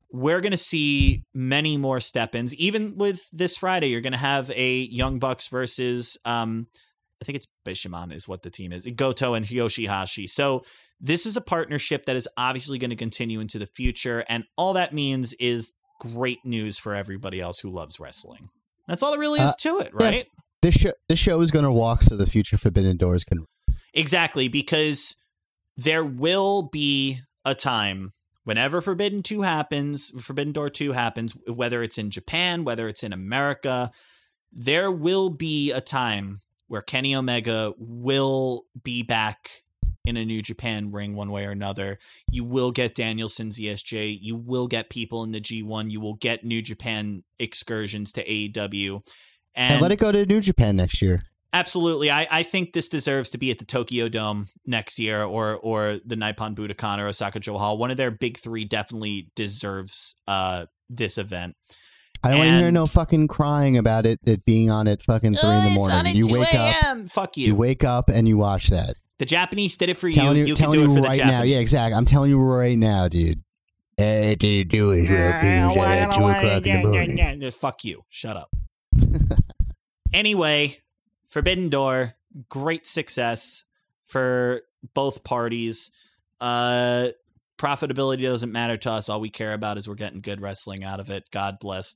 [0.10, 2.56] We're going to see many more step-ins.
[2.56, 6.68] Even with this Friday, you're going to have a Young Bucks versus um
[7.22, 8.88] I think it's Bishamon is what the team is.
[8.96, 10.30] Goto and Yoshihashi.
[10.30, 10.64] So
[11.00, 14.74] this is a partnership that is obviously going to continue into the future and all
[14.74, 18.50] that means is great news for everybody else who loves wrestling
[18.88, 20.06] that's all there really is Uh, to it yeah.
[20.06, 20.28] right
[20.62, 23.46] this show this show is going to walk so the future Forbidden Doors can.
[23.94, 25.16] exactly because
[25.76, 28.12] there will be a time
[28.44, 33.14] whenever forbidden 2 happens forbidden door 2 happens whether it's in japan whether it's in
[33.14, 33.92] america
[34.52, 39.64] there will be a time where kenny omega will be back
[40.08, 42.00] in a New Japan ring one way or another.
[42.32, 44.18] You will get Danielson's ZSJ.
[44.22, 45.92] You will get people in the G1.
[45.92, 49.02] You will get New Japan excursions to AEW.
[49.54, 51.24] And, And, let it go to New Japan next year.
[51.54, 55.56] absolutely, I, I think this deserves to be at the Tokyo Dome next year or
[55.56, 57.78] or the Nippon Budokan or Osaka-jo Hall.
[57.78, 61.56] One of their big three definitely deserves uh, this event.
[62.24, 64.20] I don't want to hear no fucking crying about it.
[64.26, 66.16] It being on at fucking three in the morning.
[66.16, 67.10] You wake up.
[67.10, 67.56] Fuck You you.
[67.56, 68.96] wake up and you watch that.
[69.20, 70.14] The Japanese did it for you.
[70.14, 71.40] telling You, you, can telling do it you for the right Japanese.
[71.40, 71.44] now.
[71.44, 71.96] Yeah, exactly.
[71.96, 73.44] I'm telling you right now, dude.
[73.98, 77.18] Hey, did do it at two o'clock in the morning.
[77.18, 78.04] Yeah, Fuck you.
[78.10, 78.50] Shut up.
[80.14, 80.78] anyway,
[81.28, 82.14] Forbidden Door,
[82.48, 83.64] great success
[84.06, 84.62] for
[84.94, 85.92] both parties.
[86.40, 87.10] Uh
[87.58, 89.10] profitability doesn't matter to us.
[89.10, 91.24] All we care about is we're getting good wrestling out of it.
[91.32, 91.96] God bless.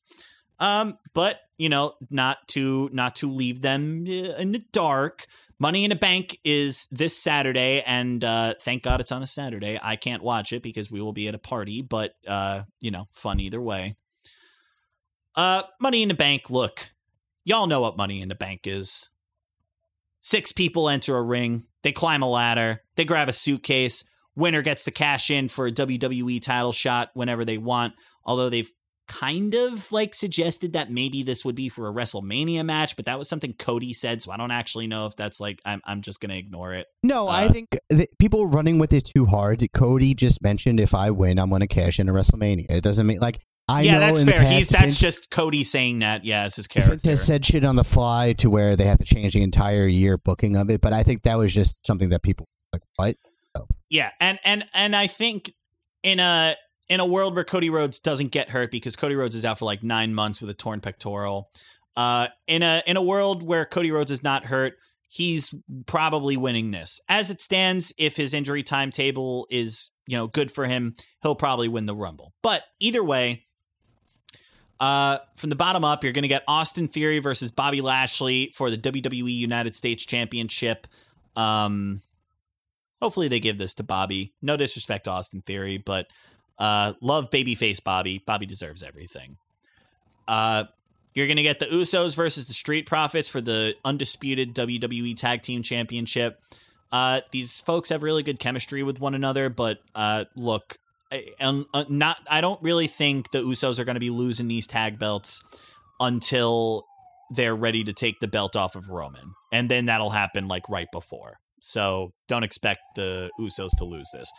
[0.62, 5.26] Um, but you know, not to not to leave them uh, in the dark.
[5.60, 9.80] Money in a Bank is this Saturday, and uh, thank God it's on a Saturday.
[9.82, 13.08] I can't watch it because we will be at a party, but uh, you know,
[13.12, 13.96] fun either way.
[15.36, 16.50] Uh, Money in the Bank.
[16.50, 16.92] Look,
[17.44, 19.10] y'all know what Money in the Bank is.
[20.20, 21.66] Six people enter a ring.
[21.82, 22.84] They climb a ladder.
[22.96, 24.04] They grab a suitcase.
[24.36, 27.94] Winner gets to cash in for a WWE title shot whenever they want.
[28.24, 28.72] Although they've
[29.08, 33.18] kind of like suggested that maybe this would be for a WrestleMania match, but that
[33.20, 36.20] was something Cody said, so I don't actually know if that's like I'm I'm just
[36.22, 36.88] gonna ignore it.
[37.04, 39.64] No, I Uh, think that people running with it too hard.
[39.74, 42.66] Cody just mentioned if I win, I'm going to cash in a WrestleMania.
[42.70, 44.42] It doesn't mean like I yeah, know that's fair.
[44.44, 46.26] He's that's Vince- just Cody saying that.
[46.26, 47.10] Yeah, it's his Vince character.
[47.10, 50.18] has said shit on the fly to where they have to change the entire year
[50.18, 50.82] booking of it.
[50.82, 53.16] But I think that was just something that people like what.
[53.90, 55.54] Yeah, and and and I think
[56.04, 56.56] in a
[56.92, 59.64] in a world where Cody Rhodes doesn't get hurt because Cody Rhodes is out for
[59.64, 61.50] like nine months with a torn pectoral,
[61.96, 64.74] Uh, in a in a world where Cody Rhodes is not hurt,
[65.08, 65.56] he's
[65.86, 67.00] probably winning this.
[67.08, 71.70] As it stands, if his injury timetable is you know good for him, he'll probably
[71.70, 72.34] win the Rumble.
[72.42, 73.46] But either way,
[74.82, 78.70] uh, from the bottom up, you're going to get Austin Theory versus Bobby Lashley for
[78.70, 80.88] the WWE United States Championship.
[81.38, 82.02] Um,
[83.02, 84.34] hopefully they give this to Bobby.
[84.42, 86.08] No disrespect to Austin Theory, but
[86.62, 88.22] uh, love babyface Bobby.
[88.24, 89.38] Bobby deserves everything.
[90.28, 90.66] Uh,
[91.16, 95.42] you're going to get the Usos versus the Street Profits for the undisputed WWE Tag
[95.42, 96.40] Team Championship.
[96.92, 100.78] Uh, these folks have really good chemistry with one another, but uh, look,
[101.12, 104.68] I, uh, not I don't really think the Usos are going to be losing these
[104.68, 105.42] tag belts
[106.00, 106.86] until
[107.32, 110.88] they're ready to take the belt off of Roman, and then that'll happen like right
[110.92, 111.40] before.
[111.60, 114.32] So don't expect the Usos to lose this.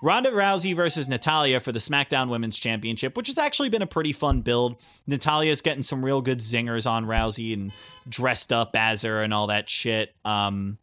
[0.00, 4.12] Ronda Rousey versus Natalya for the SmackDown Women's Championship, which has actually been a pretty
[4.12, 4.76] fun build.
[5.06, 7.72] Natalya's getting some real good zingers on Rousey and
[8.08, 10.14] dressed up as her and all that shit.
[10.24, 10.78] Um,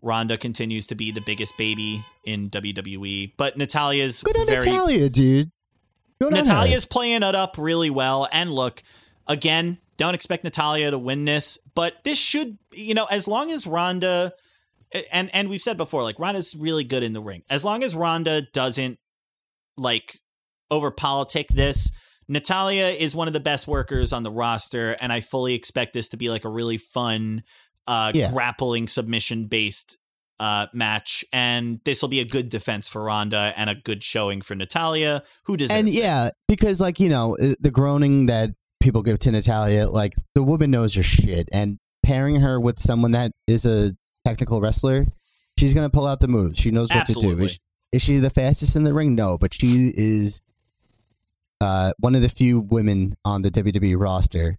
[0.00, 5.08] Ronda continues to be the biggest baby in WWE, but Natalya's Good on very Natalya,
[5.08, 5.50] dude.
[6.20, 6.44] Good on.
[6.44, 8.28] Natalya's playing it up really well.
[8.30, 8.82] And look,
[9.26, 13.66] again, don't expect Natalya to win this, but this should, you know, as long as
[13.66, 14.34] Ronda
[15.12, 17.42] and and we've said before, like Ronda's really good in the ring.
[17.50, 18.98] As long as Ronda doesn't
[19.76, 20.18] like
[20.70, 21.90] over politic this,
[22.28, 26.08] Natalya is one of the best workers on the roster, and I fully expect this
[26.10, 27.42] to be like a really fun,
[27.86, 28.32] uh, Yeah.
[28.32, 29.96] grappling submission based
[30.38, 31.24] uh match.
[31.32, 35.22] And this will be a good defense for Ronda and a good showing for Natalya,
[35.44, 35.94] who deserves and it.
[35.94, 38.50] yeah, because like you know uh, the groaning that
[38.80, 43.12] people give to Natalya, like the woman knows her shit, and pairing her with someone
[43.12, 43.92] that is a
[44.26, 45.06] technical wrestler,
[45.58, 46.58] she's gonna pull out the moves.
[46.58, 47.18] She knows what to do.
[47.20, 47.44] Absolutely.
[47.46, 47.58] Is,
[47.92, 49.14] is she the fastest in the ring?
[49.14, 50.40] No, but she is
[51.60, 54.58] uh, one of the few women on the WWE roster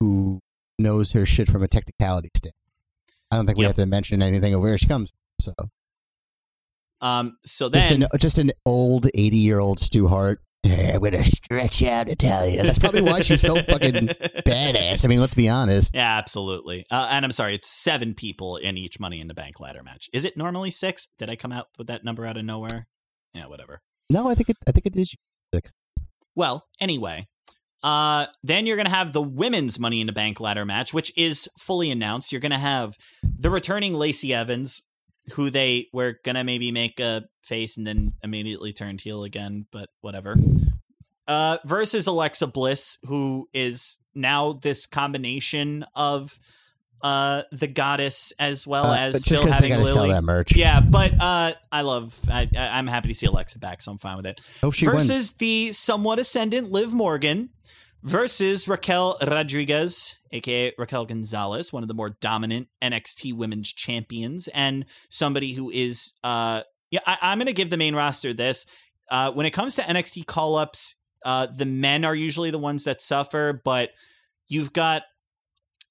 [0.00, 0.40] who
[0.78, 2.54] knows her shit from a technicality standpoint.
[3.30, 3.70] I don't think we Yep.
[3.70, 5.10] have to mention anything of where she comes.
[5.10, 5.54] From,
[7.00, 10.40] so Um, so just then an just an old eighty year old Stu Hart.
[10.68, 12.62] Yeah, I'm gonna stretch out Natalya.
[12.62, 14.08] That's probably why she's so fucking
[14.44, 15.02] badass.
[15.02, 15.94] I mean, let's be honest.
[15.94, 16.84] Yeah, absolutely.
[16.90, 20.10] Uh, and I'm sorry, it's seven people in each Money in the Bank ladder match.
[20.12, 21.08] Is it normally six?
[21.18, 22.86] Did I come out with that number out of nowhere?
[23.32, 23.80] Yeah, whatever.
[24.10, 24.56] No, I think it.
[24.66, 25.14] I think it is
[25.54, 25.72] six.
[26.34, 27.28] Well, anyway,
[27.82, 31.48] uh, then you're gonna have the women's Money in the Bank ladder match, which is
[31.58, 32.30] fully announced.
[32.30, 34.82] You're gonna have the returning Lacey Evans,
[35.34, 39.88] who they were gonna maybe make a face and then immediately turned heel again, but
[40.00, 40.34] whatever.
[41.26, 46.38] Uh, versus Alexa Bliss, who is now this combination of
[47.00, 50.10] uh the goddess as well Uh, as still having gotta sell Lily.
[50.14, 50.56] that merch.
[50.56, 52.18] Yeah, but uh, I love.
[52.28, 54.88] I, I- I'm happy to see Alexa back, so I'm fine with it Hope she
[54.88, 55.06] wins.
[55.06, 57.50] versus the somewhat ascendant Liv Morgan
[58.02, 64.84] versus Raquel Rodriguez, aka Raquel Gonzalez, one of the more dominant NXT women's champions, and
[65.08, 68.66] somebody who is uh yeah, I, I'm gonna give the main roster this.
[69.10, 72.84] Uh when it comes to NXT call ups, uh the men are usually the ones
[72.84, 73.90] that suffer, but
[74.48, 75.02] you've got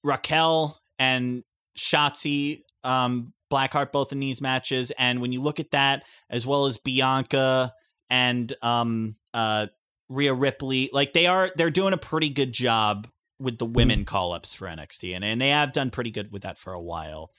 [0.03, 1.43] Raquel and
[1.77, 6.65] Shotzi um Blackheart both in these matches, and when you look at that, as well
[6.65, 7.73] as Bianca
[8.09, 9.67] and um uh
[10.09, 13.07] Rhea Ripley, like they are they're doing a pretty good job
[13.39, 16.41] with the women call ups for NXT and, and they have done pretty good with
[16.43, 17.31] that for a while.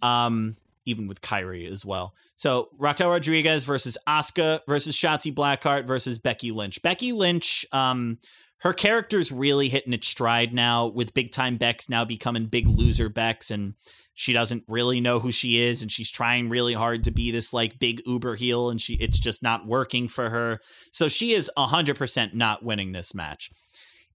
[0.00, 2.14] Um even with Kyrie as well.
[2.36, 6.82] So Raquel Rodriguez versus Asuka versus Shotzi Blackheart versus Becky Lynch.
[6.82, 8.18] Becky Lynch, um,
[8.62, 13.08] her character's really hitting its stride now with big time Bex now becoming big loser
[13.08, 13.74] Bex and
[14.14, 17.52] she doesn't really know who she is and she's trying really hard to be this
[17.52, 20.60] like big uber heel and she it's just not working for her.
[20.92, 23.50] So she is 100% not winning this match.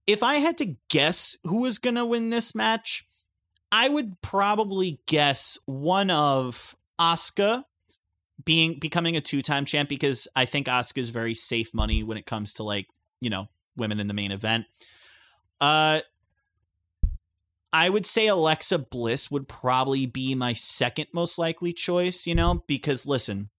[0.06, 3.06] If i had to guess who was going to win this match
[3.74, 7.66] i would probably guess one of Asuka
[8.46, 12.26] being becoming a two-time champ because i think Asuka is very safe money when it
[12.26, 12.88] comes to like
[13.20, 14.66] you know women in the main event
[15.62, 16.00] uh
[17.74, 22.64] I would say Alexa Bliss would probably be my second most likely choice, you know,
[22.66, 23.50] because listen,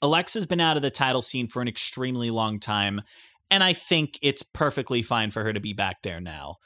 [0.00, 3.02] Alexa's been out of the title scene for an extremely long time,
[3.50, 6.56] and I think it's perfectly fine for her to be back there now.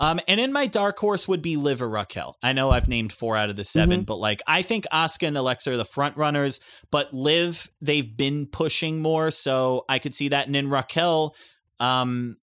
[0.00, 2.36] Um, and in my dark horse would be Liv or Raquel.
[2.40, 5.36] I know I've named four out of the 7 but like I think Asuka and
[5.36, 6.60] Alexa are the front runners,
[6.90, 10.46] but Liv they've been pushing more, so I could see that.
[10.46, 11.34] And in Raquel,
[11.80, 12.36] um,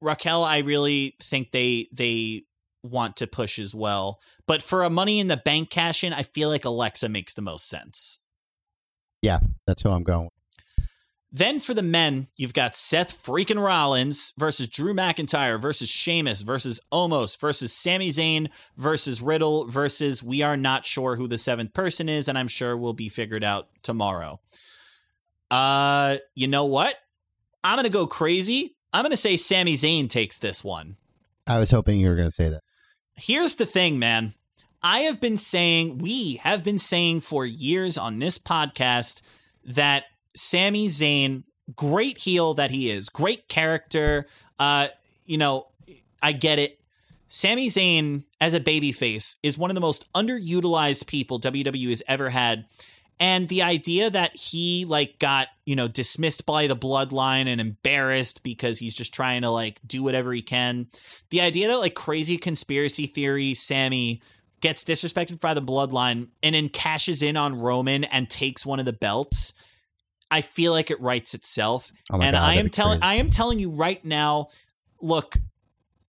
[0.00, 2.44] Raquel, I really think they they
[2.82, 4.20] want to push as well.
[4.46, 7.42] But for a money in the bank cash in, I feel like Alexa makes the
[7.42, 8.18] most sense.
[9.22, 10.24] Yeah, that's who I'm going.
[10.24, 10.32] with.
[11.30, 16.80] Then for the men, you've got Seth freaking Rollins versus Drew McIntyre versus Sheamus versus
[16.90, 18.48] Omos versus Sami Zayn
[18.78, 22.76] versus Riddle versus we are not sure who the seventh person is, and I'm sure
[22.76, 24.40] will be figured out tomorrow.
[25.50, 26.96] Uh, you know what?
[27.64, 28.76] I'm gonna go crazy.
[28.92, 30.96] I'm gonna say Sami Zayn takes this one.
[31.48, 32.60] I was hoping you were going to say that.
[33.14, 34.34] Here's the thing, man.
[34.82, 39.22] I have been saying, we have been saying for years on this podcast
[39.64, 40.04] that
[40.36, 41.44] Sami Zayn,
[41.74, 44.26] great heel that he is, great character.
[44.58, 44.88] Uh,
[45.24, 45.68] you know,
[46.22, 46.78] I get it.
[47.28, 52.28] Sami Zayn as a babyface is one of the most underutilized people WWE has ever
[52.30, 52.66] had.
[53.20, 58.42] And the idea that he like got, you know, dismissed by the bloodline and embarrassed
[58.42, 60.86] because he's just trying to like do whatever he can.
[61.30, 64.22] The idea that like crazy conspiracy theory Sami
[64.60, 68.86] gets disrespected by the bloodline and then cashes in on Roman and takes one of
[68.86, 69.52] the belts.
[70.30, 71.90] I feel like it writes itself.
[72.12, 73.02] Oh and God, I am telling.
[73.02, 74.48] I am telling you right now,
[75.00, 75.38] look,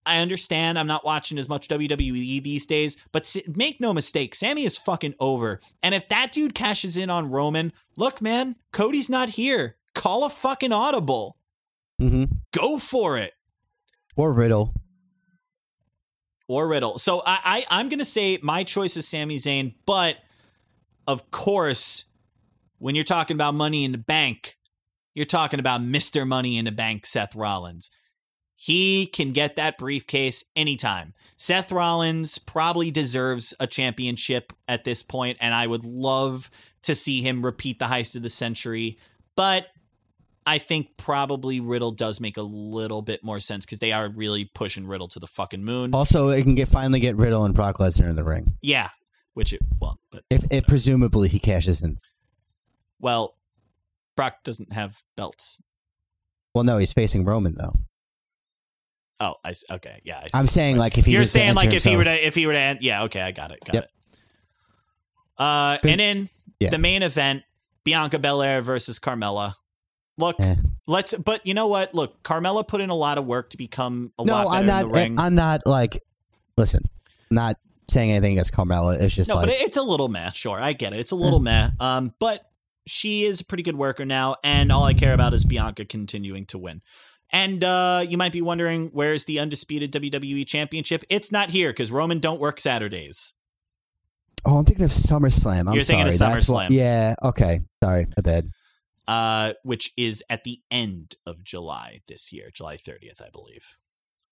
[0.06, 4.64] I understand I'm not watching as much WWE these days, but make no mistake, Sami
[4.64, 5.60] is fucking over.
[5.84, 9.76] And if that dude cashes in on Roman, look, man, Cody's not here.
[9.94, 11.38] Call a fucking audible.
[12.00, 13.34] hmm Go for it.
[14.16, 14.74] Or Riddle.
[16.48, 16.98] Or Riddle.
[16.98, 20.18] So I, I I'm gonna say my choice is Sami Zayn, but
[21.08, 22.06] of course,
[22.80, 24.58] when you're talking about money in the bank,
[25.14, 26.26] you're talking about Mr.
[26.28, 27.92] Money in the Bank, Seth Rollins.
[28.62, 31.14] He can get that briefcase anytime.
[31.38, 37.22] Seth Rollins probably deserves a championship at this point, and I would love to see
[37.22, 38.98] him repeat the heist of the century.
[39.38, 39.68] But
[40.46, 44.44] I think probably Riddle does make a little bit more sense because they are really
[44.44, 45.94] pushing Riddle to the fucking moon.
[45.96, 48.58] Also, it can get finally get Riddle and Brock Lesnar in the ring.
[48.62, 48.90] Yeah,
[49.36, 51.96] which it well, but If, if presumably he cashes in.
[53.00, 53.36] well,
[54.18, 55.62] Brock doesn't have belts.
[56.54, 57.76] Well, no, he's facing Roman though.
[59.20, 60.20] Oh, I okay, yeah.
[60.20, 60.28] I.
[60.38, 62.54] I'm saying like if he You're saying like if he were to if he were
[62.54, 63.84] to end, yeah, okay, I got it, got Yep.
[63.84, 63.90] it.
[65.38, 66.30] Uh, and then
[66.60, 66.70] yeah.
[66.70, 67.44] the main event:
[67.84, 69.56] Bianca Belair versus Carmella.
[70.18, 70.56] Look, Eh.
[70.88, 71.14] let's.
[71.14, 71.94] But you know what?
[71.94, 74.66] Look, Carmella put in a lot of work to become a no, lot better I'm
[74.66, 74.82] not.
[74.84, 75.20] in the ring.
[75.20, 76.02] I'm not like.
[76.58, 76.82] Listen,
[77.32, 77.56] not
[77.90, 79.02] saying anything against Carmella.
[79.02, 80.32] It's just no, like but it's a little meh.
[80.32, 81.00] Sure, I get it.
[81.00, 81.70] It's a little meh.
[81.80, 82.46] Um, but
[82.86, 86.46] she is a pretty good worker now, and all I care about is Bianca continuing
[86.48, 86.82] to win.
[87.32, 91.04] And uh, you might be wondering, where's the undisputed WWE Championship?
[91.10, 93.34] It's not here because Roman don't work Saturdays.
[94.46, 95.68] oh, I'm thinking of SummerSlam.
[95.68, 96.34] I'm You're thinking of sorry.
[96.34, 96.72] That's why- SummerSlam.
[96.72, 97.16] yeah.
[97.24, 97.62] Okay.
[97.84, 98.08] Sorry.
[98.18, 98.50] My bad.
[99.08, 103.76] uh, which is at the end of July this year, July 30th, I believe.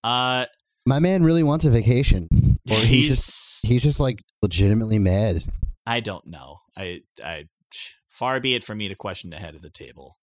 [0.03, 0.45] Uh,
[0.88, 2.28] My man really wants a vacation,
[2.69, 5.44] or he's, he's just he's just like legitimately mad.
[5.86, 6.60] I don't know.
[6.78, 7.45] I, I,
[8.07, 10.18] far be it from me to question the head of the table.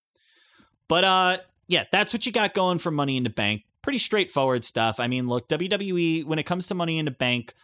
[0.88, 3.64] But uh, yeah, that's what you got going for Money in the Bank.
[3.82, 4.98] Pretty straightforward stuff.
[4.98, 7.54] I mean, look, WWE when it comes to Money in the Bank,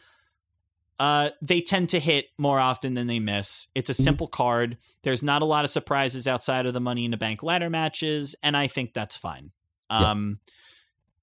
[0.99, 3.69] uh, they tend to hit more often than they miss.
[3.75, 4.77] It's a simple card.
[5.03, 8.35] There's not a lot of surprises outside of the Money in the Bank ladder matches,
[8.43, 9.53] and I think that's fine.
[9.91, 10.11] Yeah.
[10.11, 10.41] Um,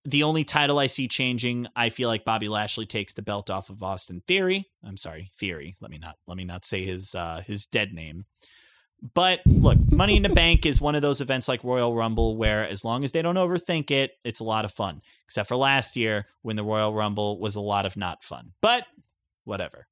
[0.03, 3.69] the only title I see changing, I feel like Bobby Lashley takes the belt off
[3.69, 4.69] of Austin Theory.
[4.83, 5.75] I'm sorry, Theory.
[5.81, 8.25] Let me not let me not say his uh, his dead name.
[9.14, 12.64] But look, Money in the Bank is one of those events like Royal Rumble where
[12.64, 15.02] as long as they don't overthink it, it's a lot of fun.
[15.26, 18.53] Except for last year when the Royal Rumble was a lot of not fun.
[18.61, 18.86] But
[19.44, 19.88] whatever.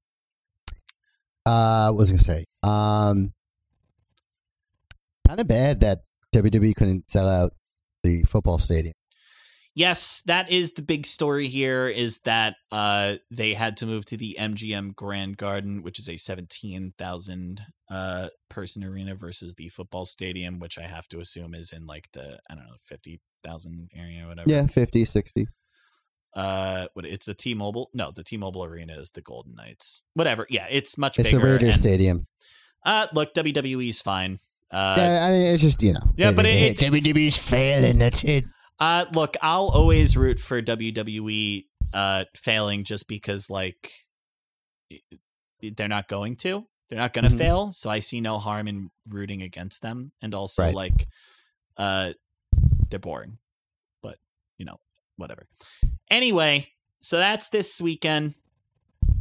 [1.46, 2.46] Uh, what was I gonna say?
[2.64, 3.34] Um,
[5.28, 6.00] kind of bad that
[6.34, 7.54] WWE couldn't sell out
[8.04, 8.94] the football stadium.
[9.78, 14.16] Yes, that is the big story here is that uh, they had to move to
[14.18, 17.62] the MGM Grand Garden, which is a 17,000
[17.92, 22.08] uh, person arena versus the football stadium, which I have to assume is in like
[22.14, 24.50] the, I don't know, 50,000 area or whatever.
[24.50, 25.48] Yeah, 50, 60.
[26.34, 27.90] Uh, what it's the T-Mobile?
[27.94, 30.04] No, the T-Mobile arena is the Golden Knights.
[30.14, 30.48] Whatever.
[30.50, 31.42] Yeah, it's much It's bigger.
[31.46, 32.26] the Raiders and- stadium.
[32.86, 34.40] Uh, look, WWE's fine.
[34.72, 36.02] Uh, yeah, I mean, it's just you know.
[36.18, 37.98] Yeah, but it- WWE's failing.
[38.00, 38.46] That's it.
[38.80, 43.92] Uh, look, I'll always root for WWE uh failing just because like
[45.62, 46.68] they're not going to.
[46.90, 47.38] They're not going to Mhm.
[47.38, 50.12] fail, so I see no harm in rooting against them.
[50.22, 50.76] And also, Right.
[50.76, 51.08] like,
[51.78, 52.14] uh,
[52.90, 53.40] they're boring,
[54.04, 54.20] but
[54.60, 54.80] you know,
[55.16, 55.46] whatever.
[56.12, 56.68] Anyway,
[57.02, 58.36] so that's this weekend.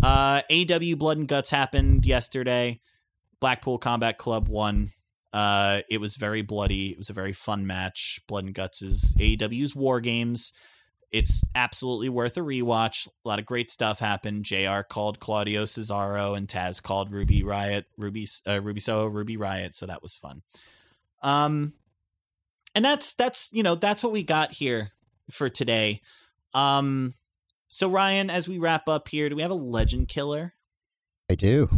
[0.02, 2.80] Uh, AEW Blood and Guts happened yesterday.
[3.40, 4.90] Blackpool Combat Club won.
[5.34, 6.90] Uh, it was very bloody.
[6.90, 8.20] It was a very fun match.
[8.28, 10.52] Blood and Guts is AEW's War Games.
[11.10, 13.08] It's absolutely worth a rewatch.
[13.08, 14.44] A lot of great stuff happened.
[14.44, 14.82] Jr.
[14.88, 19.74] called Claudio Cesaro and Taz called Ruby Riott, Ruby uh, Ruby Soho, Ruby Riott.
[19.74, 20.42] So that was fun.
[21.20, 21.72] Um,
[22.76, 24.92] and that's that's you know that's what we got here
[25.32, 26.00] for today.
[26.52, 27.14] Um,
[27.68, 30.54] so Ryan, as we wrap up here, do we have a legend killer?
[31.28, 31.68] I do.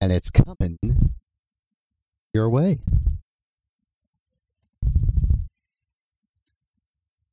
[0.00, 0.78] And it's coming
[2.36, 2.78] your way.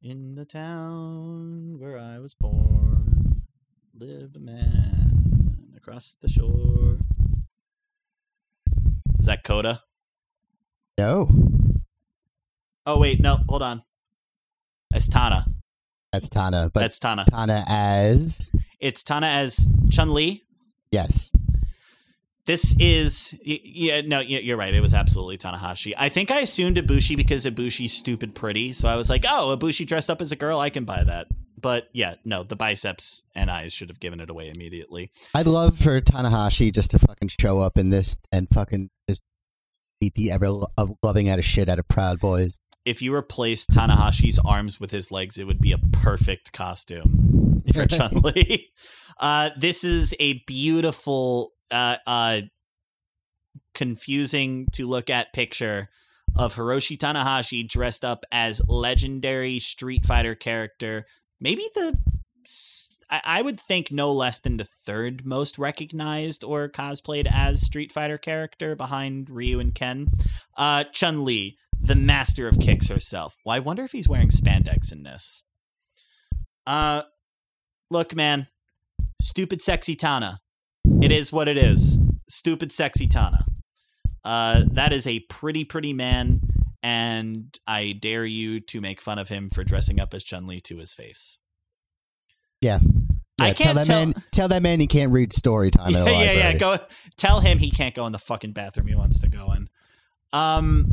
[0.02, 3.44] In the town where I was born,
[3.94, 6.98] lived a man across the shore.
[9.20, 9.82] Is that Kota?
[10.98, 11.28] No,
[12.86, 13.84] Oh wait, no, hold on.
[14.92, 15.46] That's Tana.
[16.12, 16.70] that's Tana.
[16.74, 17.26] But That's Tana.
[17.30, 20.44] Tana as It's Tana as Chun Li.
[20.92, 21.32] yes.
[22.45, 24.74] This is yeah no you're right.
[24.74, 25.94] It was absolutely Tanahashi.
[25.98, 29.88] I think I assumed Ibushi because Ibushi's stupid pretty, so I was like, oh, Ibushi
[29.88, 31.28] dressed up as a girl, I can buy that.
[31.60, 35.11] But yeah, no, the biceps and eyes should have given it away immediately.
[35.34, 39.24] I'd love for Tanahashi just to fucking show up in this and fucking just
[40.02, 40.52] beat the ever
[41.02, 42.60] loving out of shit out of Proud Boys.
[42.84, 47.86] If you replaced Tanahashi's arms with his legs, it would be a perfect costume for
[47.88, 48.70] Chun Li.
[49.20, 52.41] Uh, this is a beautiful, uh, uh,
[53.73, 55.90] confusing to look at picture
[56.35, 61.06] of Hiroshi Tanahashi dressed up as legendary Street Fighter character.
[61.40, 61.98] Maybe the,
[63.10, 68.18] I would think no less than the third most recognized or cosplayed as Street Fighter
[68.18, 70.07] character behind Ryu and Ken.
[70.57, 73.38] Uh, Chun Li, the master of kicks herself.
[73.45, 75.44] Well, I wonder if he's wearing spandex in this.
[76.65, 77.03] Uh,
[77.91, 78.48] look, man,
[79.22, 80.40] stupid sexy Tana.
[81.14, 81.99] Is what it is.
[82.27, 83.45] Stupid sexy Tana.
[84.26, 86.41] Uh, that is a pretty, pretty man,
[86.81, 90.60] and I dare you to make fun of him for dressing up as Chun Li
[90.61, 91.38] to his face.
[92.61, 92.80] Yeah.
[93.40, 94.23] I can't tell that tell- man.
[94.31, 96.57] Tell that man he can't read story time yeah, yeah, yeah.
[96.57, 96.77] Go
[97.18, 99.69] tell him he can't go in the fucking bathroom he wants to go in.
[100.31, 100.88] Um,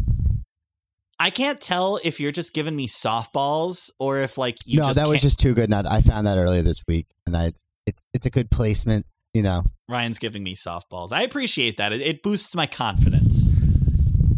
[1.19, 5.07] I can't tell if you're just giving me softballs or if like you no, that
[5.07, 5.71] was can't- just too good.
[5.71, 7.53] Not I found that earlier this week, and I
[7.87, 9.07] it's it's a good placement.
[9.35, 11.13] You know, Ryan's giving me softballs.
[11.13, 11.93] I appreciate that.
[11.93, 13.47] It, it boosts my confidence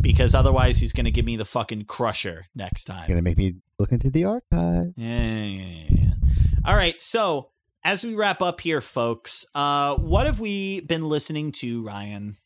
[0.01, 3.09] because otherwise he's going to give me the fucking crusher next time.
[3.09, 4.93] gonna make me look into the archive.
[4.97, 6.11] Yeah, yeah, yeah, yeah.
[6.67, 7.01] All right.
[7.01, 7.51] So
[7.85, 12.37] as we wrap up here, folks, uh, what have we been listening to, Ryan?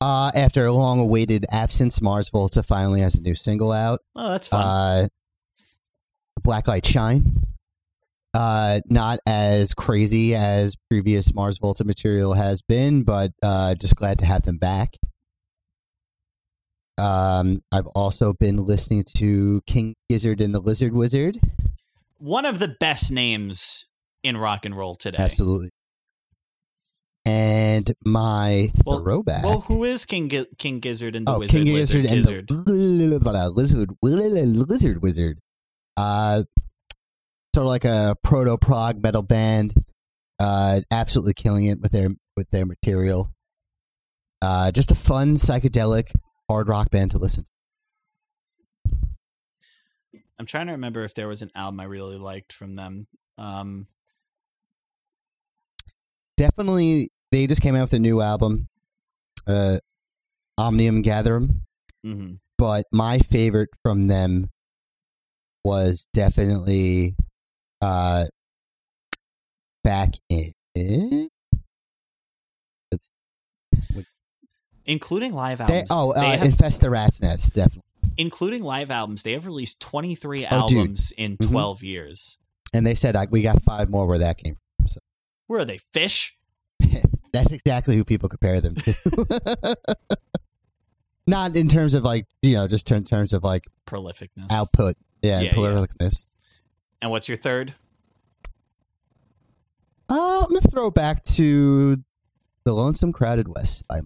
[0.00, 4.00] Uh, after a long-awaited absence, Mars Volta finally has a new single out.
[4.14, 4.60] Oh, that's fun.
[4.64, 5.06] Uh,
[6.42, 7.24] Blacklight Shine.
[8.36, 14.18] Uh, not as crazy as previous Mars Volta material has been, but uh, just glad
[14.18, 14.90] to have them back.
[16.98, 21.38] Um, I've also been listening to King Gizzard and the Lizard Wizard.
[22.18, 23.86] One of the best names
[24.22, 25.18] in rock and roll today.
[25.18, 25.70] Absolutely.
[27.24, 29.44] And my Well- throwback.
[29.44, 31.50] Well, who is King King Gizzard and the oh, Wizard?
[31.52, 32.48] King Gizzard and Gizzard.
[32.48, 32.54] the
[33.54, 35.38] lizard, lizard wizard.
[35.96, 36.44] Uh,
[37.56, 39.72] sort of like a proto prog metal band.
[40.38, 43.32] Uh, absolutely killing it with their with their material.
[44.42, 46.10] Uh, just a fun psychedelic
[46.50, 47.46] hard rock band to listen.
[48.84, 50.20] to.
[50.38, 53.06] I'm trying to remember if there was an album I really liked from them.
[53.38, 53.86] Um,
[56.36, 58.68] Definitely, they just came out with a new album,
[59.46, 59.78] uh,
[60.58, 61.62] Omnium Gatherum.
[62.04, 62.40] mhm.
[62.58, 64.50] but my favorite from them
[65.64, 67.16] was definitely
[67.86, 68.24] uh
[69.84, 71.28] back in
[74.84, 75.86] including live they, albums.
[75.90, 77.82] oh they uh, have, infest the rat's nest definitely
[78.18, 79.24] including live albums.
[79.24, 80.78] They have released 23 Oh, dude.
[80.78, 81.50] albums in Mhm.
[81.50, 82.38] 12 years.
[82.72, 84.88] and they said like, we got five more where that came from.
[84.88, 85.00] So.
[85.48, 85.78] Where are they?
[85.94, 86.30] Phish?
[87.32, 89.76] that's exactly who people compare them to
[91.26, 94.50] not in terms of like you know just in terms of like Prolificness.
[94.50, 96.26] output yeah, Yeah, and politicalness
[97.02, 97.74] And what's your third?
[100.08, 101.96] uh, i'm gonna throw it back to
[102.64, 104.00] the lonesome crowded west by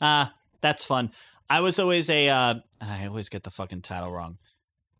[0.00, 1.12] Ah, that's fun.
[1.48, 2.28] I was always a.
[2.28, 4.38] Uh, I always get the fucking title wrong.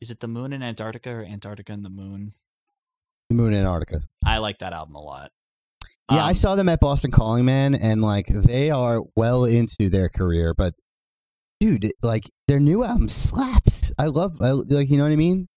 [0.01, 2.32] Is it the Moon in Antarctica or Antarctica and the Moon?
[3.28, 5.32] the moon in antarctica I like that album a lot.
[6.10, 9.89] Yeah, I Um, saw them at Boston Calling Man, and like they are well into
[9.89, 10.55] their career.
[10.55, 10.74] But
[11.59, 13.90] dude, like their new album slaps.
[13.98, 15.48] I love, I, like you know what I mean.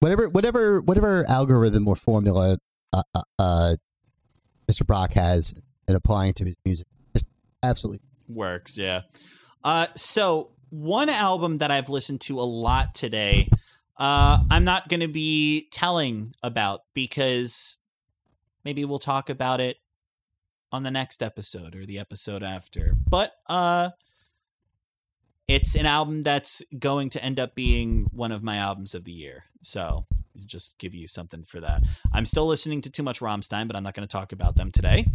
[0.00, 2.58] Whatever, whatever, whatever algorithm or formula,
[2.92, 3.76] uh, uh, uh,
[4.70, 4.86] Mr.
[4.86, 7.26] Brock has in applying to his music, just
[7.62, 8.00] absolutely.
[8.28, 8.78] works.
[8.78, 9.02] Yeah.
[9.64, 13.48] Uh, so one album that I've listened to a lot today,
[13.96, 17.78] uh, I'm not going to be telling about because
[18.64, 19.78] maybe we'll talk about it
[20.70, 22.94] on the next episode or the episode after.
[23.08, 23.90] But uh,
[25.48, 29.12] it's an album that's going to end up being one of my albums of the
[29.12, 29.44] year.
[29.62, 30.06] So
[30.46, 31.82] just give you something for that.
[32.12, 34.70] I'm still listening to too much Rammstein, but I'm not going to talk about them
[34.70, 35.08] today.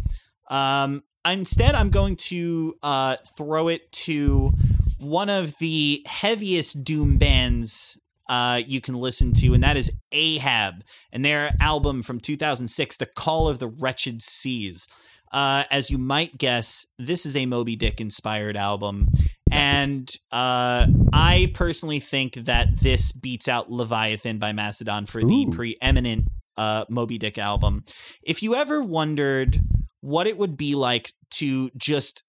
[0.50, 4.52] Um, instead, I'm going to uh, throw it to
[4.98, 7.98] one of the heaviest doom bands
[8.28, 10.82] uh, you can listen to, and that is Ahab
[11.12, 14.86] and their album from 2006, The Call of the Wretched Seas.
[15.30, 19.08] Uh, as you might guess, this is a Moby Dick inspired album.
[19.54, 26.28] And uh, I personally think that this beats out Leviathan by Mastodon for the preeminent
[26.56, 27.84] uh, Moby Dick album.
[28.22, 29.60] If you ever wondered
[30.00, 32.24] what it would be like to just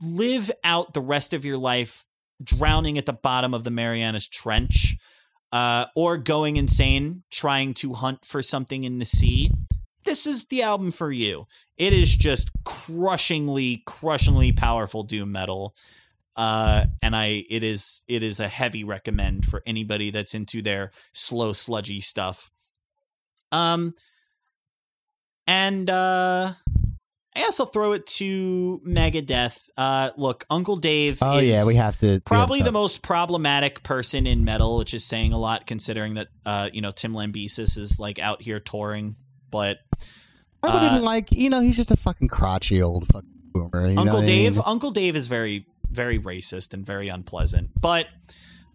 [0.00, 2.04] live out the rest of your life
[2.42, 4.96] drowning at the bottom of the Marianas Trench
[5.52, 9.50] uh, or going insane trying to hunt for something in the sea,
[10.04, 11.46] this is the album for you.
[11.76, 15.74] It is just crushingly, crushingly powerful doom metal.
[16.38, 20.92] Uh, and I, it is, it is a heavy recommend for anybody that's into their
[21.12, 22.52] slow, sludgy stuff.
[23.50, 23.94] Um,
[25.48, 26.52] and uh,
[27.34, 29.68] I guess I'll throw it to Megadeth.
[29.76, 31.18] Uh, look, Uncle Dave.
[31.22, 34.44] Oh is yeah, we have to we have probably to- the most problematic person in
[34.44, 38.18] metal, which is saying a lot considering that uh, you know Tim Lambesis is like
[38.18, 39.16] out here touring.
[39.50, 39.78] But
[40.62, 43.88] I wouldn't uh, like you know he's just a fucking crotchy old fucking boomer.
[43.88, 44.62] You know Uncle what I Dave, mean?
[44.66, 47.70] Uncle Dave is very very racist and very unpleasant.
[47.80, 48.06] But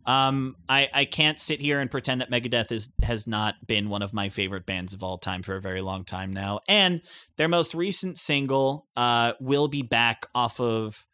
[0.06, 4.02] um, I I can't sit here and pretend that Megadeth is has not been one
[4.02, 6.60] of my favorite bands of all time for a very long time now.
[6.68, 7.02] And
[7.38, 11.06] their most recent single uh will be back off of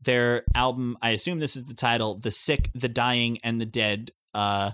[0.00, 0.98] their album.
[1.00, 4.72] I assume this is the title: "The Sick, the Dying, and the Dead." Uh,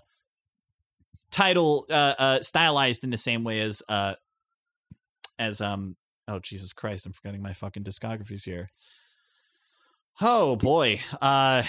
[1.31, 4.15] title uh, uh stylized in the same way as uh
[5.39, 8.69] as um oh Jesus Christ, I'm forgetting my fucking discographies here.
[10.21, 11.01] Oh boy.
[11.21, 11.63] Uh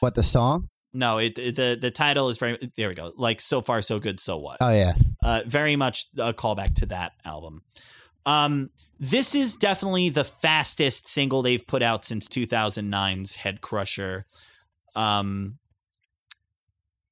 [0.00, 0.68] what the song?
[0.94, 3.12] no, it, it the the title is very there we go.
[3.16, 4.58] Like so far so good, so what?
[4.60, 4.92] Oh yeah,
[5.22, 7.62] uh, very much a callback to that album.
[8.24, 14.26] Um, this is definitely the fastest single they've put out since 2009's Head Crusher.
[14.94, 15.58] Um,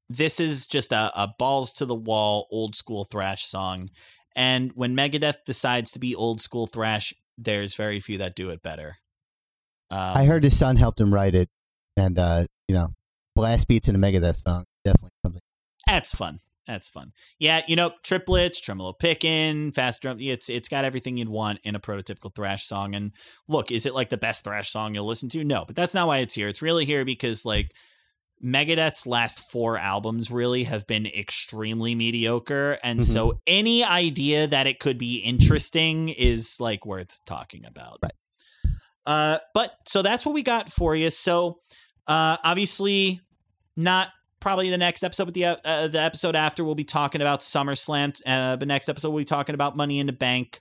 [0.08, 3.90] this is just a, a balls to the wall old school thrash song,
[4.36, 8.62] and when Megadeth decides to be old school thrash, there's very few that do it
[8.62, 8.98] better.
[9.90, 11.48] Um, I heard his son helped him write it,
[11.96, 12.88] and uh, you know,
[13.34, 15.42] blast beats in a Megadeth song definitely something.
[15.86, 16.38] That's fun.
[16.66, 17.10] That's fun.
[17.40, 20.18] Yeah, you know, triplets, tremolo picking, fast drum.
[20.20, 22.94] It's it's got everything you'd want in a prototypical thrash song.
[22.94, 23.10] And
[23.48, 25.42] look, is it like the best thrash song you'll listen to?
[25.42, 26.46] No, but that's not why it's here.
[26.48, 27.72] It's really here because like
[28.44, 33.04] Megadeth's last four albums really have been extremely mediocre, and Mhm.
[33.04, 37.98] so any idea that it could be interesting is like worth talking about.
[38.02, 38.12] Right.
[39.06, 41.10] Uh, but so that's what we got for you.
[41.10, 41.60] So,
[42.06, 43.20] uh, obviously,
[43.76, 44.08] not
[44.40, 48.20] probably the next episode, but the uh, the episode after we'll be talking about SummerSlam.
[48.26, 50.60] Uh, the next episode we'll be talking about Money in the Bank.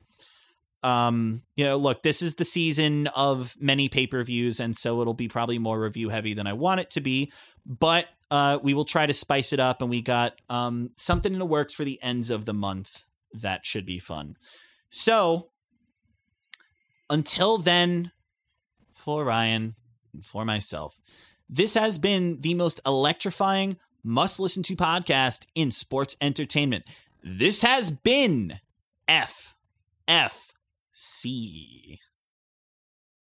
[0.81, 5.01] Um, you know, look, this is the season of many pay per views, and so
[5.01, 7.31] it'll be probably more review heavy than I want it to be.
[7.65, 11.39] But uh, we will try to spice it up, and we got um something in
[11.39, 13.03] the works for the ends of the month
[13.33, 14.37] that should be fun.
[14.89, 15.49] So
[17.09, 18.11] until then,
[19.09, 19.73] for Ryan
[20.13, 20.99] and for myself,
[21.49, 26.85] this has been the most electrifying must listen to podcast in sports entertainment.
[27.23, 28.59] This has been
[29.07, 29.49] FFC.